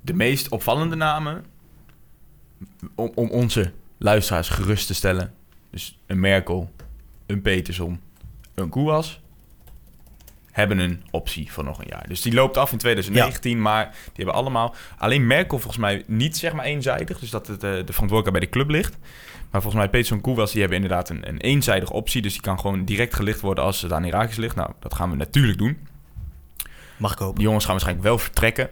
de 0.00 0.12
meest 0.14 0.48
opvallende 0.48 0.96
namen, 0.96 1.44
om, 2.94 3.12
om 3.14 3.30
onze 3.30 3.72
luisteraars 3.98 4.48
gerust 4.48 4.86
te 4.86 4.94
stellen. 4.94 5.34
Dus 5.70 5.98
een 6.06 6.20
Merkel, 6.20 6.70
een 7.26 7.42
Peterson, 7.42 8.00
een 8.54 8.68
Koewas, 8.68 9.20
hebben 10.52 10.78
een 10.78 11.02
optie 11.10 11.52
voor 11.52 11.64
nog 11.64 11.78
een 11.78 11.88
jaar. 11.88 12.04
Dus 12.08 12.20
die 12.20 12.34
loopt 12.34 12.56
af 12.56 12.72
in 12.72 12.78
2019, 12.78 13.62
maar 13.62 13.84
die 13.90 14.10
hebben 14.14 14.34
allemaal... 14.34 14.74
Alleen 14.98 15.26
Merkel 15.26 15.58
volgens 15.58 15.80
mij 15.82 16.02
niet 16.06 16.36
zeg 16.36 16.52
maar 16.52 16.64
eenzijdig, 16.64 17.18
dus 17.18 17.30
dat 17.30 17.46
het, 17.46 17.62
eh, 17.62 17.70
de 17.70 17.92
verantwoordelijkheid 17.92 18.32
bij 18.32 18.40
de 18.40 18.48
club 18.48 18.68
ligt. 18.68 18.98
Maar 19.50 19.62
volgens 19.62 19.82
mij 19.82 19.90
Peterson 19.90 20.20
Koewas, 20.20 20.50
die 20.50 20.60
hebben 20.60 20.78
inderdaad 20.78 21.08
een, 21.08 21.28
een 21.28 21.40
eenzijdige 21.40 21.92
optie. 21.92 22.22
Dus 22.22 22.32
die 22.32 22.42
kan 22.42 22.60
gewoon 22.60 22.84
direct 22.84 23.14
gelicht 23.14 23.40
worden 23.40 23.64
als 23.64 23.82
het 23.82 23.92
aan 23.92 24.04
Irakis 24.04 24.36
ligt. 24.36 24.56
Nou, 24.56 24.70
dat 24.78 24.94
gaan 24.94 25.10
we 25.10 25.16
natuurlijk 25.16 25.58
doen. 25.58 25.78
Mag 26.96 27.12
ik 27.12 27.18
hopen. 27.18 27.34
Die 27.34 27.44
jongens 27.44 27.64
gaan 27.64 27.72
waarschijnlijk 27.72 28.06
wel 28.06 28.18
vertrekken. 28.18 28.70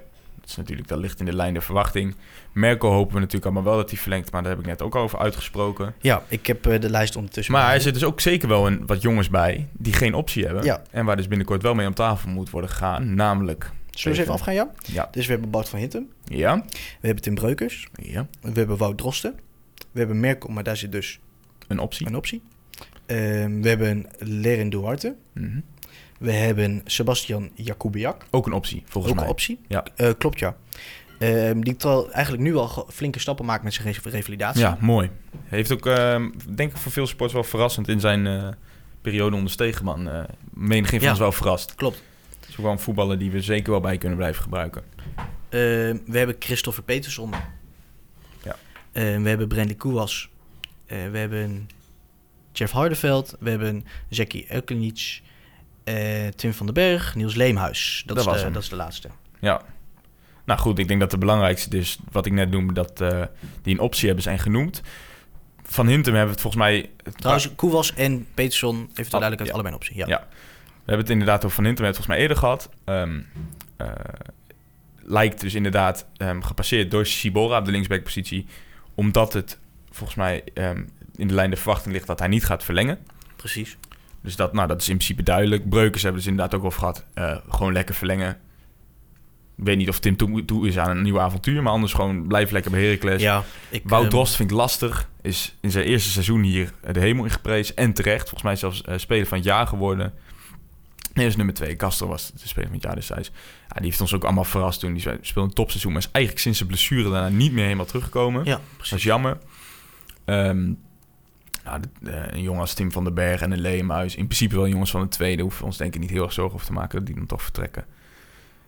Is 0.51 0.57
natuurlijk, 0.57 0.89
dat 0.89 0.99
ligt 0.99 1.21
in 1.21 1.27
de 1.27 1.33
lijn 1.33 1.53
der 1.53 1.63
verwachting. 1.63 2.15
Merkel 2.53 2.91
hopen 2.91 3.15
we 3.15 3.19
natuurlijk 3.21 3.45
allemaal 3.45 3.65
wel 3.73 3.77
dat 3.77 3.91
hij 3.91 3.99
verlengt, 3.99 4.33
maar 4.33 4.43
daar 4.43 4.51
heb 4.51 4.61
ik 4.61 4.67
net 4.67 4.83
ook 4.83 4.95
over 4.95 5.19
uitgesproken. 5.19 5.95
Ja, 6.01 6.23
ik 6.29 6.47
heb 6.47 6.67
eh, 6.67 6.81
de 6.81 6.91
lijst 6.91 7.17
ondertussen. 7.17 7.55
Maar 7.55 7.75
er 7.75 7.81
zitten 7.81 8.01
dus 8.01 8.11
ook 8.11 8.21
zeker 8.21 8.49
wel 8.49 8.67
een, 8.67 8.87
wat 8.87 9.03
jongens 9.03 9.29
bij 9.29 9.69
die 9.73 9.93
geen 9.93 10.15
optie 10.15 10.45
hebben. 10.45 10.65
Ja. 10.65 10.83
En 10.91 11.05
waar 11.05 11.17
dus 11.17 11.29
binnenkort 11.29 11.63
wel 11.63 11.75
mee 11.75 11.87
om 11.87 11.95
tafel 11.95 12.31
moet 12.31 12.51
worden 12.51 12.71
gegaan. 12.71 13.15
Namelijk. 13.15 13.63
Zullen 13.63 13.73
we 13.91 14.09
eens 14.09 14.19
even 14.19 14.33
afgaan, 14.33 14.55
ja? 14.55 14.71
Ja. 14.93 15.09
Dus 15.11 15.27
we 15.27 15.33
hebben 15.33 15.51
Bart 15.51 15.69
van 15.69 15.79
Hintem. 15.79 16.09
Ja. 16.25 16.65
We 17.01 17.07
hebben 17.07 17.23
Tim 17.23 17.35
Breukers. 17.35 17.89
Ja. 17.93 18.27
We 18.41 18.51
hebben 18.53 18.77
Wout 18.77 18.99
Drosten. 18.99 19.35
We 19.93 19.99
hebben 19.99 20.21
Merkel, 20.21 20.51
maar 20.51 20.63
daar 20.63 20.77
zit 20.77 20.93
dus 20.93 21.21
Een 21.69 21.79
optie. 21.79 22.07
een 22.07 22.17
optie. 22.17 22.43
Ehm, 23.07 23.61
we 23.61 23.69
hebben 23.69 24.07
Leren 24.19 24.71
Duarte. 24.71 25.17
Mhm. 25.35 25.61
We 26.21 26.33
hebben 26.33 26.81
Sebastian 26.85 27.51
Jakubiak. 27.55 28.25
Ook 28.31 28.47
een 28.47 28.53
optie, 28.53 28.83
volgens 28.87 29.13
Ook 29.13 29.19
mij. 29.19 29.27
een 29.29 29.33
optie. 29.33 29.61
Ja. 29.69 29.85
Eh, 29.97 30.11
klopt, 30.19 30.39
ja. 30.39 30.57
Ehm, 31.19 31.61
die 31.61 31.77
terwijl 31.77 32.13
eigenlijk 32.13 32.43
nu 32.45 32.57
al 32.57 32.87
flinke 32.91 33.19
stappen 33.19 33.45
maakt 33.45 33.63
met 33.65 33.75
zijn 33.75 33.93
re- 33.93 34.11
revalidatie. 34.11 34.61
Ja, 34.61 34.77
mooi. 34.81 35.11
Heeft 35.45 35.73
ook, 35.73 35.87
ehm, 35.87 36.31
denk 36.55 36.71
ik, 36.71 36.77
voor 36.77 36.93
veel 36.93 37.07
sports 37.07 37.33
wel 37.33 37.45
verrassend 37.45 37.89
in 37.89 38.01
zijn 38.01 38.27
eh, 38.27 38.49
periode 39.01 39.37
onder 39.37 39.51
Stegeman. 39.51 40.09
eh 40.09 40.23
menigeen 40.55 40.99
van 40.99 41.07
Ja. 41.07 41.11
ons 41.11 41.19
wel 41.21 41.33
verrast. 41.33 41.75
Klopt. 41.75 42.03
Het 42.41 42.49
is 42.49 42.57
ook 42.57 42.63
wel 42.65 42.73
een 42.73 42.79
voetballer 42.79 43.19
die 43.19 43.31
we 43.31 43.41
zeker 43.43 43.71
wel 43.71 43.81
bij 43.81 43.99
kunnen 43.99 44.19
blijven 44.19 44.43
gebruiken. 44.43 44.83
Ehm, 45.49 45.97
we 46.07 46.19
hebben 46.19 46.37
Christopher 46.39 46.83
Peterson. 46.83 47.31
Ja. 48.45 48.57
We 48.93 49.29
hebben 49.29 49.49
Brandy 49.49 49.75
Kouwas. 49.77 50.31
We 50.87 51.19
hebben 51.19 51.69
Jeff 52.53 52.73
Hardeveld. 52.73 53.37
We 53.41 53.51
hebben 53.51 53.85
Zeki 54.09 54.45
Elkenic. 54.49 55.21
Eh, 55.97 56.29
Tim 56.29 56.53
van 56.53 56.67
den 56.67 56.75
Berg. 56.75 57.15
Niels 57.15 57.35
Leemhuis. 57.35 58.03
Dat, 58.07 58.17
Dat 58.17 58.25
is, 58.25 58.31
was 58.31 58.39
de, 58.39 58.45
hem. 58.45 58.53
dat 58.53 58.63
is 58.63 58.69
de 58.69 58.77
laatste. 58.77 59.09
Ja. 59.41 59.63
Nou 60.45 60.61
goed, 60.61 60.79
ik 60.79 60.89
denk 60.89 61.01
dat 61.01 61.11
de 61.11 61.19
belangrijkste 61.19 61.71
dus, 61.71 61.99
wat 62.11 62.27
ik 62.27 62.33
net 62.33 62.51
noemde, 62.51 62.73
dat 62.73 63.01
eh, 63.01 63.23
die 63.63 63.75
een 63.75 63.81
optie 63.81 64.07
hebben 64.07 64.23
zijn 64.25 64.39
genoemd. 64.39 64.83
Van 65.63 65.87
Hintem 65.87 66.15
hebben 66.15 66.35
we 66.35 66.41
het 66.41 66.41
volgens 66.41 66.63
mij... 66.63 66.91
Trouwens, 67.17 67.55
Kouwas 67.55 67.95
en 67.95 68.27
Peterson 68.35 68.77
heeft 68.77 69.13
er 69.13 69.21
duidelijk 69.21 69.41
uit 69.41 69.49
ja. 69.49 69.53
allebei 69.55 69.75
een 69.75 69.81
optie. 69.81 69.97
Ja. 69.97 70.07
Ja. 70.07 70.27
We 70.61 70.97
hebben 70.97 71.05
het 71.05 71.11
inderdaad 71.11 71.45
over 71.45 71.57
Van 71.57 71.65
Hintem, 71.65 71.85
we 71.85 71.93
hebben 71.93 72.09
het 72.09 72.17
volgens 72.17 72.17
mij 72.17 72.19
eerder 72.19 72.37
gehad. 72.37 72.71
Ehm, 72.85 73.21
eh, 73.77 74.31
lijkt 75.03 75.41
dus 75.41 75.55
inderdaad 75.55 76.07
ehm, 76.17 76.41
gepasseerd 76.41 76.91
door 76.91 77.07
Sibora 77.07 77.59
op 77.59 77.65
de 77.65 77.71
linksbackpositie. 77.71 78.47
Omdat 78.95 79.33
het 79.33 79.59
volgens 79.91 80.19
mij 80.19 80.45
ehm, 80.55 80.83
in 81.17 81.29
de 81.29 81.35
lijn 81.35 81.51
de 81.51 81.57
verwachting 81.57 81.95
ligt 81.95 82.07
dat 82.07 82.19
hij 82.19 82.29
niet 82.29 82.45
gaat 82.45 82.65
verlengen. 82.65 82.99
Precies. 83.37 83.77
Dus 84.23 84.37
dat, 84.37 84.53
nou, 84.53 84.69
dat 84.69 84.81
is 84.81 84.89
in 84.89 84.95
principe 84.95 85.23
duidelijk. 85.23 85.69
Breukers 85.69 86.03
hebben 86.03 86.21
dus 86.21 86.31
inderdaad 86.31 86.55
ook 86.59 86.65
over 86.65 86.79
gehad. 86.79 87.05
eh, 87.15 87.37
gewoon 87.49 87.73
lekker 87.73 87.95
verlengen. 87.95 88.31
Ik 89.57 89.67
weet 89.67 89.77
niet 89.77 89.89
of 89.89 89.99
Tim 89.99 90.17
toe, 90.17 90.45
toe 90.45 90.69
is 90.69 90.79
aan 90.79 90.91
een 90.97 91.03
nieuw 91.03 91.21
avontuur. 91.21 91.63
Maar 91.63 91.73
anders 91.73 91.93
gewoon 91.93 92.27
blijf 92.27 92.51
lekker 92.51 92.71
bij 92.71 92.83
Heracles. 92.85 93.23
Ja, 93.23 93.45
ik, 93.69 93.83
Wout 93.85 94.11
Drost 94.11 94.37
vind 94.37 94.51
ik 94.51 94.57
lastig. 94.57 95.09
Is 95.23 95.57
in 95.61 95.71
zijn 95.71 95.85
eerste 95.85 96.11
seizoen 96.11 96.43
hier 96.43 96.73
eh, 96.81 96.93
de 96.93 97.01
hemel 97.01 97.25
ingeprezen. 97.25 97.77
En 97.77 97.93
terecht. 97.93 98.21
Volgens 98.21 98.43
mij 98.43 98.57
zelfs 98.57 98.83
eh, 98.83 98.99
speler 98.99 99.27
van 99.27 99.37
het 99.39 99.47
jaar 99.47 99.67
geworden. 99.67 100.13
Nee, 101.13 101.25
dat 101.25 101.25
is 101.25 101.37
nummer 101.37 101.55
twee. 101.55 101.77
Castro 101.77 102.07
was 102.07 102.31
de 102.33 102.49
speler 102.49 102.67
van 102.69 102.75
het 102.77 102.85
jaar 102.85 102.95
destijds. 102.95 103.31
Ja, 103.69 103.75
die 103.75 103.85
heeft 103.85 104.01
ons 104.01 104.15
ook 104.15 104.25
allemaal 104.25 104.45
verrast 104.45 104.81
toen. 104.81 104.93
Die 104.93 105.03
speelde 105.21 105.49
een 105.49 105.55
topseizoen. 105.55 105.93
Maar 105.93 106.01
is 106.01 106.09
eigenlijk 106.13 106.43
sinds 106.45 106.59
zijn 106.59 106.71
blessure 106.71 107.11
daarna 107.11 107.29
niet 107.29 107.53
meer 107.53 107.65
helemaal 107.65 107.85
teruggekomen. 107.87 108.45
Ja, 108.45 108.51
Dat 108.51 108.61
is 108.61 108.77
precies. 108.77 109.03
jammer. 109.03 109.39
Ehm, 110.25 110.73
nou, 111.65 111.81
eh, 112.05 112.23
een 112.31 112.43
jongen 112.43 112.61
als 112.61 112.75
Tim 112.75 112.93
van 112.93 113.05
den 113.05 113.15
Berg 113.15 113.41
en 113.41 113.53
een 113.53 113.61
Leemhuis. 113.61 114.15
In 114.17 114.25
principe 114.25 114.55
wel 114.55 114.69
jongens 114.69 114.91
van 114.91 115.01
de 115.01 115.09
tweede. 115.09 115.43
Hoeven 115.43 115.61
we 115.61 115.67
ons 115.67 115.77
denk 115.77 115.95
ik 115.95 116.01
niet 116.01 116.11
heel 116.11 116.23
erg 116.23 116.33
zorgen 116.33 116.55
over 116.55 116.67
te 116.67 116.73
maken 116.73 116.99
dat 116.99 117.07
die 117.07 117.15
dan 117.17 117.27
toch 117.27 117.43
vertrekken. 117.43 117.85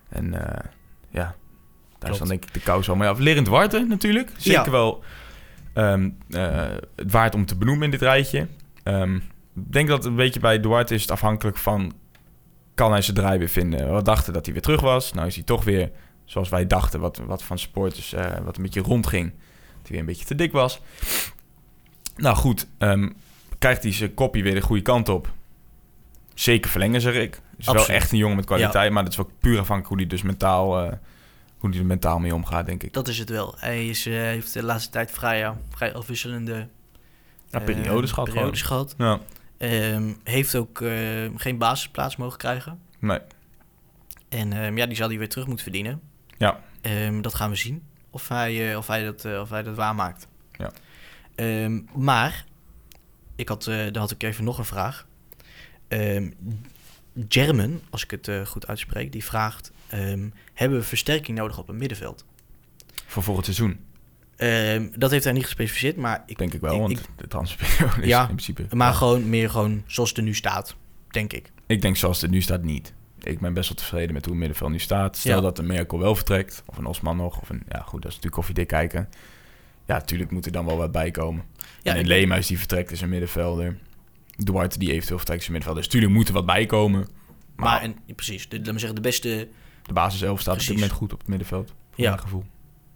En 0.08 0.34
eh, 0.48 0.64
ja, 1.10 1.34
daar 1.98 2.10
is 2.10 2.18
dan 2.18 2.28
denk 2.28 2.44
ik 2.44 2.54
de 2.54 2.60
kous 2.60 2.86
wel. 2.86 2.96
Maar 2.96 3.06
ja, 3.06 3.14
Lerend 3.18 3.48
Warte 3.48 3.84
natuurlijk. 3.88 4.30
Zeker 4.36 4.64
Ja. 4.64 4.70
wel 4.70 5.04
ehm, 5.72 6.10
eh, 6.30 6.70
het 6.96 7.12
waard 7.12 7.34
om 7.34 7.46
te 7.46 7.56
benoemen 7.56 7.84
in 7.84 7.90
dit 7.90 8.00
rijtje. 8.02 8.46
Ehm, 8.82 9.16
ik 9.16 9.72
denk 9.72 9.88
dat 9.88 10.04
een 10.04 10.14
beetje 10.16 10.40
bij 10.40 10.60
Duarte 10.60 10.94
is 10.94 11.02
het 11.02 11.10
afhankelijk 11.10 11.56
van... 11.56 11.92
kan 12.74 12.90
hij 12.92 13.02
zijn 13.02 13.16
draai 13.16 13.38
weer 13.38 13.48
vinden? 13.48 13.94
We 13.94 14.02
dachten 14.02 14.32
dat 14.32 14.44
hij 14.44 14.52
weer 14.52 14.62
terug 14.62 14.80
was. 14.80 15.12
Nou 15.12 15.26
is 15.26 15.34
hij 15.34 15.44
toch 15.44 15.64
weer, 15.64 15.90
zoals 16.24 16.48
wij 16.48 16.66
dachten, 16.66 17.00
wat, 17.00 17.20
wat 17.26 17.42
van 17.42 17.58
supporters... 17.58 18.12
eh, 18.12 18.38
wat 18.44 18.56
een 18.56 18.62
beetje 18.62 18.80
rondging. 18.80 19.30
Dat 19.30 19.40
hij 19.82 19.90
weer 19.90 20.00
een 20.00 20.06
beetje 20.06 20.24
te 20.24 20.34
dik 20.34 20.52
was. 20.52 20.80
Nou 22.16 22.36
goed, 22.36 22.66
ehm, 22.78 23.10
krijgt 23.58 23.82
hij 23.82 23.92
zijn 23.92 24.14
kopje 24.14 24.42
weer 24.42 24.54
de 24.54 24.60
goede 24.60 24.82
kant 24.82 25.08
op. 25.08 25.30
Zeker 26.34 26.70
verlengen, 26.70 27.00
zeg 27.00 27.14
ik. 27.14 27.40
Is 27.56 27.66
wel 27.66 27.86
echt 27.86 28.12
een 28.12 28.18
jongen 28.18 28.36
met 28.36 28.44
kwaliteit, 28.44 28.92
maar 28.92 29.02
dat 29.02 29.12
is 29.12 29.18
wel 29.18 29.30
puur 29.40 29.58
afhankelijk 29.58 29.88
hoe 29.88 29.96
hij 29.96 30.06
dus 30.06 30.22
mentaal, 30.22 30.82
eh, 30.84 30.92
hoe 31.58 31.70
hij 31.70 31.78
er 31.78 31.86
mentaal 31.86 32.18
mee 32.18 32.34
omgaat, 32.34 32.66
denk 32.66 32.82
ik. 32.82 32.92
Dat 32.92 33.08
is 33.08 33.18
het 33.18 33.28
wel. 33.28 33.54
Hij 33.58 33.86
is, 33.88 34.06
eh, 34.06 34.12
heeft 34.14 34.52
de 34.52 34.62
laatste 34.62 34.90
tijd 34.90 35.10
vrij, 35.10 35.38
ja, 35.38 35.56
vrij 35.70 35.94
afwisselende 35.94 36.68
Ja, 37.50 37.58
eh, 37.58 37.64
periodes 37.64 38.10
gehad 38.12 38.30
periodes 38.30 38.62
gehad. 38.62 38.94
Ja, 38.98 39.18
Ehm, 39.58 40.12
heeft 40.24 40.56
ook 40.56 40.82
geen 41.36 41.58
basisplaats 41.58 42.16
mogen 42.16 42.38
krijgen. 42.38 42.80
nee. 42.98 43.18
En 44.28 44.52
ehm, 44.52 44.76
ja, 44.76 44.86
die 44.86 44.96
zal 44.96 45.08
hij 45.08 45.18
weer 45.18 45.28
terug 45.28 45.46
moeten 45.46 45.64
verdienen. 45.64 46.00
Ja. 46.38 46.60
Dat 47.20 47.34
gaan 47.34 47.50
we 47.50 47.56
zien. 47.56 47.82
Of 48.10 48.28
hij, 48.28 48.76
of 48.76 48.86
hij, 48.86 49.04
dat, 49.04 49.24
of 49.40 49.50
hij 49.50 49.62
dat 49.62 49.76
waarmaakt. 49.76 50.26
Ehm, 51.34 51.80
maar, 51.96 52.44
ik 53.36 53.48
had, 53.48 53.66
eh 53.66 53.76
dan 53.84 53.96
had 54.02 54.10
ik 54.10 54.22
even 54.22 54.44
nog 54.44 54.58
een 54.58 54.64
vraag. 54.64 55.06
Ehm 55.88 56.30
German, 57.28 57.80
als 57.90 58.04
ik 58.04 58.10
het 58.10 58.28
eh, 58.28 58.46
goed 58.46 58.66
uitspreek, 58.66 59.12
die 59.12 59.24
vraagt... 59.24 59.72
ehm, 59.88 60.28
hebben 60.54 60.78
we 60.78 60.84
versterking 60.84 61.38
nodig 61.38 61.58
op 61.58 61.66
het 61.66 61.76
middenveld? 61.76 62.24
Voor 63.06 63.22
volgend 63.22 63.44
seizoen, 63.44 63.80
dat 64.98 65.10
heeft 65.10 65.24
hij 65.24 65.32
niet 65.32 65.44
gespecificeerd, 65.44 65.96
maar, 65.96 66.22
ik, 66.26 66.38
denk 66.38 66.54
ik 66.54 66.60
wel. 66.60 66.74
ik- 66.74 66.80
want 66.80 67.08
de 67.16 67.28
transferperiode 67.28 68.00
is 68.02 68.06
Ja, 68.08 68.20
in 68.20 68.26
principe... 68.26 68.66
maar 68.76 68.88
Ja. 68.90 68.94
gewoon 68.94 69.28
meer 69.28 69.50
gewoon 69.50 69.82
zoals 69.86 70.08
het 70.08 70.18
er 70.18 70.24
nu 70.24 70.34
staat, 70.34 70.76
denk 71.10 71.32
ik. 71.32 71.52
Ik 71.66 71.80
denk 71.82 71.96
zoals 71.96 72.20
het 72.20 72.30
nu 72.30 72.40
staat 72.40 72.62
niet. 72.62 72.92
Ik 73.22 73.40
ben 73.40 73.54
best 73.54 73.68
wel 73.68 73.78
tevreden 73.78 74.12
met 74.12 74.22
hoe 74.24 74.30
het 74.32 74.40
middenveld 74.40 74.70
nu 74.70 74.78
staat. 74.78 75.16
Stel 75.16 75.34
Ja. 75.36 75.40
dat 75.40 75.58
een 75.58 75.66
Merkel 75.66 75.98
wel 75.98 76.14
vertrekt, 76.14 76.62
of 76.66 76.76
een 76.76 76.86
Osman 76.86 77.16
nog, 77.16 77.40
of 77.40 77.48
een... 77.48 77.62
Ja, 77.68 77.78
goed, 77.78 78.02
dat 78.02 78.10
is 78.10 78.16
natuurlijk 78.16 78.34
koffiedik 78.34 78.66
kijken. 78.68 79.08
Ja, 79.86 79.94
natuurlijk 79.94 80.30
moet 80.30 80.46
er 80.46 80.52
dan 80.52 80.66
wel 80.66 80.76
wat 80.76 80.92
bij 80.92 81.10
komen. 81.10 81.44
Ja, 81.82 81.92
en 81.94 82.00
ik- 82.00 82.06
Leemhuis 82.06 82.46
die 82.46 82.58
vertrekt 82.58 82.90
is 82.90 83.00
een 83.00 83.08
middenvelder. 83.08 83.78
Duarte 84.36 84.78
die 84.78 84.92
eventueel 84.92 85.16
vertrekt 85.18 85.40
is 85.40 85.46
een 85.46 85.52
middenvelder. 85.52 85.84
Dus 85.90 85.92
natuurlijk 85.92 86.18
moet 86.20 86.28
er 86.28 86.34
wat 86.44 86.54
bij 86.56 86.66
komen. 86.66 87.00
Maar, 87.56 87.66
Maar, 87.66 87.82
en, 87.82 88.14
precies, 88.14 88.48
de, 88.48 88.56
laat 88.56 88.66
me 88.72 88.78
zeggen, 88.78 88.94
de 88.94 89.00
beste... 89.00 89.48
de 89.86 89.92
basiself 89.92 90.40
staat 90.40 90.54
op 90.54 90.58
Precies. 90.58 90.66
dit 90.66 90.76
moment 90.76 90.92
goed 90.98 91.12
op 91.12 91.18
het 91.18 91.28
middenveld. 91.28 91.68
Voor 91.68 92.04
Ja. 92.04 92.08
mijn 92.10 92.22
gevoel. 92.22 92.44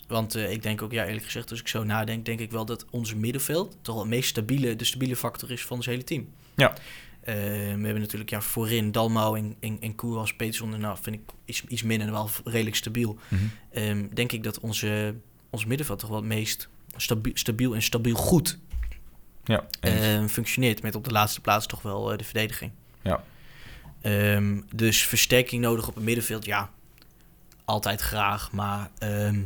Want 0.08 0.34
eh, 0.34 0.50
ik 0.52 0.62
denk 0.62 0.82
ook, 0.82 0.92
ja, 0.92 1.06
eerlijk 1.06 1.24
gezegd, 1.24 1.50
als 1.50 1.60
ik 1.60 1.68
zo 1.68 1.84
nadenk, 1.84 2.24
denk 2.24 2.40
ik 2.40 2.50
wel 2.50 2.64
dat 2.64 2.86
ons 2.90 3.14
middenveld 3.14 3.76
toch 3.82 3.94
wel 3.94 4.04
het 4.04 4.12
meest 4.14 4.28
stabiele, 4.28 4.76
de 4.76 4.84
stabiele 4.84 5.16
factor 5.16 5.50
is 5.50 5.64
van 5.64 5.76
ons 5.76 5.86
hele 5.86 6.04
team. 6.04 6.28
Ja. 6.56 6.72
Eh, 7.20 7.34
we 7.34 7.40
hebben 7.82 8.00
natuurlijk 8.00 8.30
ja, 8.30 8.40
voorin 8.40 8.92
Dalmau 8.92 9.38
en, 9.38 9.56
en, 9.60 9.76
en 9.80 9.94
Koeras, 9.94 10.34
Peterson. 10.34 10.80
Nou, 10.80 10.98
vind 11.00 11.16
ik 11.16 11.22
iets, 11.44 11.64
iets 11.68 11.82
minder, 11.82 12.10
wel 12.10 12.30
redelijk 12.44 12.76
stabiel. 12.76 13.18
Mhm. 13.28 13.42
Ehm, 13.70 14.06
denk 14.14 14.32
ik 14.32 14.42
dat 14.42 14.60
onze, 14.60 15.14
ons 15.50 15.64
middenveld 15.64 15.98
toch 15.98 16.08
wel 16.08 16.18
het 16.18 16.26
meest 16.28 16.68
stabiel, 16.96 17.32
stabiel 17.36 17.74
en 17.74 17.82
stabiel 17.82 18.14
goed 18.16 18.58
Ja, 19.44 19.64
eens. 19.80 20.00
ehm, 20.00 20.26
functioneert. 20.26 20.82
Met 20.82 20.94
op 20.94 21.04
de 21.04 21.10
laatste 21.10 21.40
plaats 21.40 21.66
toch 21.66 21.82
wel 21.82 22.12
eh, 22.12 22.18
de 22.18 22.24
verdediging. 22.24 22.70
Ja. 23.02 23.22
Ehm, 24.00 24.60
dus 24.74 25.02
versterking 25.06 25.62
nodig 25.62 25.88
op 25.88 25.94
het 25.94 26.04
middenveld, 26.04 26.44
ja, 26.44 26.70
altijd 27.64 28.00
graag. 28.00 28.52
Maar 28.52 28.90
ehm, 28.98 29.40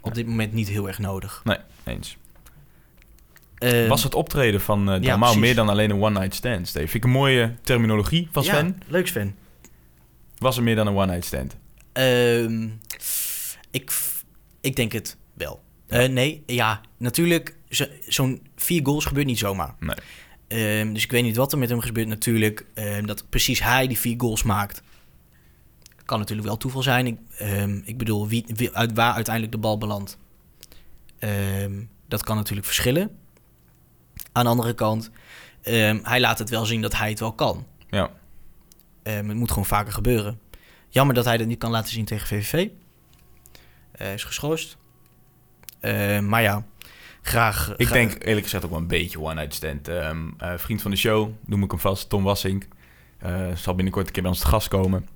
op 0.00 0.14
dit 0.14 0.26
moment 0.26 0.52
niet 0.52 0.68
heel 0.68 0.86
erg 0.86 0.98
nodig. 0.98 1.42
nee, 1.44 1.58
eens. 1.84 2.16
Was 3.88 4.02
het 4.02 4.14
optreden 4.14 4.60
van 4.60 4.90
eh 4.90 5.02
ja, 5.02 5.34
meer 5.34 5.54
dan 5.54 5.68
alleen 5.68 5.90
een 5.90 6.02
one-night 6.02 6.34
stand, 6.34 6.68
Steve? 6.68 6.88
Vind 6.88 7.04
ik 7.04 7.10
een 7.10 7.16
mooie 7.16 7.54
terminologie 7.62 8.28
van 8.32 8.44
Sven. 8.44 8.66
Ja, 8.66 8.84
leuk 8.86 9.06
Sven. 9.06 9.36
Was 10.38 10.56
er 10.56 10.62
meer 10.62 10.76
dan 10.76 10.86
een 10.86 10.94
one-night 10.96 11.24
stand? 11.24 11.56
Ik, 13.70 13.92
ik 14.60 14.76
denk 14.76 14.92
het 14.92 15.16
wel. 15.34 15.62
Eh, 15.88 16.08
nee, 16.08 16.42
ja, 16.46 16.80
natuurlijk, 16.96 17.56
zo- 17.68 17.86
zo'n 18.08 18.46
vier 18.56 18.80
goals 18.86 19.04
gebeurt 19.04 19.26
niet 19.26 19.38
zomaar. 19.38 19.74
Nee. 19.80 19.96
Ehm, 20.48 20.92
dus 20.92 21.04
ik 21.04 21.10
weet 21.10 21.22
niet 21.22 21.36
wat 21.36 21.52
er 21.52 21.58
met 21.58 21.68
hem 21.68 21.80
gebeurt. 21.80 22.08
Natuurlijk, 22.08 22.66
ehm, 22.74 23.06
dat 23.06 23.28
precies 23.28 23.62
hij 23.62 23.86
die 23.86 23.98
vier 23.98 24.14
goals 24.20 24.42
maakt. 24.42 24.82
Kan 26.04 26.18
natuurlijk 26.18 26.48
wel 26.48 26.56
toeval 26.56 26.82
zijn. 26.82 27.06
Ik, 27.06 27.18
ehm, 27.38 27.80
ik 27.84 27.98
bedoel, 27.98 28.28
wie, 28.28 28.44
wie- 28.54 28.72
uit 28.74 28.92
waar 28.94 29.12
uiteindelijk 29.14 29.54
de 29.54 29.60
bal 29.60 29.78
belandt. 29.78 30.18
Dat 32.08 32.22
kan 32.24 32.36
natuurlijk 32.36 32.66
verschillen. 32.66 33.18
Aan 34.32 34.44
de 34.44 34.50
andere 34.50 34.74
kant, 34.74 35.10
hij 36.02 36.20
laat 36.20 36.38
het 36.38 36.48
wel 36.50 36.66
zien 36.66 36.80
dat 36.80 36.96
hij 36.96 37.08
het 37.10 37.20
wel 37.20 37.32
kan. 37.32 37.66
Ja. 37.90 38.10
Het 39.02 39.34
moet 39.34 39.48
gewoon 39.50 39.66
vaker 39.66 39.92
gebeuren. 39.92 40.40
Jammer 40.88 41.14
dat 41.14 41.24
hij 41.24 41.36
dat 41.36 41.46
niet 41.46 41.58
kan 41.58 41.70
laten 41.70 41.92
zien 41.92 42.04
tegen 42.04 42.26
VVV. 42.26 42.68
Hij 43.92 44.14
is 44.14 44.24
geschorst. 44.24 44.76
Ehm, 45.80 46.28
maar 46.28 46.42
ja, 46.42 46.64
graag... 47.22 47.74
Ik 47.76 47.92
denk 47.92 48.12
eerlijk 48.24 48.44
gezegd 48.44 48.64
ook 48.64 48.70
wel 48.70 48.78
een 48.80 48.86
beetje 48.86 49.20
one-night 49.20 49.54
stand. 49.54 49.88
Ehm, 49.88 50.16
eh, 50.38 50.52
vriend 50.56 50.82
van 50.82 50.90
de 50.90 50.96
show, 50.96 51.30
noem 51.46 51.62
ik 51.62 51.70
hem 51.70 51.80
vast, 51.80 52.08
Tom 52.08 52.22
Wassink. 52.22 52.66
eh, 53.18 53.46
zal 53.54 53.74
binnenkort 53.74 54.06
een 54.06 54.12
keer 54.12 54.22
bij 54.22 54.30
ons 54.30 54.40
te 54.40 54.46
gast 54.46 54.68
komen. 54.68 55.08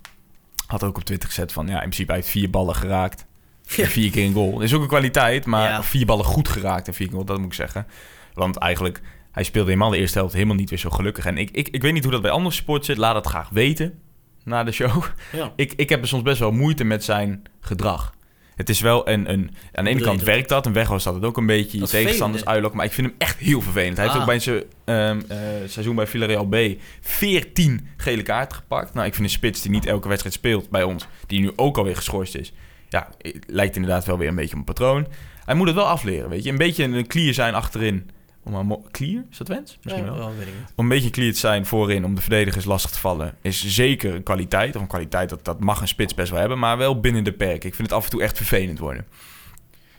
Had 0.67 0.83
ook 0.85 0.97
op 0.97 1.05
Twitter 1.05 1.29
gezet 1.29 1.53
van, 1.53 1.67
ja, 1.67 1.73
in 1.73 1.79
principe 1.79 2.11
hij 2.13 2.21
heeft 2.21 2.33
vier 2.33 2.51
ballen 2.51 2.75
geraakt. 2.75 3.25
Ja. 3.77 3.87
Vier 3.87 4.11
keer 4.11 4.25
een 4.27 4.33
goal. 4.33 4.61
Is 4.61 4.75
ook 4.75 4.83
een 4.83 4.89
kwaliteit, 4.89 5.47
maar 5.47 5.69
Ja. 5.71 5.83
vier 5.83 6.07
ballen 6.07 6.25
goed 6.25 6.49
geraakt 6.49 6.87
en 6.89 6.95
vier 6.95 7.07
keer 7.07 7.15
goal, 7.15 7.27
dat 7.27 7.37
moet 7.39 7.47
ik 7.47 7.53
zeggen. 7.55 7.87
Want 8.35 8.57
eigenlijk, 8.57 9.01
hij 9.33 9.43
speelde 9.43 9.69
helemaal 9.69 9.91
de 9.91 9.97
eerste 9.97 10.19
helft 10.19 10.35
helemaal 10.35 10.57
niet 10.57 10.71
weer 10.71 10.79
zo 10.79 10.91
gelukkig. 10.91 11.27
En 11.27 11.39
ik, 11.39 11.51
ik, 11.51 11.69
ik 11.69 11.83
weet 11.83 11.93
niet 11.93 12.03
hoe 12.03 12.13
dat 12.13 12.23
bij 12.23 12.31
andere 12.31 12.55
sports 12.55 12.87
zit. 12.87 12.97
Laat 12.97 13.15
het 13.15 13.27
graag 13.27 13.49
weten 13.49 13.99
na 14.45 14.65
de 14.65 14.73
show. 14.73 15.05
Ja. 15.33 15.53
Ik, 15.57 15.73
ik 15.73 15.89
heb 15.89 16.01
er 16.03 16.09
soms 16.09 16.23
best 16.23 16.39
wel 16.39 16.53
moeite 16.53 16.85
met 16.85 17.05
zijn 17.05 17.43
gedrag. 17.61 18.15
Het 18.57 18.69
is 18.69 18.81
wel 18.81 19.09
een... 19.09 19.33
een 19.33 19.51
aan 19.73 19.85
de 19.85 19.91
ene 19.91 20.01
kant 20.01 20.23
werkt 20.23 20.49
dat. 20.49 20.67
En 20.67 20.73
weg 20.73 20.89
was 20.89 21.05
dat 21.05 21.15
het 21.15 21.25
ook 21.25 21.37
een 21.37 21.47
beetje 21.47 21.79
je 21.79 21.87
tegenstanders 21.87 22.45
uitlokken. 22.45 22.77
Maar 22.77 22.87
ik 22.87 22.93
vind 22.93 23.07
hem 23.07 23.17
echt 23.19 23.39
heel 23.39 23.61
vervelend. 23.61 23.97
Hij 23.97 24.05
heeft 24.07 24.17
Ah. 24.17 24.23
ook 24.23 24.29
bij 24.29 24.39
zijn 24.39 24.63
ehm, 24.85 25.21
eh, 25.29 25.39
seizoen 25.67 25.95
bij 25.95 26.07
Villarreal 26.07 26.47
B 26.47 26.57
14 27.01 27.87
gele 27.97 28.23
kaarten 28.23 28.57
gepakt. 28.57 28.95
Nou, 28.95 29.07
ik 29.07 29.15
vind 29.15 29.27
een 29.27 29.33
spits 29.33 29.63
die 29.63 29.71
niet 29.71 29.87
elke 29.87 30.09
wedstrijd 30.09 30.35
speelt 30.35 30.71
bij 30.71 30.83
ons. 30.83 31.07
Die 31.27 31.41
nu 31.41 31.51
ook 31.57 31.77
alweer 31.79 31.97
geschorst 31.97 32.35
is. 32.35 32.53
Ja, 32.89 33.09
eh, 33.21 33.35
lijkt 33.47 33.77
inderdaad 33.77 34.05
wel 34.05 34.19
weer 34.19 34.29
een 34.29 34.35
beetje 34.35 34.53
op 34.53 34.59
een 34.59 34.65
patroon. 34.65 35.07
Hij 35.45 35.55
moet 35.55 35.67
het 35.67 35.77
wel 35.77 35.87
afleren, 35.89 36.29
weet 36.31 36.45
je. 36.45 36.51
Een 36.51 36.57
beetje 36.57 36.85
een 36.85 37.07
clear 37.07 37.35
zijn 37.35 37.55
achterin. 37.55 38.11
Om 38.45 38.55
een 38.55 38.79
clear? 38.91 39.23
Is 39.31 39.37
dat 39.39 39.49
wens? 39.49 39.79
Misschien 39.83 40.05
Ja, 40.05 40.15
wel. 40.15 40.29
ik. 40.41 40.47
Om 40.77 40.85
een 40.85 40.89
beetje 40.89 41.11
clear 41.11 41.33
te 41.33 41.39
zijn 41.39 41.67
voorin, 41.67 42.05
om 42.05 42.15
de 42.15 42.21
verdedigers 42.21 42.65
lastig 42.65 42.91
te 42.91 42.99
vallen, 42.99 43.35
is 43.43 43.67
zeker 43.67 44.15
een 44.15 44.23
kwaliteit. 44.23 44.77
Of 44.77 44.83
een 44.83 44.89
kwaliteit, 44.89 45.29
dat, 45.29 45.45
dat 45.45 45.61
mag 45.61 45.81
een 45.81 45.89
spits 45.89 46.15
best 46.15 46.31
wel 46.31 46.41
hebben, 46.41 46.59
maar 46.59 46.77
wel 46.79 47.01
binnen 47.01 47.25
de 47.25 47.33
perken. 47.33 47.69
Ik 47.69 47.75
vind 47.75 47.89
het 47.89 47.97
af 47.99 48.05
en 48.05 48.11
toe 48.11 48.23
echt 48.23 48.37
vervelend 48.37 48.79
worden. 48.79 49.05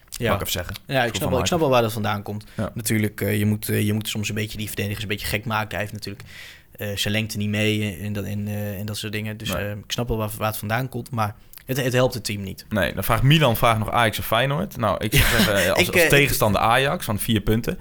Mag 0.10 0.18
Ja. 0.28 0.34
ik 0.34 0.40
even 0.42 0.52
zeggen. 0.52 0.76
Ja, 0.86 1.04
ik 1.04 1.16
snap, 1.16 1.30
wel, 1.30 1.40
ik 1.40 1.46
snap 1.46 1.60
wel 1.60 1.70
waar 1.70 1.82
dat 1.82 1.94
vandaan 1.94 2.22
komt. 2.24 2.46
Ja. 2.58 2.72
Natuurlijk, 2.74 3.22
eh, 3.22 3.38
je, 3.38 3.46
moet, 3.46 3.70
eh, 3.70 3.86
je 3.86 3.94
moet 3.94 4.08
soms 4.08 4.30
een 4.30 4.36
beetje 4.36 4.58
die 4.58 4.68
verdedigers 4.68 5.02
een 5.02 5.08
beetje 5.10 5.28
gek 5.28 5.46
maken. 5.46 5.70
Hij 5.70 5.80
heeft 5.80 5.94
natuurlijk 5.94 6.26
eh, 6.74 6.96
zijn 6.96 7.14
lengte 7.14 7.38
niet 7.38 7.50
mee 7.50 7.98
en 7.98 8.14
dat, 8.14 8.24
en, 8.24 8.48
en 8.78 8.86
dat 8.86 8.98
soort 8.98 9.12
dingen. 9.14 9.38
Dus 9.38 9.54
Nee. 9.54 9.72
ik 9.76 9.84
snap 9.92 10.08
wel 10.08 10.18
waar, 10.18 10.30
waar 10.38 10.48
het 10.48 10.58
vandaan 10.58 10.90
komt, 10.90 11.12
maar 11.12 11.36
het, 11.66 11.78
het 11.78 11.94
helpt 11.94 12.14
het 12.14 12.24
team 12.24 12.42
niet. 12.42 12.66
Nee, 12.70 12.94
dan 12.94 13.04
vraagt 13.04 13.24
Milan 13.24 13.58
vraagt 13.58 13.80
nog 13.80 13.92
Ajax 13.92 14.20
of 14.20 14.26
Feyenoord. 14.26 14.78
Nou, 14.78 14.98
ik 15.04 15.14
zou 15.14 15.26
zeggen, 15.28 15.74
als, 15.74 15.88
ik, 15.88 15.94
als 15.94 16.04
eh, 16.04 16.10
tegenstander 16.10 16.62
Ajax 16.62 17.06
van 17.06 17.20
vier 17.20 17.42
punten. 17.42 17.80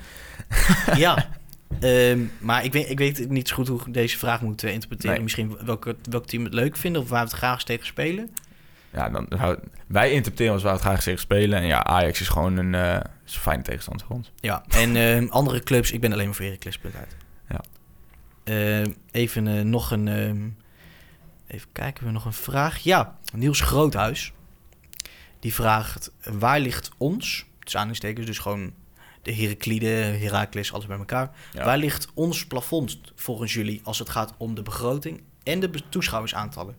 ja, 0.97 1.29
Ehm, 1.81 2.21
maar 2.39 2.65
ik 2.65 2.73
weet, 2.73 2.91
ik 2.91 2.99
weet 2.99 3.29
niet 3.29 3.49
zo 3.49 3.55
goed 3.55 3.69
hoe 3.69 3.81
ik 3.87 3.95
deze 3.95 4.19
vraag 4.19 4.41
moet 4.41 4.63
eh, 4.63 4.73
interpreteren. 4.73 5.15
Nee. 5.15 5.23
Misschien 5.23 5.57
welke, 5.65 5.97
welk 6.11 6.27
team 6.27 6.45
het 6.45 6.55
leuk 6.55 6.77
vinden 6.77 7.03
of 7.03 7.09
waar 7.09 7.25
we 7.25 7.29
het 7.29 7.39
graag 7.39 7.65
tegen 7.65 7.87
spelen. 7.87 8.31
Ja, 8.93 9.09
dan, 9.09 9.29
wij 9.87 10.11
interpreteren 10.11 10.53
als 10.53 10.63
we 10.63 10.69
het 10.69 10.81
graag 10.81 11.03
zeggen 11.03 11.23
spelen. 11.23 11.59
En 11.59 11.67
ja, 11.67 11.85
Ajax 11.85 12.21
is 12.21 12.29
gewoon 12.29 12.57
een, 12.57 12.75
eh, 12.75 13.01
is 13.27 13.35
een 13.35 13.41
fijne 13.41 13.63
tegenstander 13.63 14.07
voor 14.07 14.17
ons. 14.17 14.33
Ja, 14.41 14.65
en 14.69 14.97
ehm, 14.97 15.27
andere 15.29 15.63
clubs, 15.63 15.93
ik 15.93 16.01
ben 16.01 16.13
alleen 16.13 16.27
maar 16.27 16.35
voor 16.35 16.45
Heracles, 16.45 16.79
punt 16.79 16.95
uit. 16.95 17.17
Ja. 17.49 17.61
Ehm, 18.45 18.93
even 19.11 19.49
eh, 19.49 19.63
nog 19.63 19.91
een... 19.91 20.57
even 21.53 21.69
kijken, 21.73 21.99
we 21.99 22.05
hebben 22.05 22.13
nog 22.13 22.25
een 22.25 22.33
vraag. 22.33 22.79
Ja, 22.79 23.19
Niels 23.35 23.61
Groothuis. 23.61 24.33
Die 25.41 25.55
vraagt, 25.55 26.13
waar 26.23 26.61
ligt 26.61 26.91
ons, 26.97 27.47
tussen 27.59 27.81
aanhalingstekens, 27.81 28.27
dus 28.27 28.39
gewoon 28.39 28.73
de 29.23 29.35
Heraklide, 29.35 29.87
Heracles, 29.87 30.73
alles 30.73 30.87
bij 30.87 30.99
elkaar. 30.99 31.31
Ja. 31.53 31.65
Waar 31.65 31.79
ligt 31.79 32.11
ons 32.15 32.47
plafond 32.47 33.01
volgens 33.15 33.53
jullie 33.53 33.81
als 33.85 33.99
het 33.99 34.09
gaat 34.09 34.35
om 34.37 34.55
de 34.55 34.63
begroting 34.63 35.23
en 35.43 35.61
de 35.61 35.71
toeschouwersaantallen? 35.89 36.77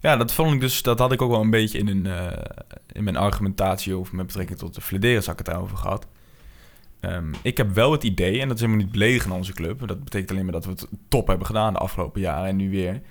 Ja, 0.00 0.16
dat 0.16 0.32
vond 0.32 0.52
ik 0.52 0.60
dus, 0.60 0.82
dat 0.82 0.98
had 0.98 1.12
ik 1.12 1.22
ook 1.22 1.30
wel 1.30 1.40
een 1.40 1.50
beetje 1.50 1.78
in, 1.78 1.88
een, 1.88 2.06
eh, 2.06 2.44
in 2.92 3.04
mijn 3.04 3.16
argumentatie 3.16 3.94
over 3.94 4.14
met 4.16 4.26
betrekking 4.26 4.58
tot 4.58 4.74
de 4.74 4.80
Flederis 4.80 5.26
had 5.26 5.40
ik 5.40 5.46
het 5.46 5.54
daarover 5.54 5.76
gehad. 5.76 6.06
Ehm, 7.00 7.32
ik 7.42 7.56
heb 7.56 7.74
wel 7.74 7.92
het 7.92 8.02
idee, 8.02 8.40
en 8.40 8.48
dat 8.48 8.56
is 8.56 8.62
helemaal 8.62 8.84
niet 8.84 8.92
beledigend 8.92 9.32
aan 9.32 9.38
onze 9.38 9.52
club. 9.52 9.88
Dat 9.88 10.04
betekent 10.04 10.30
alleen 10.30 10.44
maar 10.44 10.52
dat 10.52 10.64
we 10.64 10.70
het 10.70 10.86
top 11.08 11.26
hebben 11.26 11.46
gedaan 11.46 11.72
de 11.72 11.78
afgelopen 11.78 12.20
jaren 12.20 12.48
en 12.48 12.56
nu 12.56 12.70
weer. 12.70 13.02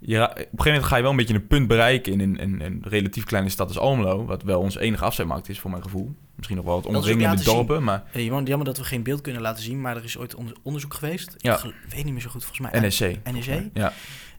Op 0.00 0.08
een 0.08 0.16
gegeven 0.16 0.48
moment 0.64 0.84
ga 0.84 0.96
je 0.96 1.02
wel 1.02 1.10
een 1.10 1.16
beetje 1.16 1.34
een 1.34 1.46
punt 1.46 1.68
bereiken 1.68 2.12
in 2.12 2.20
een, 2.20 2.42
een, 2.42 2.60
een 2.60 2.82
relatief 2.84 3.24
kleine 3.24 3.48
stad 3.50 3.68
als 3.68 3.78
Almelo. 3.78 4.24
Wat 4.24 4.42
wel 4.42 4.60
onze 4.60 4.80
enige 4.80 5.04
afzetmarkt 5.04 5.48
is 5.48 5.58
voor 5.60 5.70
mijn 5.70 5.82
gevoel. 5.82 6.14
Misschien 6.34 6.56
nog 6.56 6.66
wel 6.66 6.74
wat 6.74 6.86
omringende 6.86 7.36
zien. 7.42 7.54
dorpen, 7.54 7.84
maar 7.84 8.04
Eh, 8.12 8.24
jammer, 8.26 8.64
dat 8.64 8.76
we 8.78 8.84
geen 8.84 9.02
beeld 9.02 9.20
kunnen 9.20 9.42
laten 9.42 9.62
zien, 9.62 9.80
maar 9.80 9.96
er 9.96 10.04
is 10.04 10.18
ooit 10.18 10.34
onder- 10.34 10.56
onderzoek 10.62 10.94
geweest. 10.94 11.34
Ja. 11.36 11.56
Ik 11.64 11.72
weet 11.94 12.04
niet 12.04 12.12
meer 12.12 12.22
zo 12.22 12.30
goed, 12.30 12.44
volgens 12.44 12.70
mij. 12.70 12.80
NSC. 12.88 13.00
NEC? 13.32 13.70
Ja, 13.72 13.92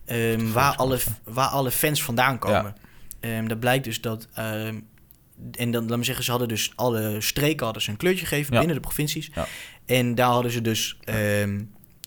Ehm, 0.04 0.52
waar, 0.52 0.76
alle, 0.76 0.98
waar 1.24 1.48
alle 1.48 1.70
fans 1.70 2.02
vandaan 2.02 2.38
komen. 2.38 2.74
Ehm 3.20 3.48
dat 3.48 3.60
blijkt 3.60 3.84
dus 3.84 4.00
dat... 4.00 4.28
ehm, 4.34 4.80
en 5.52 5.70
dan, 5.70 5.88
laat 5.88 5.98
me 5.98 6.04
zeggen, 6.04 6.24
ze 6.24 6.30
hadden 6.30 6.48
dus 6.48 6.72
alle 6.74 7.20
streken 7.20 7.64
hadden 7.64 7.82
ze 7.82 7.90
een 7.90 7.96
kleurtje 7.96 8.26
gegeven 8.26 8.52
Ja. 8.52 8.58
binnen 8.58 8.76
de 8.76 8.82
provincies. 8.82 9.30
Ja. 9.34 9.46
En 9.86 10.14
daar 10.14 10.28
hadden 10.30 10.50
ze 10.52 10.60
dus... 10.60 10.98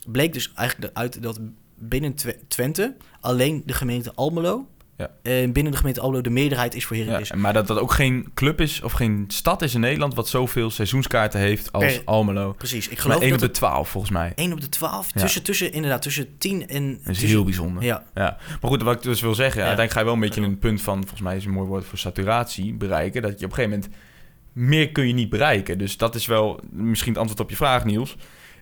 bleek 0.06 0.34
dus 0.34 0.52
eigenlijk 0.56 0.98
uit 0.98 1.22
dat 1.24 1.40
binnen 1.88 2.14
Twe- 2.14 2.38
Twente 2.48 2.96
alleen 3.20 3.64
de 3.66 3.74
gemeente 3.74 4.12
Almelo... 4.16 4.68
Ja. 4.98 5.12
eh, 5.24 5.52
binnen 5.52 5.72
de 5.72 5.78
gemeente 5.78 6.00
Almelo 6.02 6.22
de 6.22 6.30
meerderheid 6.30 6.76
is 6.76 6.86
voor 6.86 6.96
ja, 6.98 7.04
Heracles. 7.04 7.32
maar 7.32 7.54
dat 7.54 7.68
dat 7.68 7.80
ook 7.80 7.92
geen 7.92 8.28
club 8.34 8.62
is 8.62 8.82
of 8.82 8.92
geen 8.92 9.26
stad 9.28 9.62
is 9.62 9.74
in 9.74 9.80
Nederland 9.80 10.14
wat 10.16 10.28
zoveel 10.28 10.70
seizoenskaarten 10.72 11.40
heeft 11.40 11.72
als 11.72 11.84
Per- 11.84 12.02
Almelo. 12.06 12.54
Precies, 12.58 12.86
ik 12.86 12.92
Maar 12.92 13.02
geloof 13.02 13.22
1 13.22 13.30
dat 13.30 13.34
op 13.34 13.40
de 13.40 13.46
het 13.46 13.56
12 13.56 13.90
volgens 13.90 14.14
mij. 14.14 14.32
1 14.36 14.52
op 14.54 14.62
de 14.62 14.70
12, 14.70 15.14
Ja. 15.14 15.22
tussen, 15.22 15.44
tussen, 15.44 15.72
inderdaad, 15.72 16.02
tussen 16.02 16.38
10 16.38 16.68
en... 16.68 16.90
Dat 16.90 16.98
is 17.00 17.04
tussen- 17.06 17.28
heel 17.28 17.44
bijzonder. 17.44 17.84
Ja, 17.84 18.04
Ja, 18.16 18.38
maar 18.62 18.72
goed, 18.72 18.82
wat 18.84 18.96
ik 18.96 19.02
dus 19.02 19.22
wil 19.22 19.36
zeggen, 19.36 19.62
Ja. 19.62 19.68
uiteindelijk 19.68 19.92
ga 19.92 20.00
je 20.00 20.06
wel 20.06 20.14
een 20.14 20.20
beetje 20.20 20.42
een 20.42 20.60
punt 20.60 20.82
van, 20.82 21.00
volgens 21.00 21.22
mij 21.22 21.36
is 21.36 21.46
een 21.46 21.52
mooi 21.52 21.68
woord 21.68 21.86
voor 21.86 21.98
saturatie, 21.98 22.74
bereiken. 22.74 23.22
Dat 23.22 23.40
je 23.40 23.46
op 23.46 23.52
een 23.52 23.58
gegeven 23.58 23.80
moment, 23.80 23.96
meer 24.54 24.92
kun 24.92 25.08
je 25.08 25.14
niet 25.14 25.30
bereiken. 25.30 25.78
Dus 25.78 25.98
dat 25.98 26.16
is 26.16 26.26
wel 26.26 26.60
misschien 26.72 27.12
het 27.12 27.20
antwoord 27.20 27.42
op 27.42 27.50
je 27.50 27.56
vraag, 27.56 27.86
Niels. 27.86 28.16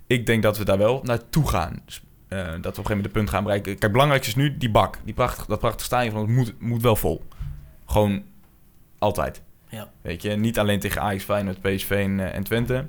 Ik 0.08 0.26
denk 0.26 0.44
dat 0.44 0.58
we 0.58 0.66
daar 0.66 0.78
wel 0.78 1.00
naartoe 1.04 1.48
gaan. 1.48 1.82
Dus, 1.86 2.02
eh, 2.32 2.38
dat 2.38 2.46
we 2.48 2.58
op 2.58 2.58
een 2.58 2.64
gegeven 2.64 2.96
moment 2.96 3.04
de 3.04 3.20
punt 3.20 3.30
gaan 3.30 3.44
bereiken. 3.44 3.78
Kijk, 3.78 3.92
belangrijk 3.92 4.26
is 4.26 4.36
nu 4.36 4.58
die 4.58 4.70
bak. 4.70 4.98
Die 5.04 5.14
prachtig, 5.14 5.46
dat 5.46 5.60
prachtige 5.60 5.84
stadion 5.86 6.12
van 6.12 6.22
ons 6.22 6.32
moet, 6.32 6.54
moet 6.60 6.82
wel 6.82 6.96
vol. 6.96 7.24
Gewoon 7.86 8.24
altijd. 9.00 9.42
Ja. 9.70 9.92
Weet 10.02 10.22
je, 10.22 10.30
niet 10.30 10.60
alleen 10.60 10.80
tegen 10.80 11.02
Ajax, 11.02 11.24
Feyenoord, 11.24 11.62
PSV 11.62 11.90
en, 11.90 12.20
eh, 12.20 12.36
en 12.36 12.44
Twente. 12.44 12.86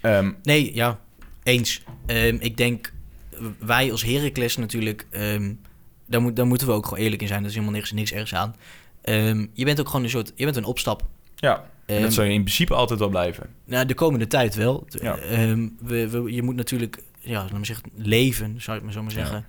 Ehm, 0.00 0.32
Nee, 0.42 0.74
ja, 0.74 0.98
eens. 1.42 1.82
Ehm, 2.06 2.36
ik 2.40 2.56
denk, 2.56 2.92
wij 3.58 3.90
als 3.90 4.02
Heracles 4.02 4.56
natuurlijk, 4.56 5.06
ehm, 5.10 5.52
daar, 6.06 6.22
moet, 6.22 6.36
daar 6.36 6.46
moeten 6.46 6.66
we 6.66 6.72
ook 6.72 6.86
gewoon 6.86 7.02
eerlijk 7.02 7.22
in 7.22 7.28
zijn. 7.28 7.40
Er 7.40 7.48
is 7.48 7.54
helemaal 7.54 7.74
niks, 7.74 7.92
niks 7.92 8.12
ergs 8.12 8.34
aan. 8.34 8.54
Je 9.52 9.64
bent 9.64 9.80
ook 9.80 9.86
gewoon 9.86 10.04
een 10.04 10.10
soort, 10.10 10.32
je 10.34 10.44
bent 10.44 10.56
een 10.56 10.64
opstap. 10.64 11.02
ja, 11.36 11.64
en 11.86 12.02
dat 12.02 12.12
zou 12.12 12.26
je 12.26 12.32
in 12.32 12.42
principe 12.42 12.74
altijd 12.74 12.98
wel 12.98 13.08
blijven. 13.08 13.46
nou, 13.64 13.86
de 13.86 13.94
komende 13.94 14.26
tijd 14.26 14.54
wel. 14.54 14.84
Ja. 14.88 15.18
We, 15.80 16.08
we, 16.08 16.32
je 16.32 16.42
moet 16.42 16.56
natuurlijk, 16.56 17.02
ja, 17.26 17.40
laat 17.42 17.52
me 17.52 17.64
zeggen, 17.64 17.90
leven, 17.94 18.62
zou 18.62 18.76
ik 18.78 18.82
maar 18.84 18.92
zo 18.92 19.02
maar 19.02 19.10
zeggen. 19.10 19.46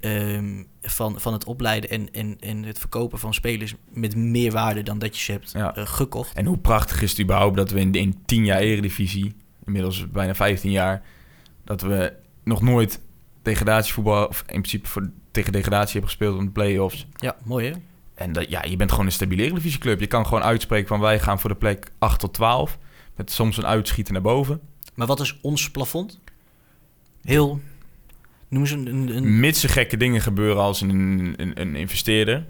ehm, 0.00 0.62
van, 0.82 1.20
van 1.20 1.32
het 1.32 1.44
opleiden 1.44 1.90
en, 1.90 2.12
en, 2.12 2.36
en 2.40 2.62
het 2.62 2.78
verkopen 2.78 3.18
van 3.18 3.34
spelers 3.34 3.74
met 3.92 4.16
meer 4.16 4.52
waarde 4.52 4.82
dan 4.82 4.98
dat 4.98 5.16
je 5.16 5.22
ze 5.24 5.32
hebt 5.32 5.52
Ja. 5.52 5.74
eh, 5.74 5.86
gekocht. 5.86 6.36
En 6.36 6.46
hoe 6.46 6.58
prachtig 6.58 7.02
is 7.02 7.10
het 7.10 7.20
überhaupt 7.20 7.56
dat 7.56 7.70
we 7.70 7.80
in, 7.80 7.92
in 7.92 8.22
10 8.24 8.44
jaar 8.44 8.60
eredivisie, 8.60 9.34
inmiddels 9.64 10.10
bijna 10.10 10.34
15 10.34 10.70
jaar, 10.70 11.02
dat 11.64 11.80
we 11.80 12.12
nog 12.44 12.62
nooit 12.62 13.00
degradatievoetbal, 13.42 14.26
of 14.26 14.38
in 14.40 14.44
principe 14.46 14.88
voor, 14.88 15.10
tegen 15.30 15.52
degradatie 15.52 15.92
hebben 15.92 16.10
gespeeld 16.10 16.38
om 16.38 16.44
de 16.44 16.50
play-offs. 16.50 17.06
Ja, 17.16 17.36
mooi 17.44 17.66
hè? 17.66 17.72
En 18.14 18.32
dat, 18.32 18.50
ja, 18.50 18.64
je 18.64 18.76
bent 18.76 18.90
gewoon 18.90 19.06
een 19.06 19.12
stabiele 19.12 19.42
Eredivisieclub. 19.42 20.00
Je 20.00 20.06
kan 20.06 20.26
gewoon 20.26 20.42
uitspreken 20.42 20.88
van 20.88 21.00
wij 21.00 21.20
gaan 21.20 21.40
voor 21.40 21.50
de 21.50 21.56
plek 21.56 21.90
8 21.98 22.20
tot 22.20 22.34
12. 22.34 22.78
Met 23.16 23.30
soms 23.30 23.56
een 23.56 23.66
uitschieten 23.66 24.12
naar 24.12 24.22
boven. 24.22 24.60
Maar 24.94 25.06
wat 25.06 25.20
is 25.20 25.38
ons 25.40 25.70
plafond? 25.70 26.20
Heel... 27.24 27.60
Noem 28.48 28.62
eens 28.62 28.70
een... 28.70 28.86
een, 28.86 29.16
een- 29.16 29.40
Mits 29.40 29.62
er 29.62 29.68
gekke 29.68 29.96
dingen 29.96 30.20
gebeuren 30.20 30.62
als 30.62 30.80
een, 30.80 30.90
een, 31.36 31.60
een 31.60 31.76
investeerder. 31.76 32.46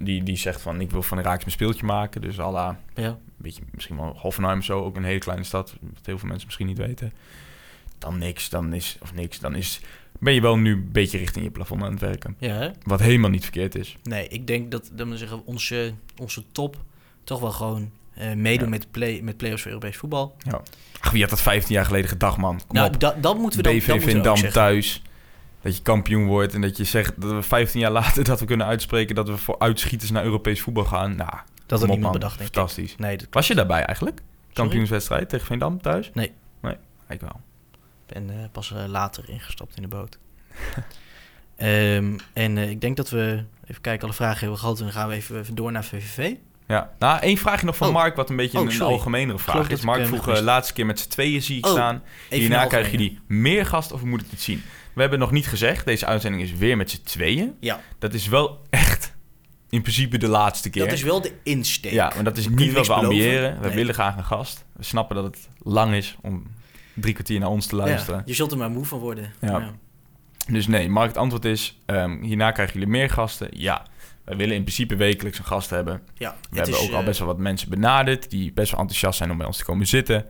Die, 0.00 0.22
die 0.22 0.36
zegt 0.36 0.60
van 0.60 0.80
ik 0.80 0.90
wil 0.90 1.02
van 1.02 1.18
Raaks 1.20 1.40
mijn 1.40 1.50
speeltje 1.50 1.86
maken. 1.86 2.20
Dus 2.20 2.38
à 2.40 2.50
la, 2.50 2.80
ja. 2.94 3.08
een 3.08 3.16
beetje, 3.36 3.62
misschien 3.70 3.96
wel 3.96 4.16
Hoffenheim 4.18 4.58
of 4.58 4.64
zo. 4.64 4.80
Ook 4.84 4.96
een 4.96 5.04
hele 5.04 5.18
kleine 5.18 5.44
stad. 5.44 5.74
Wat 5.80 6.06
heel 6.06 6.18
veel 6.18 6.28
mensen 6.28 6.46
misschien 6.46 6.66
niet 6.66 6.78
weten. 6.78 7.12
Dan 7.98 8.18
niks. 8.18 8.48
Dan 8.48 8.72
is, 8.72 8.96
of 9.00 9.14
niks. 9.14 9.38
Dan 9.40 9.54
is, 9.54 9.80
ben 10.18 10.34
je 10.34 10.40
wel 10.40 10.58
nu 10.58 10.72
een 10.72 10.92
beetje 10.92 11.18
richting 11.18 11.44
je 11.44 11.50
plafond 11.50 11.82
aan 11.82 11.90
het 11.90 12.00
werken. 12.00 12.36
ja? 12.38 12.72
Wat 12.82 13.00
helemaal 13.00 13.30
niet 13.30 13.42
verkeerd 13.42 13.74
is. 13.74 13.96
Nee, 14.02 14.28
ik 14.28 14.46
denk 14.46 14.70
dat, 14.70 14.90
dat 14.94 15.08
we 15.08 15.16
zeggen, 15.16 15.44
onze, 15.46 15.94
onze 16.16 16.44
top 16.52 16.76
toch 17.24 17.40
wel 17.40 17.52
gewoon 17.52 17.90
eh, 18.14 18.32
meedoen 18.32 18.64
Ja. 18.64 18.70
met, 18.70 18.90
play, 18.90 19.20
met 19.22 19.36
play-offs 19.36 19.62
voor 19.62 19.70
Europees 19.70 19.96
voetbal. 19.96 20.36
Ach, 21.00 21.10
wie 21.10 21.20
had 21.20 21.30
dat 21.30 21.40
15 21.40 21.74
jaar 21.74 21.84
geleden 21.84 22.08
gedacht, 22.08 22.36
man? 22.36 22.60
Kom 22.66 22.76
nou, 22.76 22.88
op. 22.94 23.00
da- 23.00 23.14
dat 23.20 23.38
moeten 23.38 23.56
we 23.56 23.62
dan, 23.64 23.72
dat 23.74 23.82
BV 23.82 23.88
moeten 23.88 24.06
we 24.06 24.12
Vindam 24.12 24.50
thuis. 24.52 25.02
Dat 25.62 25.76
je 25.76 25.82
kampioen 25.82 26.26
wordt 26.26 26.54
en 26.54 26.60
dat 26.60 26.76
je 26.76 26.84
zegt 26.84 27.20
dat 27.20 27.30
we 27.30 27.42
15 27.42 27.80
jaar 27.80 27.90
later 27.90 28.24
dat 28.30 28.40
we 28.40 28.46
kunnen 28.46 28.66
uitspreken 28.66 29.14
dat 29.14 29.28
we 29.28 29.36
voor 29.36 29.58
uitschieters 29.58 30.10
naar 30.10 30.24
Europees 30.24 30.60
voetbal 30.60 30.84
gaan. 30.84 31.16
Nou, 31.16 31.30
Dat 31.66 31.78
had 31.80 31.88
niemand 31.88 32.00
man. 32.02 32.12
bedacht, 32.12 32.38
denk 32.38 32.48
ik. 32.48 32.54
Fantastisch. 32.56 32.96
Nee, 32.96 33.16
dat 33.16 33.26
Was 33.30 33.46
je 33.46 33.54
daarbij 33.54 33.82
eigenlijk? 33.84 34.20
Kampioenswedstrijd 34.52 35.28
tegen 35.28 35.46
Veendam 35.46 35.80
thuis? 35.82 36.10
Nee. 36.14 36.32
Nee, 36.60 36.76
ik 37.08 37.20
wel. 37.20 37.40
ben 38.06 38.30
eh, 38.30 38.36
pas 38.52 38.72
eh, 38.72 38.84
later 38.86 39.28
ingestapt 39.28 39.76
in 39.76 39.82
de 39.82 39.88
boot. 39.88 40.18
Ehm, 41.56 42.16
en 42.32 42.58
ik 42.58 42.80
denk 42.80 42.96
dat 42.96 43.10
we 43.10 43.44
even 43.66 43.80
kijken, 43.82 44.04
alle 44.04 44.16
vragen 44.16 44.38
hebben 44.40 44.58
gehad. 44.58 44.78
En 44.78 44.84
dan 44.84 44.92
gaan 44.92 45.08
we 45.08 45.14
even, 45.14 45.38
even 45.38 45.54
door 45.54 45.72
naar 45.72 45.84
VVV. 45.84 46.34
Ja. 46.68 46.90
Nou, 46.98 47.20
één 47.20 47.36
vraagje 47.36 47.66
nog 47.66 47.76
van 47.76 47.88
Oh. 47.88 47.92
Mark, 47.94 48.16
wat 48.16 48.30
een 48.30 48.36
beetje 48.36 48.58
Oh, 48.58 48.72
een 48.72 48.80
algemenere 48.80 49.38
vraag 49.38 49.68
is. 49.68 49.80
Mark 49.80 50.00
eh, 50.00 50.06
vroeg 50.06 50.24
de 50.24 50.42
laatste 50.42 50.72
keer 50.72 50.86
met 50.86 51.00
z'n 51.00 51.08
tweeën 51.08 51.42
zie 51.42 51.58
ik 51.58 51.66
Oh, 51.66 51.72
staan. 51.72 52.02
Hierna 52.30 52.62
een 52.62 52.68
krijg 52.68 52.90
je 52.90 52.92
algemene. 52.92 53.18
die 53.26 53.36
meer 53.38 53.66
gast 53.66 53.92
of 53.92 54.00
hoe 54.00 54.08
moet 54.08 54.20
ik 54.20 54.26
het 54.30 54.40
zien? 54.40 54.62
We 54.92 55.00
hebben 55.00 55.18
nog 55.18 55.30
niet 55.30 55.46
gezegd, 55.46 55.84
deze 55.84 56.06
uitzending 56.06 56.42
is 56.42 56.52
weer 56.52 56.76
met 56.76 56.90
z'n 56.90 57.02
tweeën. 57.04 57.54
Ja, 57.60 57.80
Dat 57.98 58.14
is 58.14 58.28
wel 58.28 58.62
echt 58.70 59.14
in 59.70 59.82
principe 59.82 60.18
de 60.18 60.28
laatste 60.28 60.70
keer. 60.70 60.84
dat 60.84 60.92
is 60.92 61.02
wel 61.02 61.20
de 61.20 61.32
insteek. 61.42 61.92
Ja, 61.92 62.12
maar 62.14 62.24
dat 62.24 62.36
is 62.36 62.48
niet 62.48 62.72
wat 62.72 62.86
we 62.86 62.92
ambiëren. 62.92 63.60
We 63.60 63.66
Nee. 63.66 63.76
willen 63.76 63.94
graag 63.94 64.16
een 64.16 64.24
gast. 64.24 64.64
We 64.72 64.84
snappen 64.84 65.16
dat 65.16 65.24
het 65.24 65.48
lang 65.62 65.94
is 65.94 66.16
om 66.22 66.46
drie 66.94 67.14
kwartier 67.14 67.40
naar 67.40 67.48
ons 67.48 67.66
te 67.66 67.76
luisteren. 67.76 68.16
Ja, 68.18 68.22
je 68.26 68.34
zult 68.34 68.52
er 68.52 68.58
maar 68.58 68.70
moe 68.70 68.84
van 68.84 68.98
worden. 68.98 69.32
Ja. 69.40 69.70
Dus 70.50 70.66
nee, 70.66 70.88
Mark, 70.88 71.08
het 71.08 71.16
antwoord 71.16 71.44
is... 71.44 71.78
ehm, 71.86 72.22
hierna 72.22 72.50
krijgen 72.50 72.74
jullie 72.74 72.88
meer 72.88 73.10
gasten. 73.10 73.48
Ja, 73.50 73.82
we 74.24 74.36
willen 74.36 74.56
in 74.56 74.62
principe 74.62 74.96
wekelijks 74.96 75.38
een 75.38 75.44
gast 75.44 75.70
hebben. 75.70 76.02
Ja, 76.14 76.36
We 76.50 76.56
hebben 76.56 76.74
is, 76.74 76.80
ook 76.80 76.92
al 76.92 76.98
eh, 76.98 77.04
best 77.04 77.18
wel 77.18 77.28
wat 77.28 77.38
mensen 77.38 77.68
benaderd... 77.70 78.30
die 78.30 78.52
best 78.52 78.70
wel 78.70 78.80
enthousiast 78.80 79.18
zijn 79.18 79.30
om 79.30 79.36
bij 79.36 79.46
ons 79.46 79.56
te 79.56 79.64
komen 79.64 79.86
zitten. 79.86 80.26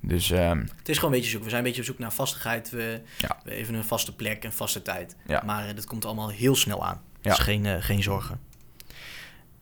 Dus 0.00 0.30
ehm, 0.30 0.58
Het 0.76 0.88
is 0.88 0.98
gewoon 0.98 1.12
een 1.12 1.18
beetje 1.18 1.32
zoek. 1.34 1.42
We 1.42 1.48
zijn 1.48 1.60
een 1.60 1.66
beetje 1.66 1.80
op 1.80 1.86
zoek 1.86 1.98
naar 1.98 2.12
vastigheid. 2.12 2.70
We, 2.70 3.00
Ja. 3.18 3.38
we 3.44 3.50
even 3.50 3.74
een 3.74 3.84
vaste 3.84 4.14
plek, 4.14 4.44
een 4.44 4.52
vaste 4.52 4.82
tijd. 4.82 5.16
Ja. 5.26 5.42
Maar 5.46 5.68
eh, 5.68 5.74
dat 5.74 5.84
komt 5.84 6.04
allemaal 6.04 6.28
heel 6.28 6.56
snel 6.56 6.86
aan. 6.86 7.00
Ja. 7.20 7.30
Dus 7.30 7.38
geen, 7.38 7.66
eh, 7.66 7.76
geen 7.78 8.02
zorgen. 8.02 8.40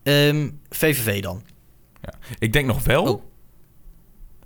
Ehm, 0.03 0.51
VVV 0.71 1.23
dan. 1.23 1.43
ik 2.39 2.53
denk 2.53 2.67
nog 2.67 2.85
wel... 2.85 3.05
Oh. 3.05 3.23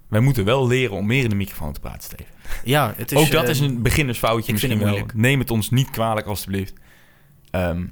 Wij 0.08 0.20
moeten 0.20 0.44
wel 0.44 0.66
leren 0.66 0.96
om 0.96 1.06
meer 1.06 1.22
in 1.22 1.28
de 1.28 1.36
microfoon 1.36 1.72
te 1.72 1.80
praten, 1.80 2.02
Steven. 2.02 2.34
Ja, 2.64 2.92
het 2.96 3.12
is, 3.12 3.18
ook 3.18 3.30
dat 3.30 3.48
is 3.48 3.60
een 3.60 3.82
beginnersfoutje 3.82 4.52
ik 4.52 4.58
vind 4.58 4.72
misschien 4.72 4.98
wel. 4.98 5.06
Neem 5.14 5.38
het 5.38 5.50
ons 5.50 5.70
niet 5.70 5.90
kwalijk, 5.90 6.26
alstublieft. 6.26 6.72
Ehm 7.50 7.84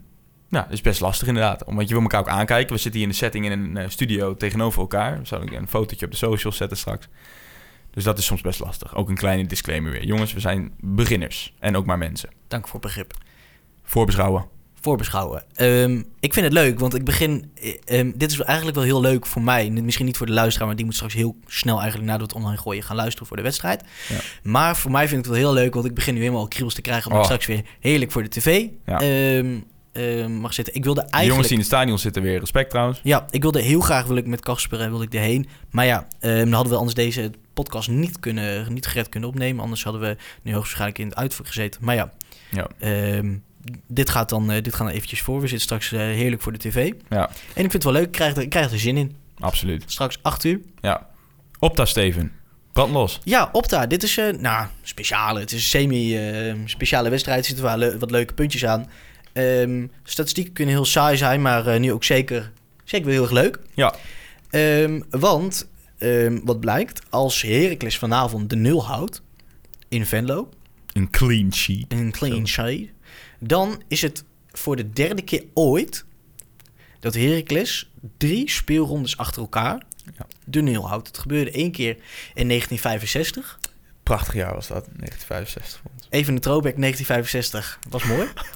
nou, 0.48 0.64
dat 0.64 0.72
is 0.72 0.80
best 0.80 1.00
lastig 1.00 1.28
inderdaad. 1.28 1.62
Want 1.66 1.88
je 1.88 1.94
wil 1.94 2.02
elkaar 2.02 2.20
ook 2.20 2.28
aankijken. 2.28 2.74
We 2.74 2.80
zitten 2.80 3.00
hier 3.00 3.08
in 3.08 3.14
de 3.14 3.18
setting 3.18 3.44
in 3.44 3.52
een 3.52 3.76
eh, 3.76 3.88
studio 3.88 4.36
tegenover 4.36 4.80
elkaar. 4.80 5.20
Zal 5.22 5.42
ik 5.42 5.52
een 5.52 5.68
fotootje 5.68 6.04
op 6.06 6.10
de 6.12 6.18
socials 6.18 6.56
zetten 6.56 6.76
straks. 6.76 7.08
Dus 7.90 8.04
dat 8.04 8.18
is 8.18 8.24
soms 8.24 8.40
best 8.40 8.60
lastig. 8.60 8.94
Ook 8.96 9.08
een 9.08 9.16
kleine 9.16 9.46
disclaimer 9.46 9.90
weer. 9.92 10.04
Jongens, 10.04 10.32
we 10.32 10.40
zijn 10.40 10.72
beginners. 10.80 11.54
En 11.58 11.76
ook 11.76 11.86
maar 11.86 11.98
mensen. 11.98 12.28
Dank 12.48 12.68
voor 12.68 12.80
begrip. 12.80 13.14
Voorbeschouwen. 13.82 14.46
Voorbeschouwen. 14.80 15.44
Ehm, 15.54 16.02
ik 16.20 16.32
vind 16.32 16.44
het 16.44 16.54
leuk, 16.54 16.78
want 16.78 16.94
ik 16.94 17.04
begin... 17.04 17.50
eh, 17.54 17.74
ehm, 17.84 18.10
dit 18.14 18.30
is 18.30 18.40
eigenlijk 18.40 18.76
wel 18.76 18.86
heel 18.86 19.00
leuk 19.00 19.26
voor 19.26 19.42
mij. 19.42 19.70
Misschien 19.70 20.06
niet 20.06 20.16
voor 20.16 20.26
de 20.26 20.32
luisteraar, 20.32 20.66
maar 20.66 20.76
die 20.76 20.84
moet 20.84 20.94
straks 20.94 21.14
heel 21.14 21.36
snel 21.46 21.80
eigenlijk 21.80 22.10
nadat 22.10 22.20
we 22.20 22.26
het 22.34 22.42
online 22.44 22.60
gooien 22.62 22.82
gaan 22.82 22.96
luisteren 22.96 23.26
voor 23.26 23.36
de 23.36 23.42
wedstrijd. 23.42 23.82
Ja. 24.08 24.16
Maar 24.42 24.76
voor 24.76 24.90
mij 24.90 25.08
vind 25.08 25.18
ik 25.26 25.30
het 25.30 25.40
wel 25.40 25.52
heel 25.52 25.62
leuk, 25.62 25.74
want 25.74 25.86
ik 25.86 25.94
begin 25.94 26.14
nu 26.14 26.20
helemaal 26.20 26.48
kriebels 26.48 26.74
te 26.74 26.80
krijgen... 26.80 27.10
omdat 27.10 27.26
Oh. 27.26 27.32
ik 27.34 27.40
straks 27.42 27.60
weer 27.60 27.70
heerlijk 27.80 28.12
voor 28.12 28.22
de 28.22 28.28
tv 28.28 28.66
Ja. 28.86 29.00
ehm, 29.00 29.58
ehm, 29.96 30.32
mag 30.32 30.54
zitten. 30.54 30.74
Ik 30.74 30.84
wilde 30.84 31.00
De 31.00 31.10
eigenlijk... 31.10 31.26
jongens 31.32 31.46
die 31.48 31.56
in 31.56 31.62
het 31.62 31.72
stadion 31.72 31.98
zitten 31.98 32.22
weer. 32.22 32.38
Respect 32.38 32.70
trouwens. 32.70 33.00
Ja, 33.02 33.26
ik 33.30 33.42
wilde 33.42 33.60
heel 33.62 33.80
graag 33.80 34.06
wil 34.06 34.16
ik 34.16 34.26
met 34.26 34.40
Kasper 34.40 34.80
en 34.80 34.90
wil 34.90 35.02
ik 35.02 35.14
erheen. 35.14 35.48
Maar 35.70 35.84
ja, 35.86 36.06
ehm, 36.20 36.36
dan 36.44 36.52
hadden 36.52 36.72
we 36.72 36.78
anders 36.78 36.94
deze 36.96 37.30
podcast 37.54 37.88
niet, 37.88 38.20
kunnen, 38.20 38.72
niet 38.72 38.86
gered 38.86 39.08
kunnen 39.08 39.28
opnemen. 39.28 39.62
Anders 39.62 39.84
hadden 39.84 40.02
we 40.02 40.16
nu 40.42 40.52
hoogstwaarschijnlijk 40.52 40.98
in 40.98 41.06
het 41.08 41.16
uitvoer 41.16 41.46
gezeten. 41.46 41.80
Maar 41.84 41.94
ja, 41.94 42.12
Ja. 42.50 42.66
ehm, 42.78 43.34
dit, 43.86 44.10
gaat 44.10 44.28
dan, 44.28 44.50
eh, 44.50 44.62
dit 44.62 44.74
gaat 44.74 44.86
dan 44.86 44.94
eventjes 44.96 45.20
voor. 45.20 45.34
We 45.40 45.46
zitten 45.46 45.60
straks 45.60 45.92
eh, 45.92 45.98
heerlijk 46.00 46.42
voor 46.42 46.52
de 46.52 46.58
tv. 46.58 46.92
Ja, 47.08 47.28
En 47.28 47.64
ik 47.64 47.70
vind 47.70 47.72
het 47.72 47.84
wel 47.84 47.92
leuk. 47.92 48.04
Ik 48.06 48.12
krijg 48.12 48.36
er, 48.36 48.42
ik 48.42 48.50
krijg 48.50 48.72
er 48.72 48.78
zin 48.78 48.96
in. 48.96 49.16
absoluut. 49.38 49.82
Straks 49.86 50.18
8 50.22 50.44
uur. 50.44 50.60
Ja. 50.80 51.06
Opta 51.58 51.84
Steven. 51.84 52.32
Brand 52.72 52.92
los. 52.92 53.20
Ja, 53.24 53.48
Opta. 53.52 53.86
Dit 53.86 54.02
is 54.02 54.20
nou, 54.38 54.66
speciale. 54.82 55.40
Het 55.40 55.52
is 55.52 55.58
een 55.58 55.68
semi-speciale 55.68 57.08
wedstrijd. 57.10 57.38
Er 57.38 57.44
zitten 57.44 57.64
wel 57.78 57.98
wat 57.98 58.10
leuke 58.10 58.34
puntjes 58.34 58.66
aan. 58.66 58.86
Ehm, 59.36 59.86
statistieken 60.02 60.52
kunnen 60.52 60.74
heel 60.74 60.84
saai 60.84 61.16
zijn, 61.16 61.42
maar 61.42 61.66
eh, 61.66 61.80
nu 61.80 61.92
ook 61.92 62.04
zeker, 62.04 62.52
zeker 62.84 63.04
wel 63.06 63.14
heel 63.14 63.22
erg 63.22 63.32
leuk. 63.32 63.58
Ja. 63.74 63.94
Ehm, 64.50 65.00
want, 65.10 65.68
ehm, 65.98 66.38
wat 66.44 66.60
blijkt, 66.60 67.00
als 67.10 67.42
Heracles 67.42 67.98
vanavond 67.98 68.50
de 68.50 68.56
nul 68.56 68.86
houdt 68.86 69.22
in 69.88 70.06
Venlo, 70.06 70.48
Een 70.92 71.10
clean 71.10 71.52
sheet. 71.54 71.84
een 71.92 72.10
clean 72.12 72.48
sheet, 72.48 72.90
dan 73.40 73.82
is 73.88 74.02
het 74.02 74.24
voor 74.50 74.76
de 74.76 74.90
derde 74.92 75.22
keer 75.22 75.44
ooit 75.54 76.04
dat 77.00 77.14
Heracles 77.14 77.90
drie 78.16 78.50
speelrondes 78.50 79.16
achter 79.16 79.42
elkaar 79.42 79.82
Ja. 80.18 80.26
de 80.44 80.60
nul 80.62 80.88
houdt. 80.88 81.06
Het 81.06 81.18
gebeurde 81.18 81.50
één 81.50 81.70
keer 81.72 81.96
in 82.34 82.46
1965. 82.46 83.58
Prachtig 84.02 84.34
jaar 84.34 84.54
was 84.54 84.66
dat. 84.66 84.84
1965. 84.84 85.80
vond 85.82 86.04
ik. 86.04 86.12
Even 86.12 86.34
een 86.34 86.40
throwback 86.40 86.76
1965. 86.76 87.78
Was 87.88 88.04
mooi. 88.04 88.28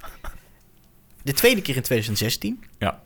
De 1.31 1.37
tweede 1.37 1.63
keer 1.63 1.77
in 1.77 1.83
2016. 1.83 2.65
Ja. 2.79 3.03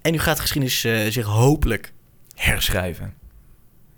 En 0.00 0.12
nu 0.12 0.18
gaat 0.18 0.36
de 0.36 0.42
geschiedenis 0.42 0.84
eh, 0.84 1.06
zich 1.06 1.24
hopelijk 1.26 1.92
Herschrijven. 2.34 3.14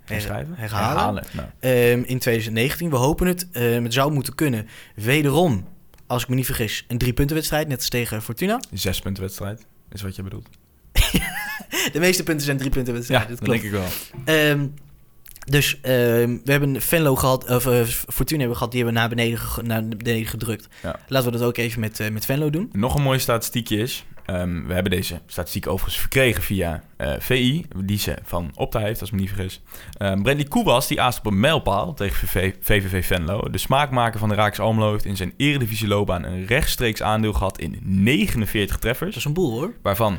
Herschrijven? 0.05 0.55
herhalen. 0.57 1.25
Nou, 1.33 1.49
Ehm, 1.61 2.03
in 2.07 2.19
2019. 2.19 2.91
We 2.91 2.97
hopen 2.97 3.27
het. 3.27 3.51
Ehm, 3.51 3.83
het 3.83 3.93
zou 3.93 4.13
moeten 4.13 4.35
kunnen. 4.35 4.67
Wederom, 4.95 5.69
als 6.07 6.23
ik 6.23 6.29
me 6.29 6.35
niet 6.35 6.47
vergis, 6.47 6.85
een 6.89 6.99
drie-puntenwedstrijd. 6.99 7.69
Net 7.69 7.77
als 7.79 7.89
tegen 7.89 8.23
Fortuna. 8.23 8.61
zes 8.73 9.01
punten 9.01 9.23
wedstrijd. 9.23 9.67
Is 9.93 10.03
wat 10.03 10.17
je 10.17 10.23
bedoelt. 10.23 10.49
De 11.93 11.99
meeste 11.99 12.23
punten 12.23 12.45
zijn 12.47 12.59
drie 12.59 12.71
punten 12.71 13.05
Ja, 13.09 13.19
dat 13.25 13.27
klopt. 13.41 13.47
denk 13.47 13.63
ik 13.63 13.71
wel. 13.71 13.89
Ehm, 14.25 14.67
dus 15.45 15.81
ehm, 15.81 16.39
we 16.45 16.51
hebben 16.51 16.81
Venlo 16.83 17.17
gehad, 17.17 17.51
of 17.51 17.67
eh, 17.67 17.83
Fortuna 17.85 18.41
hebben 18.41 18.49
we 18.49 18.55
gehad, 18.55 18.73
die 18.73 18.85
hebben 18.85 18.95
we 18.95 19.01
naar 19.01 19.09
beneden, 19.09 19.41
naar 19.63 19.89
beneden 19.89 20.27
gedrukt. 20.27 20.69
Ja. 20.83 20.97
Laten 21.09 21.33
we 21.33 21.39
dat 21.39 21.47
ook 21.47 21.57
even 21.57 21.81
met, 21.81 22.01
eh, 22.01 22.11
met 22.11 22.25
Venlo 22.25 22.51
doen. 22.51 22.69
Nog 22.73 22.95
een 22.95 23.03
mooie 23.03 23.19
statistiekje 23.19 23.77
is... 23.77 24.05
ehm, 24.25 24.67
we 24.67 24.73
hebben 24.73 24.93
deze 24.93 25.21
statistiek 25.27 25.67
overigens 25.67 26.01
verkregen 26.01 26.43
via 26.43 26.83
eh, 26.97 27.13
VI... 27.19 27.67
die 27.77 27.99
ze 27.99 28.17
van 28.23 28.51
Opta 28.55 28.79
heeft, 28.79 29.01
als 29.01 29.09
ik 29.09 29.15
me 29.15 29.21
niet 29.21 29.31
vergis. 29.31 29.61
Um, 29.99 30.23
Bradley 30.23 30.45
Koebas, 30.45 30.87
die 30.87 31.01
aast 31.01 31.19
op 31.19 31.27
een 31.27 31.41
mijlpaal 31.41 31.95
tegen 31.95 32.29
VV, 32.29 32.53
VVV 32.61 33.07
Venlo. 33.07 33.51
De 33.51 33.59
smaakmaker 33.59 34.19
van 34.19 34.29
de 34.29 34.35
Raaks 34.35 34.61
Almelo 34.61 34.91
heeft 34.91 35.05
in 35.05 35.17
zijn 35.17 35.35
eredivisieloopbaan... 35.37 36.25
een 36.25 36.47
rechtstreeks 36.47 37.03
aandeel 37.03 37.33
gehad 37.33 37.59
in 37.59 37.79
49 37.83 38.79
treffers... 38.79 39.11
Dat 39.11 39.19
is 39.19 39.25
een 39.25 39.33
boel 39.33 39.51
hoor. 39.51 39.75
waarvan 39.83 40.19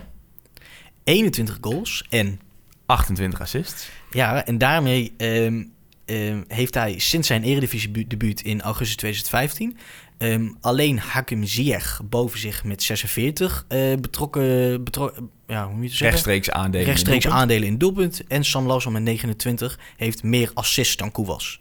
21 1.03 1.57
goals. 1.61 2.05
En, 2.09 2.39
28 2.85 3.41
assists. 3.41 3.89
Ja, 4.15 4.45
en 4.45 4.57
daarmee 4.57 5.13
ehm, 5.17 5.63
ehm, 6.05 6.43
heeft 6.47 6.73
hij 6.73 6.99
sinds 6.99 7.27
zijn 7.27 7.43
eredivisie-debuut 7.43 8.41
in 8.41 8.61
augustus 8.61 8.95
2015... 8.95 9.77
ehm, 10.17 10.49
alleen 10.61 10.99
Hakim 10.99 11.43
Ziyech 11.43 12.01
boven 12.03 12.39
zich 12.39 12.63
met 12.63 12.83
46 12.83 13.65
eh, 13.67 13.79
betrokken... 14.01 14.83
Betro 14.83 15.11
ja, 15.47 15.67
hoe 15.67 15.75
moet 15.75 15.97
je? 15.97 16.03
Rechtstreeks 16.03 16.49
aandelen. 16.49 16.79
in 16.79 16.85
rechtstreeks 16.85 17.23
doelpunt. 17.23 17.41
aandelen 17.41 17.67
in 17.67 17.77
doelpunt. 17.77 18.27
En 18.27 18.43
Sam 18.43 18.65
Lawson 18.65 18.93
met 18.93 19.01
29 19.01 19.79
heeft 19.97 20.23
meer 20.23 20.51
assists 20.53 20.95
dan 20.95 21.11
Koewas. 21.11 21.59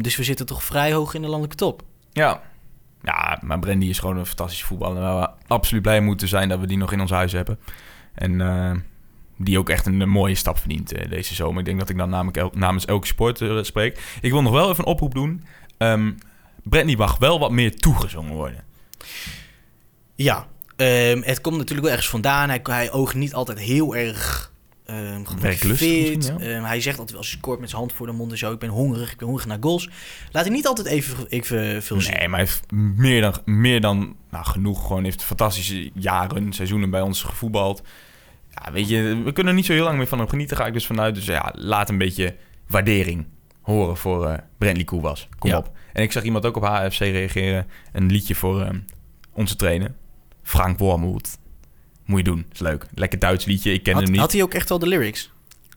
Dus 0.00 0.16
we 0.16 0.24
zitten 0.24 0.46
toch 0.46 0.64
vrij 0.64 0.92
hoog 0.92 1.14
in 1.14 1.20
de 1.20 1.28
landelijke 1.28 1.56
top. 1.56 1.82
Ja. 2.12 2.42
Ja, 3.02 3.38
maar 3.42 3.58
Brandy 3.58 3.86
is 3.86 3.98
gewoon 3.98 4.16
een 4.16 4.26
fantastische 4.26 4.66
voetballer. 4.66 5.00
Waar 5.00 5.20
we 5.20 5.46
absoluut 5.46 5.82
blij 5.82 6.00
moeten 6.00 6.28
zijn 6.28 6.48
dat 6.48 6.60
we 6.60 6.66
die 6.66 6.76
nog 6.76 6.92
in 6.92 7.00
ons 7.00 7.10
huis 7.10 7.32
hebben. 7.32 7.58
En 8.14 8.40
eh, 8.40 8.72
die 9.40 9.58
ook 9.58 9.70
echt 9.70 9.86
een, 9.86 10.08
mooie 10.08 10.34
stap 10.34 10.58
verdient 10.58 10.92
eh, 10.92 11.10
deze 11.10 11.34
zomer. 11.34 11.58
Ik 11.58 11.64
denk 11.64 11.78
dat 11.78 11.88
ik 11.88 11.96
dan 11.96 12.10
namelijk 12.10 12.36
el- 12.36 12.52
namens 12.54 12.84
elke 12.84 13.06
supporter 13.06 13.58
eh, 13.58 13.64
spreek. 13.64 14.18
Ik 14.20 14.30
wil 14.30 14.42
nog 14.42 14.52
wel 14.52 14.70
even 14.70 14.84
een 14.84 14.90
oproep 14.90 15.14
doen. 15.14 15.44
Bradley 16.62 16.96
mag 16.96 17.18
wel 17.18 17.38
wat 17.38 17.50
meer 17.50 17.76
toegezongen 17.76 18.34
worden. 18.34 18.64
Ja, 20.14 20.46
ehm, 20.76 21.22
het 21.22 21.40
komt 21.40 21.56
natuurlijk 21.56 21.82
wel 21.82 21.90
ergens 21.90 22.10
vandaan. 22.10 22.48
Hij, 22.48 22.60
hij 22.62 22.92
oogt 22.92 23.14
niet 23.14 23.34
altijd 23.34 23.58
heel 23.58 23.96
erg 23.96 24.50
Werklustig 25.40 25.88
gemotiveerd. 25.88 26.32
ja. 26.40 26.62
Hij 26.62 26.80
zegt 26.80 26.98
altijd 26.98 27.18
als 27.18 27.28
hij 27.28 27.38
scoort 27.38 27.60
met 27.60 27.68
zijn 27.68 27.80
hand 27.80 27.92
voor 27.92 28.06
de 28.06 28.12
mond 28.12 28.30
en 28.32 28.38
zo... 28.38 28.52
ik 28.52 28.58
ben 28.58 28.68
hongerig, 28.68 29.12
ik 29.12 29.16
ben 29.16 29.26
hongerig 29.26 29.48
naar 29.48 29.58
goals. 29.60 29.88
Laat 30.30 30.44
hij 30.44 30.54
niet 30.54 30.66
altijd 30.66 30.86
even, 30.86 31.26
even 31.28 31.82
veel 31.82 32.00
zien. 32.00 32.14
Nee, 32.14 32.28
maar 32.28 32.38
hij 32.38 32.48
heeft 32.48 32.72
meer 32.98 33.20
dan, 33.20 33.34
meer 33.44 33.80
dan 33.80 34.16
nou, 34.30 34.44
genoeg. 34.44 34.86
Gewoon 34.86 35.04
heeft 35.04 35.24
fantastische 35.24 35.90
jaren, 35.94 36.52
seizoenen 36.52 36.90
bij 36.90 37.00
ons 37.00 37.22
gevoetbald. 37.22 37.82
Ja, 38.64 38.72
weet 38.72 38.88
je, 38.88 39.22
we 39.24 39.32
kunnen 39.32 39.52
er 39.52 39.58
niet 39.58 39.66
zo 39.66 39.72
heel 39.72 39.84
lang 39.84 39.96
meer 39.98 40.06
van 40.06 40.18
hem 40.18 40.28
genieten, 40.28 40.56
ga 40.56 40.66
ik 40.66 40.72
dus 40.72 40.86
vanuit. 40.86 41.14
Dus 41.14 41.24
ja, 41.24 41.52
laat 41.56 41.88
een 41.88 41.98
beetje 41.98 42.36
waardering 42.66 43.26
horen 43.60 43.96
voor 43.96 44.26
eh 44.26 44.38
Bradley 44.58 44.84
Koelwas. 44.84 45.28
Kom 45.38 45.50
Ja. 45.50 45.58
op. 45.58 45.70
En 45.92 46.02
ik 46.02 46.12
zag 46.12 46.22
iemand 46.22 46.46
ook 46.46 46.56
op 46.56 46.62
HFC 46.64 46.98
reageren. 47.00 47.66
Een 47.92 48.10
liedje 48.10 48.34
voor 48.34 48.62
eh, 48.62 48.70
onze 49.32 49.56
trainer, 49.56 49.92
Frank 50.42 50.78
Wormoed. 50.78 51.38
Moet 52.04 52.18
je 52.18 52.24
doen, 52.24 52.46
is 52.52 52.58
leuk. 52.58 52.86
Lekker 52.94 53.18
Duits 53.18 53.44
liedje, 53.44 53.72
ik 53.72 53.82
ken 53.82 53.92
had, 53.94 54.02
hem 54.02 54.10
niet. 54.12 54.20
had 54.20 54.32
hij 54.32 54.42
ook 54.42 54.54
echt 54.54 54.68
wel 54.68 54.78
de 54.78 54.86
lyrics? 54.86 55.30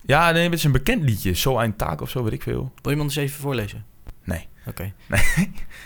Ja, 0.06 0.32
nee, 0.32 0.44
het 0.44 0.54
is 0.54 0.64
een 0.64 0.72
bekend 0.72 1.04
liedje. 1.04 1.34
Zo 1.34 1.60
een 1.60 1.76
taak 1.76 2.02
of 2.02 2.10
zo, 2.10 2.24
weet 2.24 2.34
ik 2.34 2.42
veel. 2.42 2.54
Wil 2.62 2.72
je 2.84 2.90
hem 2.90 3.00
anders 3.00 3.16
even 3.16 3.40
voorlezen? 3.42 3.86
Nee. 4.24 4.48
Oké. 4.68 4.94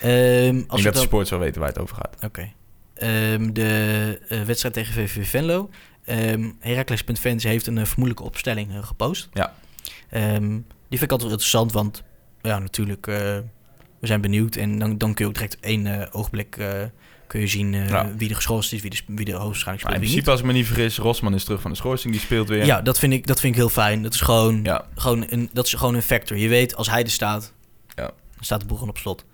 Nee. 0.01 0.53
Ik 0.53 0.63
als 0.67 0.79
we 0.81 0.85
dat 0.85 0.93
de 0.93 0.99
sport 1.07 1.27
zou 1.27 1.41
weten 1.41 1.59
waar 1.59 1.69
het 1.69 1.79
over 1.79 1.95
gaat. 1.95 2.17
Oké. 2.23 2.51
Ehm, 2.93 3.53
de 3.53 4.19
eh, 4.29 4.41
wedstrijd 4.41 4.73
tegen 4.73 4.93
VVV 4.93 5.29
Venlo. 5.29 5.69
Ehm 6.07 6.49
Heracles.fans 6.59 7.43
heeft 7.43 7.67
een 7.67 7.77
eh, 7.77 7.85
vermoedelijke 7.85 8.23
opstelling 8.23 8.71
eh, 8.71 8.83
gepost. 8.83 9.29
Ja. 9.33 9.53
Ehm, 10.09 10.49
die 10.89 10.97
vind 10.99 11.01
ik 11.01 11.11
altijd 11.11 11.21
wel 11.21 11.29
interessant, 11.31 11.71
want 11.71 12.03
ja, 12.41 12.59
natuurlijk, 12.59 13.07
eh, 13.07 13.15
we 13.99 14.07
zijn 14.07 14.21
benieuwd. 14.21 14.55
En 14.55 14.79
dan, 14.79 14.97
dan 14.97 15.13
kun 15.13 15.23
je 15.25 15.29
ook 15.29 15.37
direct 15.37 15.59
één 15.59 16.13
ogenblik 16.13 16.57
eh, 16.57 16.69
kun 17.27 17.39
je 17.39 17.47
zien 17.47 17.71
wie 18.17 18.29
er 18.29 18.35
geschorst 18.35 18.73
is, 18.73 18.81
wie 18.81 18.89
de, 18.89 18.97
wie 19.07 19.25
de 19.25 19.31
hoogstwaarschijnlijk 19.31 19.83
Maar 19.83 19.93
in 19.93 19.99
speelt, 19.99 19.99
wie 19.99 20.23
principe, 20.23 20.31
als 20.31 20.39
ik 20.39 20.45
me 20.45 20.53
niet 20.53 20.65
vergis, 20.67 20.97
Rosman 20.97 21.33
is 21.33 21.43
terug 21.43 21.61
van 21.61 21.71
de 21.71 21.77
schorsing. 21.77 22.13
Die 22.13 22.21
speelt 22.21 22.47
weer. 22.47 22.57
niet. 22.57 22.67
Ja, 22.67 22.81
dat 22.81 22.99
vind, 22.99 23.13
ik, 23.13 23.27
dat 23.27 23.39
vind 23.39 23.53
ik 23.53 23.59
heel 23.59 23.69
fijn. 23.69 24.03
Dat 24.03 24.13
is 24.13 24.21
gewoon, 24.21 24.59
Ja. 24.63 24.85
gewoon, 24.95 25.25
een, 25.29 25.49
dat 25.53 25.65
is 25.65 25.73
gewoon 25.73 25.95
een 25.95 26.01
factor. 26.01 26.37
Je 26.37 26.47
weet, 26.47 26.75
als 26.75 26.89
hij 26.89 27.03
er 27.03 27.09
staat, 27.09 27.53
Ja. 27.95 28.03
dan 28.05 28.13
staat 28.39 28.61
de 28.61 28.67
gewoon 28.67 28.89
op 28.89 28.97
slot. 28.97 29.25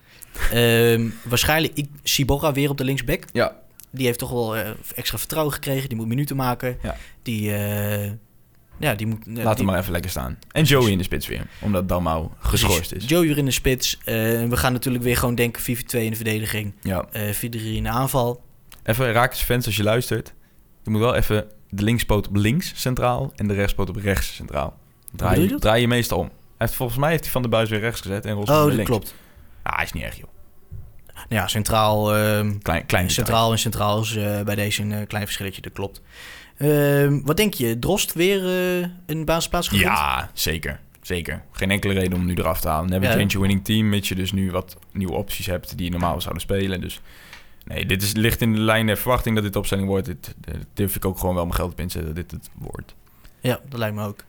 Ehm, 0.51 1.09
waarschijnlijk 1.23 1.73
ik, 1.75 1.89
Sibora 2.03 2.51
weer 2.51 2.69
op 2.69 2.77
de 2.77 2.83
linksback. 2.83 3.23
Ja. 3.33 3.55
Die 3.95 4.05
heeft 4.05 4.19
toch 4.19 4.29
wel 4.29 4.55
eh, 4.57 4.69
extra 4.95 5.17
vertrouwen 5.17 5.53
gekregen. 5.53 5.89
Die 5.89 5.97
moet 5.97 6.07
minuten 6.07 6.35
maken. 6.35 6.77
Ja. 6.81 6.95
Die, 7.21 7.53
eh, 7.55 8.11
ja, 8.79 8.95
die 8.95 9.07
moet... 9.07 9.17
Laat 9.27 9.57
hem 9.57 9.65
maar 9.65 9.79
even 9.79 9.91
lekker 9.91 10.11
staan. 10.11 10.37
En 10.51 10.63
Joey 10.63 10.91
in 10.91 10.97
de 10.97 11.03
spits 11.03 11.27
weer, 11.27 11.47
omdat 11.61 11.87
Dalmau 11.89 12.29
geschorst 12.39 12.91
is. 12.93 13.07
Joe 13.07 13.21
weer 13.27 13.37
in 13.37 13.45
de 13.45 13.51
spits. 13.51 13.97
Eh, 13.97 14.13
we 14.47 14.57
gaan 14.57 14.73
natuurlijk 14.73 15.03
weer 15.03 15.17
gewoon 15.17 15.35
denken 15.35 15.61
4-4-2 15.61 15.65
in 16.03 16.09
de 16.09 16.15
verdediging. 16.15 16.73
Ja. 16.81 17.05
eh 17.11 17.33
4-3 17.33 17.39
in 17.75 17.83
de 17.83 17.89
aanval. 17.89 18.41
Even 18.83 19.11
Rakers 19.11 19.41
fans 19.41 19.65
als 19.65 19.75
je 19.75 19.83
luistert. 19.83 20.33
Je 20.83 20.89
moet 20.89 20.99
wel 20.99 21.15
even 21.15 21.47
de 21.69 21.83
linkspoot 21.83 22.27
op 22.27 22.35
links 22.35 22.71
centraal 22.75 23.31
en 23.35 23.47
de 23.47 23.53
rechtspoot 23.53 23.89
op 23.89 23.95
rechts 23.95 24.35
centraal. 24.35 24.79
Draai, 25.15 25.41
je 25.41 25.47
dat? 25.47 25.61
draai 25.61 25.81
je 25.81 25.87
meestal 25.87 26.17
om. 26.17 26.25
Hij 26.25 26.35
heeft, 26.57 26.73
volgens 26.73 26.97
mij 26.99 27.09
heeft 27.09 27.23
hij 27.23 27.31
Van 27.31 27.41
de 27.41 27.47
Buis 27.47 27.69
weer 27.69 27.79
rechts 27.79 28.01
gezet 28.01 28.25
en 28.25 28.33
Rosman 28.33 28.55
Oh, 28.57 28.61
weer 28.65 28.77
dat 28.77 28.87
links. 28.87 28.89
klopt. 28.89 29.15
Ah, 29.63 29.75
hij 29.75 29.83
is 29.85 29.91
niet 29.93 30.03
erg, 30.03 30.17
joh. 30.17 30.27
Ja, 31.29 31.47
centraal... 31.47 32.15
ehm, 32.15 32.57
Klein, 32.57 32.85
klein 32.85 33.09
centraal 33.09 33.51
en 33.51 33.59
centraal 33.59 34.01
is 34.01 34.15
eh, 34.15 34.41
bij 34.41 34.55
deze 34.55 34.81
een 34.81 34.91
eh, 34.91 35.07
klein 35.07 35.23
verschilletje. 35.25 35.61
Dat 35.61 35.71
klopt. 35.73 36.01
Ehm, 36.57 37.19
wat 37.23 37.37
denk 37.37 37.53
je? 37.53 37.79
Drost 37.79 38.13
weer 38.13 38.45
eh, 38.81 38.87
een 39.05 39.25
basisplaats 39.25 39.67
gegund? 39.67 39.85
Ja, 39.87 40.29
zeker. 40.33 40.79
Zeker. 41.01 41.43
Geen 41.51 41.71
enkele 41.71 41.93
reden 41.93 42.13
om 42.13 42.17
hem 42.19 42.27
nu 42.27 42.33
eraf 42.35 42.61
te 42.61 42.67
halen. 42.67 42.89
Never 42.89 43.07
Ja. 43.07 43.13
change 43.13 43.25
your 43.27 43.39
winning 43.47 43.65
team, 43.65 43.89
mits 43.89 44.07
je 44.07 44.15
dus 44.15 44.31
nu 44.31 44.51
wat 44.51 44.77
nieuwe 44.91 45.13
opties 45.13 45.45
hebt 45.45 45.77
die 45.77 45.91
normaal 45.91 46.21
zouden 46.21 46.41
spelen. 46.41 46.81
Dus 46.81 47.01
nee, 47.65 47.85
dit 47.85 48.01
is, 48.01 48.13
ligt 48.13 48.41
in 48.41 48.53
de 48.53 48.59
lijn 48.59 48.85
der 48.85 48.97
verwachting 48.97 49.35
dat 49.35 49.43
dit 49.43 49.53
de 49.53 49.59
opstelling 49.59 49.87
wordt. 49.87 50.05
Dit, 50.05 50.33
dit 50.37 50.55
durf 50.73 50.95
ik 50.95 51.05
ook 51.05 51.19
gewoon 51.19 51.35
wel 51.35 51.43
mijn 51.43 51.55
geld 51.55 51.71
op 51.71 51.79
inzetten 51.79 52.15
dat 52.15 52.29
dit 52.29 52.31
het 52.41 52.49
wordt. 52.53 52.95
Ja, 53.41 53.59
dat 53.69 53.79
lijkt 53.79 53.95
me 53.95 54.05
ook. 54.05 54.23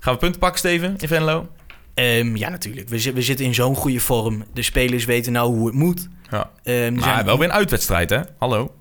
Gaan 0.00 0.12
we 0.14 0.18
punten 0.20 0.40
pakken, 0.40 0.58
Steven, 0.58 0.94
in 0.98 1.08
Venlo? 1.08 1.48
Ehm, 1.96 2.36
ja, 2.36 2.48
natuurlijk. 2.48 2.88
We, 2.88 3.12
we 3.12 3.22
zitten 3.22 3.46
in 3.46 3.54
zo'n 3.54 3.74
goede 3.74 4.00
vorm. 4.00 4.44
De 4.52 4.62
spelers 4.62 5.04
weten 5.04 5.32
nou 5.32 5.54
hoe 5.56 5.66
het 5.66 5.74
moet. 5.74 6.08
Ja. 6.30 6.50
Ehm, 6.62 6.76
er 6.76 6.92
Maar 6.92 7.02
zijn- 7.02 7.24
wel 7.24 7.38
weer 7.38 7.48
een 7.48 7.54
uitwedstrijd, 7.54 8.10
hè? 8.10 8.20
Hallo. 8.38 8.74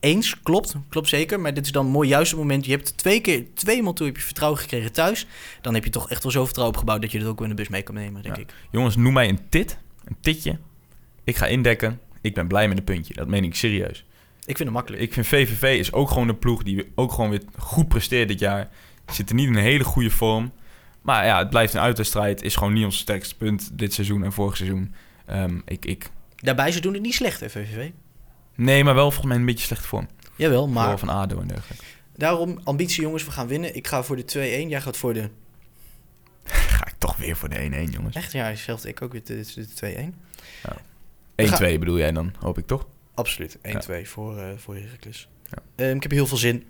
Eens, 0.00 0.40
klopt. 0.42 0.74
Klopt 0.88 1.08
zeker. 1.08 1.40
Maar 1.40 1.54
dit 1.54 1.64
is 1.64 1.72
dan 1.72 1.86
mooi 1.86 2.08
juist 2.08 2.30
het 2.30 2.40
moment. 2.40 2.64
Je 2.64 2.70
hebt 2.70 2.96
twee 2.96 3.20
keer, 3.20 3.44
twee 3.54 3.82
maal 3.82 3.92
toe 3.92 4.06
heb 4.06 4.16
je 4.16 4.22
vertrouwen 4.22 4.60
gekregen 4.60 4.92
thuis. 4.92 5.26
Dan 5.60 5.74
heb 5.74 5.84
je 5.84 5.90
toch 5.90 6.10
echt 6.10 6.22
wel 6.22 6.32
zo 6.32 6.44
vertrouwen 6.44 6.76
opgebouwd 6.76 7.02
dat 7.02 7.12
je 7.12 7.18
het 7.18 7.26
ook 7.26 7.38
weer 7.38 7.48
in 7.48 7.54
de 7.56 7.60
bus 7.62 7.70
mee 7.70 7.82
kan 7.82 7.94
nemen, 7.94 8.22
denk 8.22 8.36
Ja. 8.36 8.42
ik. 8.42 8.54
Jongens, 8.70 8.96
noem 8.96 9.12
mij 9.12 9.28
een 9.28 9.40
tit. 9.48 9.78
Een 10.04 10.16
titje. 10.20 10.58
Ik 11.24 11.36
ga 11.36 11.46
indekken. 11.46 12.00
Ik 12.20 12.34
ben 12.34 12.46
blij 12.46 12.68
met 12.68 12.78
een 12.78 12.84
puntje. 12.84 13.14
Dat 13.14 13.28
meen 13.28 13.44
ik 13.44 13.54
serieus. 13.54 14.04
Ik 14.38 14.56
vind 14.56 14.58
het 14.58 14.70
makkelijk. 14.78 15.02
Ik 15.02 15.12
vind 15.12 15.26
VVV 15.26 15.78
is 15.78 15.92
ook 15.92 16.08
gewoon 16.08 16.28
een 16.28 16.38
ploeg 16.38 16.62
die 16.62 16.92
ook 16.94 17.12
gewoon 17.12 17.30
weer 17.30 17.42
goed 17.58 17.88
presteert 17.88 18.28
dit 18.28 18.38
jaar. 18.38 18.68
Zitten 19.12 19.36
niet 19.36 19.46
in 19.48 19.54
een 19.54 19.62
hele 19.62 19.84
goede 19.84 20.10
vorm. 20.10 20.52
Maar 21.04 21.24
ja, 21.26 21.38
het 21.38 21.50
blijft 21.50 21.74
een 21.74 21.80
uitwedstrijd. 21.80 22.42
Is 22.42 22.56
gewoon 22.56 22.72
niet 22.72 22.84
ons 22.84 22.98
sterkste 22.98 23.36
punt 23.36 23.70
dit 23.72 23.92
seizoen 23.92 24.24
en 24.24 24.32
vorig 24.32 24.56
seizoen. 24.56 24.94
Ehm, 25.26 25.60
ik, 25.64 25.84
ik... 25.84 26.10
Daarbij, 26.36 26.72
ze 26.72 26.80
doen 26.80 26.92
het 26.92 27.02
niet 27.02 27.14
slecht, 27.14 27.40
hè, 27.40 27.50
VVV. 27.50 27.90
Nee, 28.54 28.84
maar 28.84 28.94
wel 28.94 29.10
volgens 29.10 29.26
mij 29.26 29.36
een 29.36 29.44
beetje 29.44 29.64
slechte 29.64 29.86
vorm. 29.86 30.08
Jawel, 30.36 30.68
Maar... 30.68 30.86
maar 30.88 30.98
van 30.98 31.08
ADO 31.08 31.40
en 31.40 31.46
dergelijke. 31.46 31.84
daarom, 32.16 32.60
ambitie 32.64 33.02
jongens, 33.02 33.24
we 33.24 33.30
gaan 33.30 33.46
winnen. 33.46 33.76
Ik 33.76 33.86
ga 33.86 34.02
voor 34.02 34.16
de 34.16 34.22
2-1. 34.66 34.68
Jij 34.68 34.80
gaat 34.80 34.96
voor 34.96 35.14
de... 35.14 35.28
Ga 36.76 36.86
ik 36.86 36.94
toch 36.98 37.16
weer 37.16 37.36
voor 37.36 37.48
de 37.48 37.86
1-1, 37.88 37.92
jongens. 37.92 38.16
Echt? 38.16 38.32
Ja, 38.32 38.44
hetzelfde. 38.44 38.88
Ik 38.88 39.02
ook 39.02 39.12
weer 39.12 39.24
de, 39.24 39.44
de 39.54 40.12
2-1. 40.12 40.14
1-2 41.36 41.78
bedoel 41.78 41.98
jij 41.98 42.12
dan, 42.12 42.32
hoop 42.38 42.58
ik 42.58 42.66
toch? 42.66 42.86
Absoluut. 43.14 43.58
1-2 43.58 43.60
voor, 44.02 44.38
eh 44.38 44.48
voor 44.56 44.74
Heracles. 44.74 45.28
Ja. 45.50 45.84
Ehm, 45.84 45.96
ik 45.96 46.02
heb 46.02 46.12
heel 46.12 46.26
veel 46.26 46.36
zin. 46.36 46.66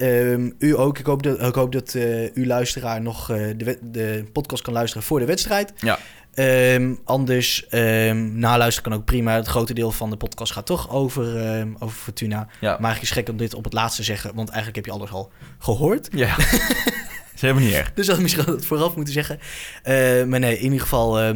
Ehm, 0.00 0.50
u 0.58 0.78
ook. 0.78 0.98
Ik 0.98 1.06
hoop 1.06 1.22
dat, 1.22 1.42
ik 1.42 1.54
hoop 1.54 1.72
dat 1.72 1.94
eh, 1.94 2.32
uw 2.34 2.44
luisteraar 2.44 3.02
nog 3.02 3.30
eh, 3.30 3.36
de, 3.56 3.78
de 3.82 4.24
podcast 4.32 4.62
kan 4.62 4.72
luisteren 4.72 5.02
voor 5.02 5.18
de 5.18 5.24
wedstrijd. 5.24 5.72
Ja. 5.76 5.98
Ehm, 6.34 6.94
anders, 7.04 7.66
um, 7.70 8.38
naluisteren 8.38 8.90
kan 8.90 9.00
ook 9.00 9.04
prima. 9.04 9.34
Het 9.34 9.46
grote 9.46 9.74
deel 9.74 9.90
van 9.90 10.10
de 10.10 10.16
podcast 10.16 10.52
gaat 10.52 10.66
toch 10.66 10.90
over, 10.90 11.26
over 11.78 11.96
Fortuna. 11.96 12.36
Ja. 12.36 12.48
Maar 12.60 12.68
eigenlijk 12.70 13.02
is 13.02 13.10
gek 13.10 13.28
om 13.28 13.36
dit 13.36 13.54
op 13.54 13.64
het 13.64 13.72
laatste 13.72 14.00
te 14.00 14.06
zeggen, 14.06 14.34
want 14.34 14.48
eigenlijk 14.48 14.76
heb 14.76 14.86
je 14.86 15.00
alles 15.00 15.10
al 15.10 15.32
gehoord. 15.58 16.08
Ja. 16.12 16.36
is 17.34 17.40
helemaal 17.40 17.62
niet 17.62 17.72
erg. 17.72 17.92
Dus 17.92 18.06
dat 18.06 18.16
had 18.16 18.16
ik 18.16 18.22
misschien 18.22 18.54
het 18.54 18.66
vooraf 18.66 18.96
moeten 18.96 19.14
zeggen. 19.14 19.38
Maar 20.28 20.40
nee, 20.40 20.56
in 20.56 20.64
ieder 20.64 20.80
geval 20.80 21.34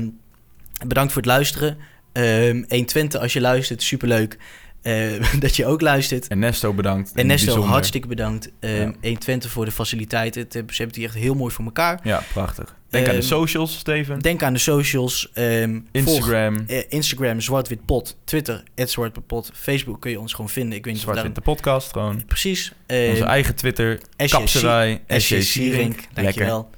bedankt 0.86 1.12
voor 1.12 1.22
het 1.22 1.30
luisteren. 1.30 1.78
Ehm 2.12 2.64
120 2.68 3.20
als 3.20 3.32
je 3.32 3.40
luistert, 3.40 3.82
superleuk. 3.82 4.38
Eh, 4.84 5.12
dat 5.40 5.56
je 5.56 5.66
ook 5.66 5.80
luistert. 5.80 6.26
En 6.28 6.38
Nesto 6.38 6.72
bedankt. 6.74 7.12
En 7.14 7.26
Nesto, 7.26 7.62
hartstikke 7.62 8.08
bedankt. 8.08 8.50
Ehm 8.60 8.72
Ja. 8.74 8.92
120 9.02 9.50
voor 9.50 9.64
de 9.64 9.70
faciliteiten. 9.70 10.42
Het, 10.42 10.52
ze 10.52 10.58
hebben 10.58 10.86
het 10.86 10.96
hier 10.96 11.04
echt 11.06 11.14
heel 11.14 11.34
mooi 11.34 11.54
voor 11.54 11.64
elkaar. 11.64 12.00
Ja, 12.02 12.22
prachtig. 12.32 12.74
Denk 12.88 13.06
aan 13.06 13.12
de 13.12 13.18
Ehm, 13.18 13.26
socials, 13.28 13.78
Steven. 13.78 14.18
Denk 14.18 14.42
aan 14.42 14.52
de 14.52 14.58
socials. 14.58 15.30
ehm, 15.34 15.70
volg, 15.70 15.80
Instagram, 15.92 16.64
eh, 16.66 16.82
Instagram, 16.88 17.40
Zwartwitpot. 17.40 18.16
Twitter, 18.24 18.62
Zwartwitpot. 18.74 19.50
Facebook 19.54 20.00
kun 20.00 20.10
je 20.10 20.20
ons 20.20 20.32
gewoon 20.32 20.50
vinden. 20.50 20.76
Ik 20.78 20.84
weet 20.84 20.94
niet 20.94 20.96
of 20.96 21.00
Zwart 21.02 21.16
daar... 21.16 21.26
Wit 21.26 21.34
de 21.34 21.40
podcast 21.50 21.92
gewoon. 21.92 22.24
Precies. 22.26 22.72
Ehm, 22.86 23.10
Onze 23.10 23.24
eigen 23.24 23.54
Twitter, 23.54 24.00
kapserij, 24.28 25.02
SJ 25.08 25.40
Sierink. 25.40 25.98
Dankjewel. 26.14 26.70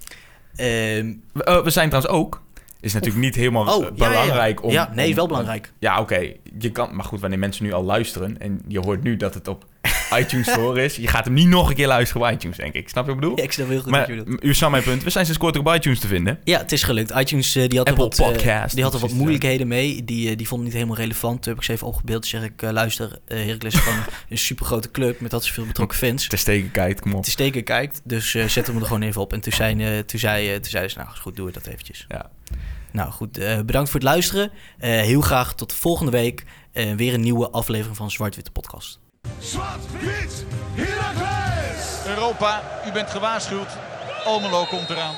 Ehm, 0.56 1.12
We, 1.32 1.44
eh, 1.44 1.62
we 1.62 1.70
zijn 1.70 1.88
trouwens 1.88 2.14
ook, 2.14 2.42
is 2.86 2.92
natuurlijk 2.92 3.24
niet 3.24 3.34
helemaal 3.34 3.76
oh, 3.76 3.86
eh, 3.86 3.92
belangrijk 3.92 4.62
om... 4.62 4.70
Ja, 4.70 4.90
nee, 4.94 5.14
wel 5.14 5.26
belangrijk. 5.26 5.72
Ja, 5.78 6.00
oké. 6.00 6.32
Je 6.58 6.72
kan, 6.72 6.96
maar 6.96 7.04
goed, 7.04 7.20
wanneer 7.20 7.38
mensen 7.38 7.64
nu 7.64 7.72
al 7.72 7.82
luisteren 7.82 8.40
en 8.40 8.62
je 8.68 8.78
hoort 8.78 9.02
nu 9.02 9.16
dat 9.16 9.34
het 9.34 9.48
op 9.48 9.66
iTunes 10.20 10.48
horen 10.48 10.84
is, 10.84 10.96
je 10.96 11.08
gaat 11.08 11.24
hem 11.24 11.34
niet 11.34 11.48
nog 11.48 11.68
een 11.68 11.74
keer 11.74 11.86
luisteren 11.86 12.22
op 12.22 12.32
iTunes, 12.32 12.56
denk 12.56 12.74
ik. 12.74 12.88
Snap 12.88 13.06
je 13.06 13.14
wat 13.14 13.18
ik 13.18 13.20
bedoel? 13.20 13.36
Ja, 13.38 13.42
ik 13.44 13.52
snap 13.52 13.68
heel 13.68 13.80
goed 13.80 13.90
maar 13.90 14.00
wat 14.00 14.08
je 14.08 14.24
bedoelt. 14.24 14.44
u 14.44 14.54
snapt 14.54 14.72
mijn 14.72 14.84
punt. 14.84 15.02
We 15.02 15.10
zijn 15.10 15.24
sinds 15.24 15.40
kort 15.40 15.56
op 15.56 15.74
iTunes 15.74 16.00
te 16.00 16.06
vinden. 16.06 16.38
Ja, 16.44 16.58
het 16.58 16.72
is 16.72 16.82
gelukt. 16.82 17.10
iTunes 17.10 17.56
eh, 17.56 17.68
die 17.68 17.78
had 17.78 17.88
Apple 17.88 18.04
wat, 18.04 18.18
eh, 18.18 18.26
Podcast, 18.26 18.74
die 18.74 18.84
had 18.84 18.94
er 18.94 19.00
wat 19.00 19.12
moeilijkheden 19.12 19.68
mee. 19.68 20.04
Die, 20.04 20.36
die 20.36 20.48
vond 20.48 20.60
het 20.60 20.70
niet 20.70 20.72
helemaal 20.72 20.96
relevant. 20.96 21.42
Toen 21.42 21.52
heb 21.52 21.60
ik 21.60 21.66
ze 21.66 21.72
even 21.72 21.86
opgebeeld. 21.86 22.26
Zeg 22.26 22.42
ik, 22.42 22.62
luister, 22.62 23.18
Heracles 23.26 23.74
is 23.74 23.80
gewoon 23.86 23.98
een 24.28 24.38
supergrote 24.38 24.90
club 24.90 25.20
met 25.20 25.30
dat 25.30 25.44
zoveel 25.44 25.66
betrokken 25.66 25.98
fans. 25.98 26.28
Te 26.28 26.36
steken 26.36 26.70
kijkt, 26.70 27.00
kom 27.00 27.14
op. 27.14 27.24
Te 27.24 27.30
steken 27.30 27.64
kijkt, 27.64 28.00
dus 28.04 28.30
zet 28.30 28.66
hem 28.66 28.76
er 28.76 28.82
gewoon 28.82 29.02
even 29.02 29.20
op. 29.20 29.32
En 29.32 29.40
toen 29.40 29.52
zei, 29.52 30.04
toen 30.04 30.18
zei, 30.18 30.54
toen 30.54 30.70
zei 30.70 30.88
ze, 30.88 30.98
nou 30.98 31.10
goed, 31.16 31.36
doe 31.36 31.46
het 31.46 31.54
dat 31.54 31.66
eventjes. 31.66 32.04
Ja. 32.08 32.30
Nou 32.96 33.10
goed, 33.10 33.38
eh, 33.38 33.60
bedankt 33.60 33.90
voor 33.90 34.00
het 34.00 34.08
luisteren. 34.08 34.50
Eh, 34.78 34.90
heel 34.90 35.20
graag 35.20 35.54
tot 35.54 35.72
volgende 35.72 36.10
week. 36.10 36.44
Eh, 36.72 36.94
weer 36.94 37.14
een 37.14 37.20
nieuwe 37.20 37.50
aflevering 37.50 37.96
van 37.96 38.10
Zwart-Witte 38.10 38.50
Podcast. 38.50 39.00
Zwart-wit! 39.38 40.44
Europa, 42.06 42.62
u 42.86 42.92
bent 42.92 43.10
gewaarschuwd. 43.10 43.76
Almelo 44.24 44.64
komt 44.64 44.90
eraan. 44.90 45.14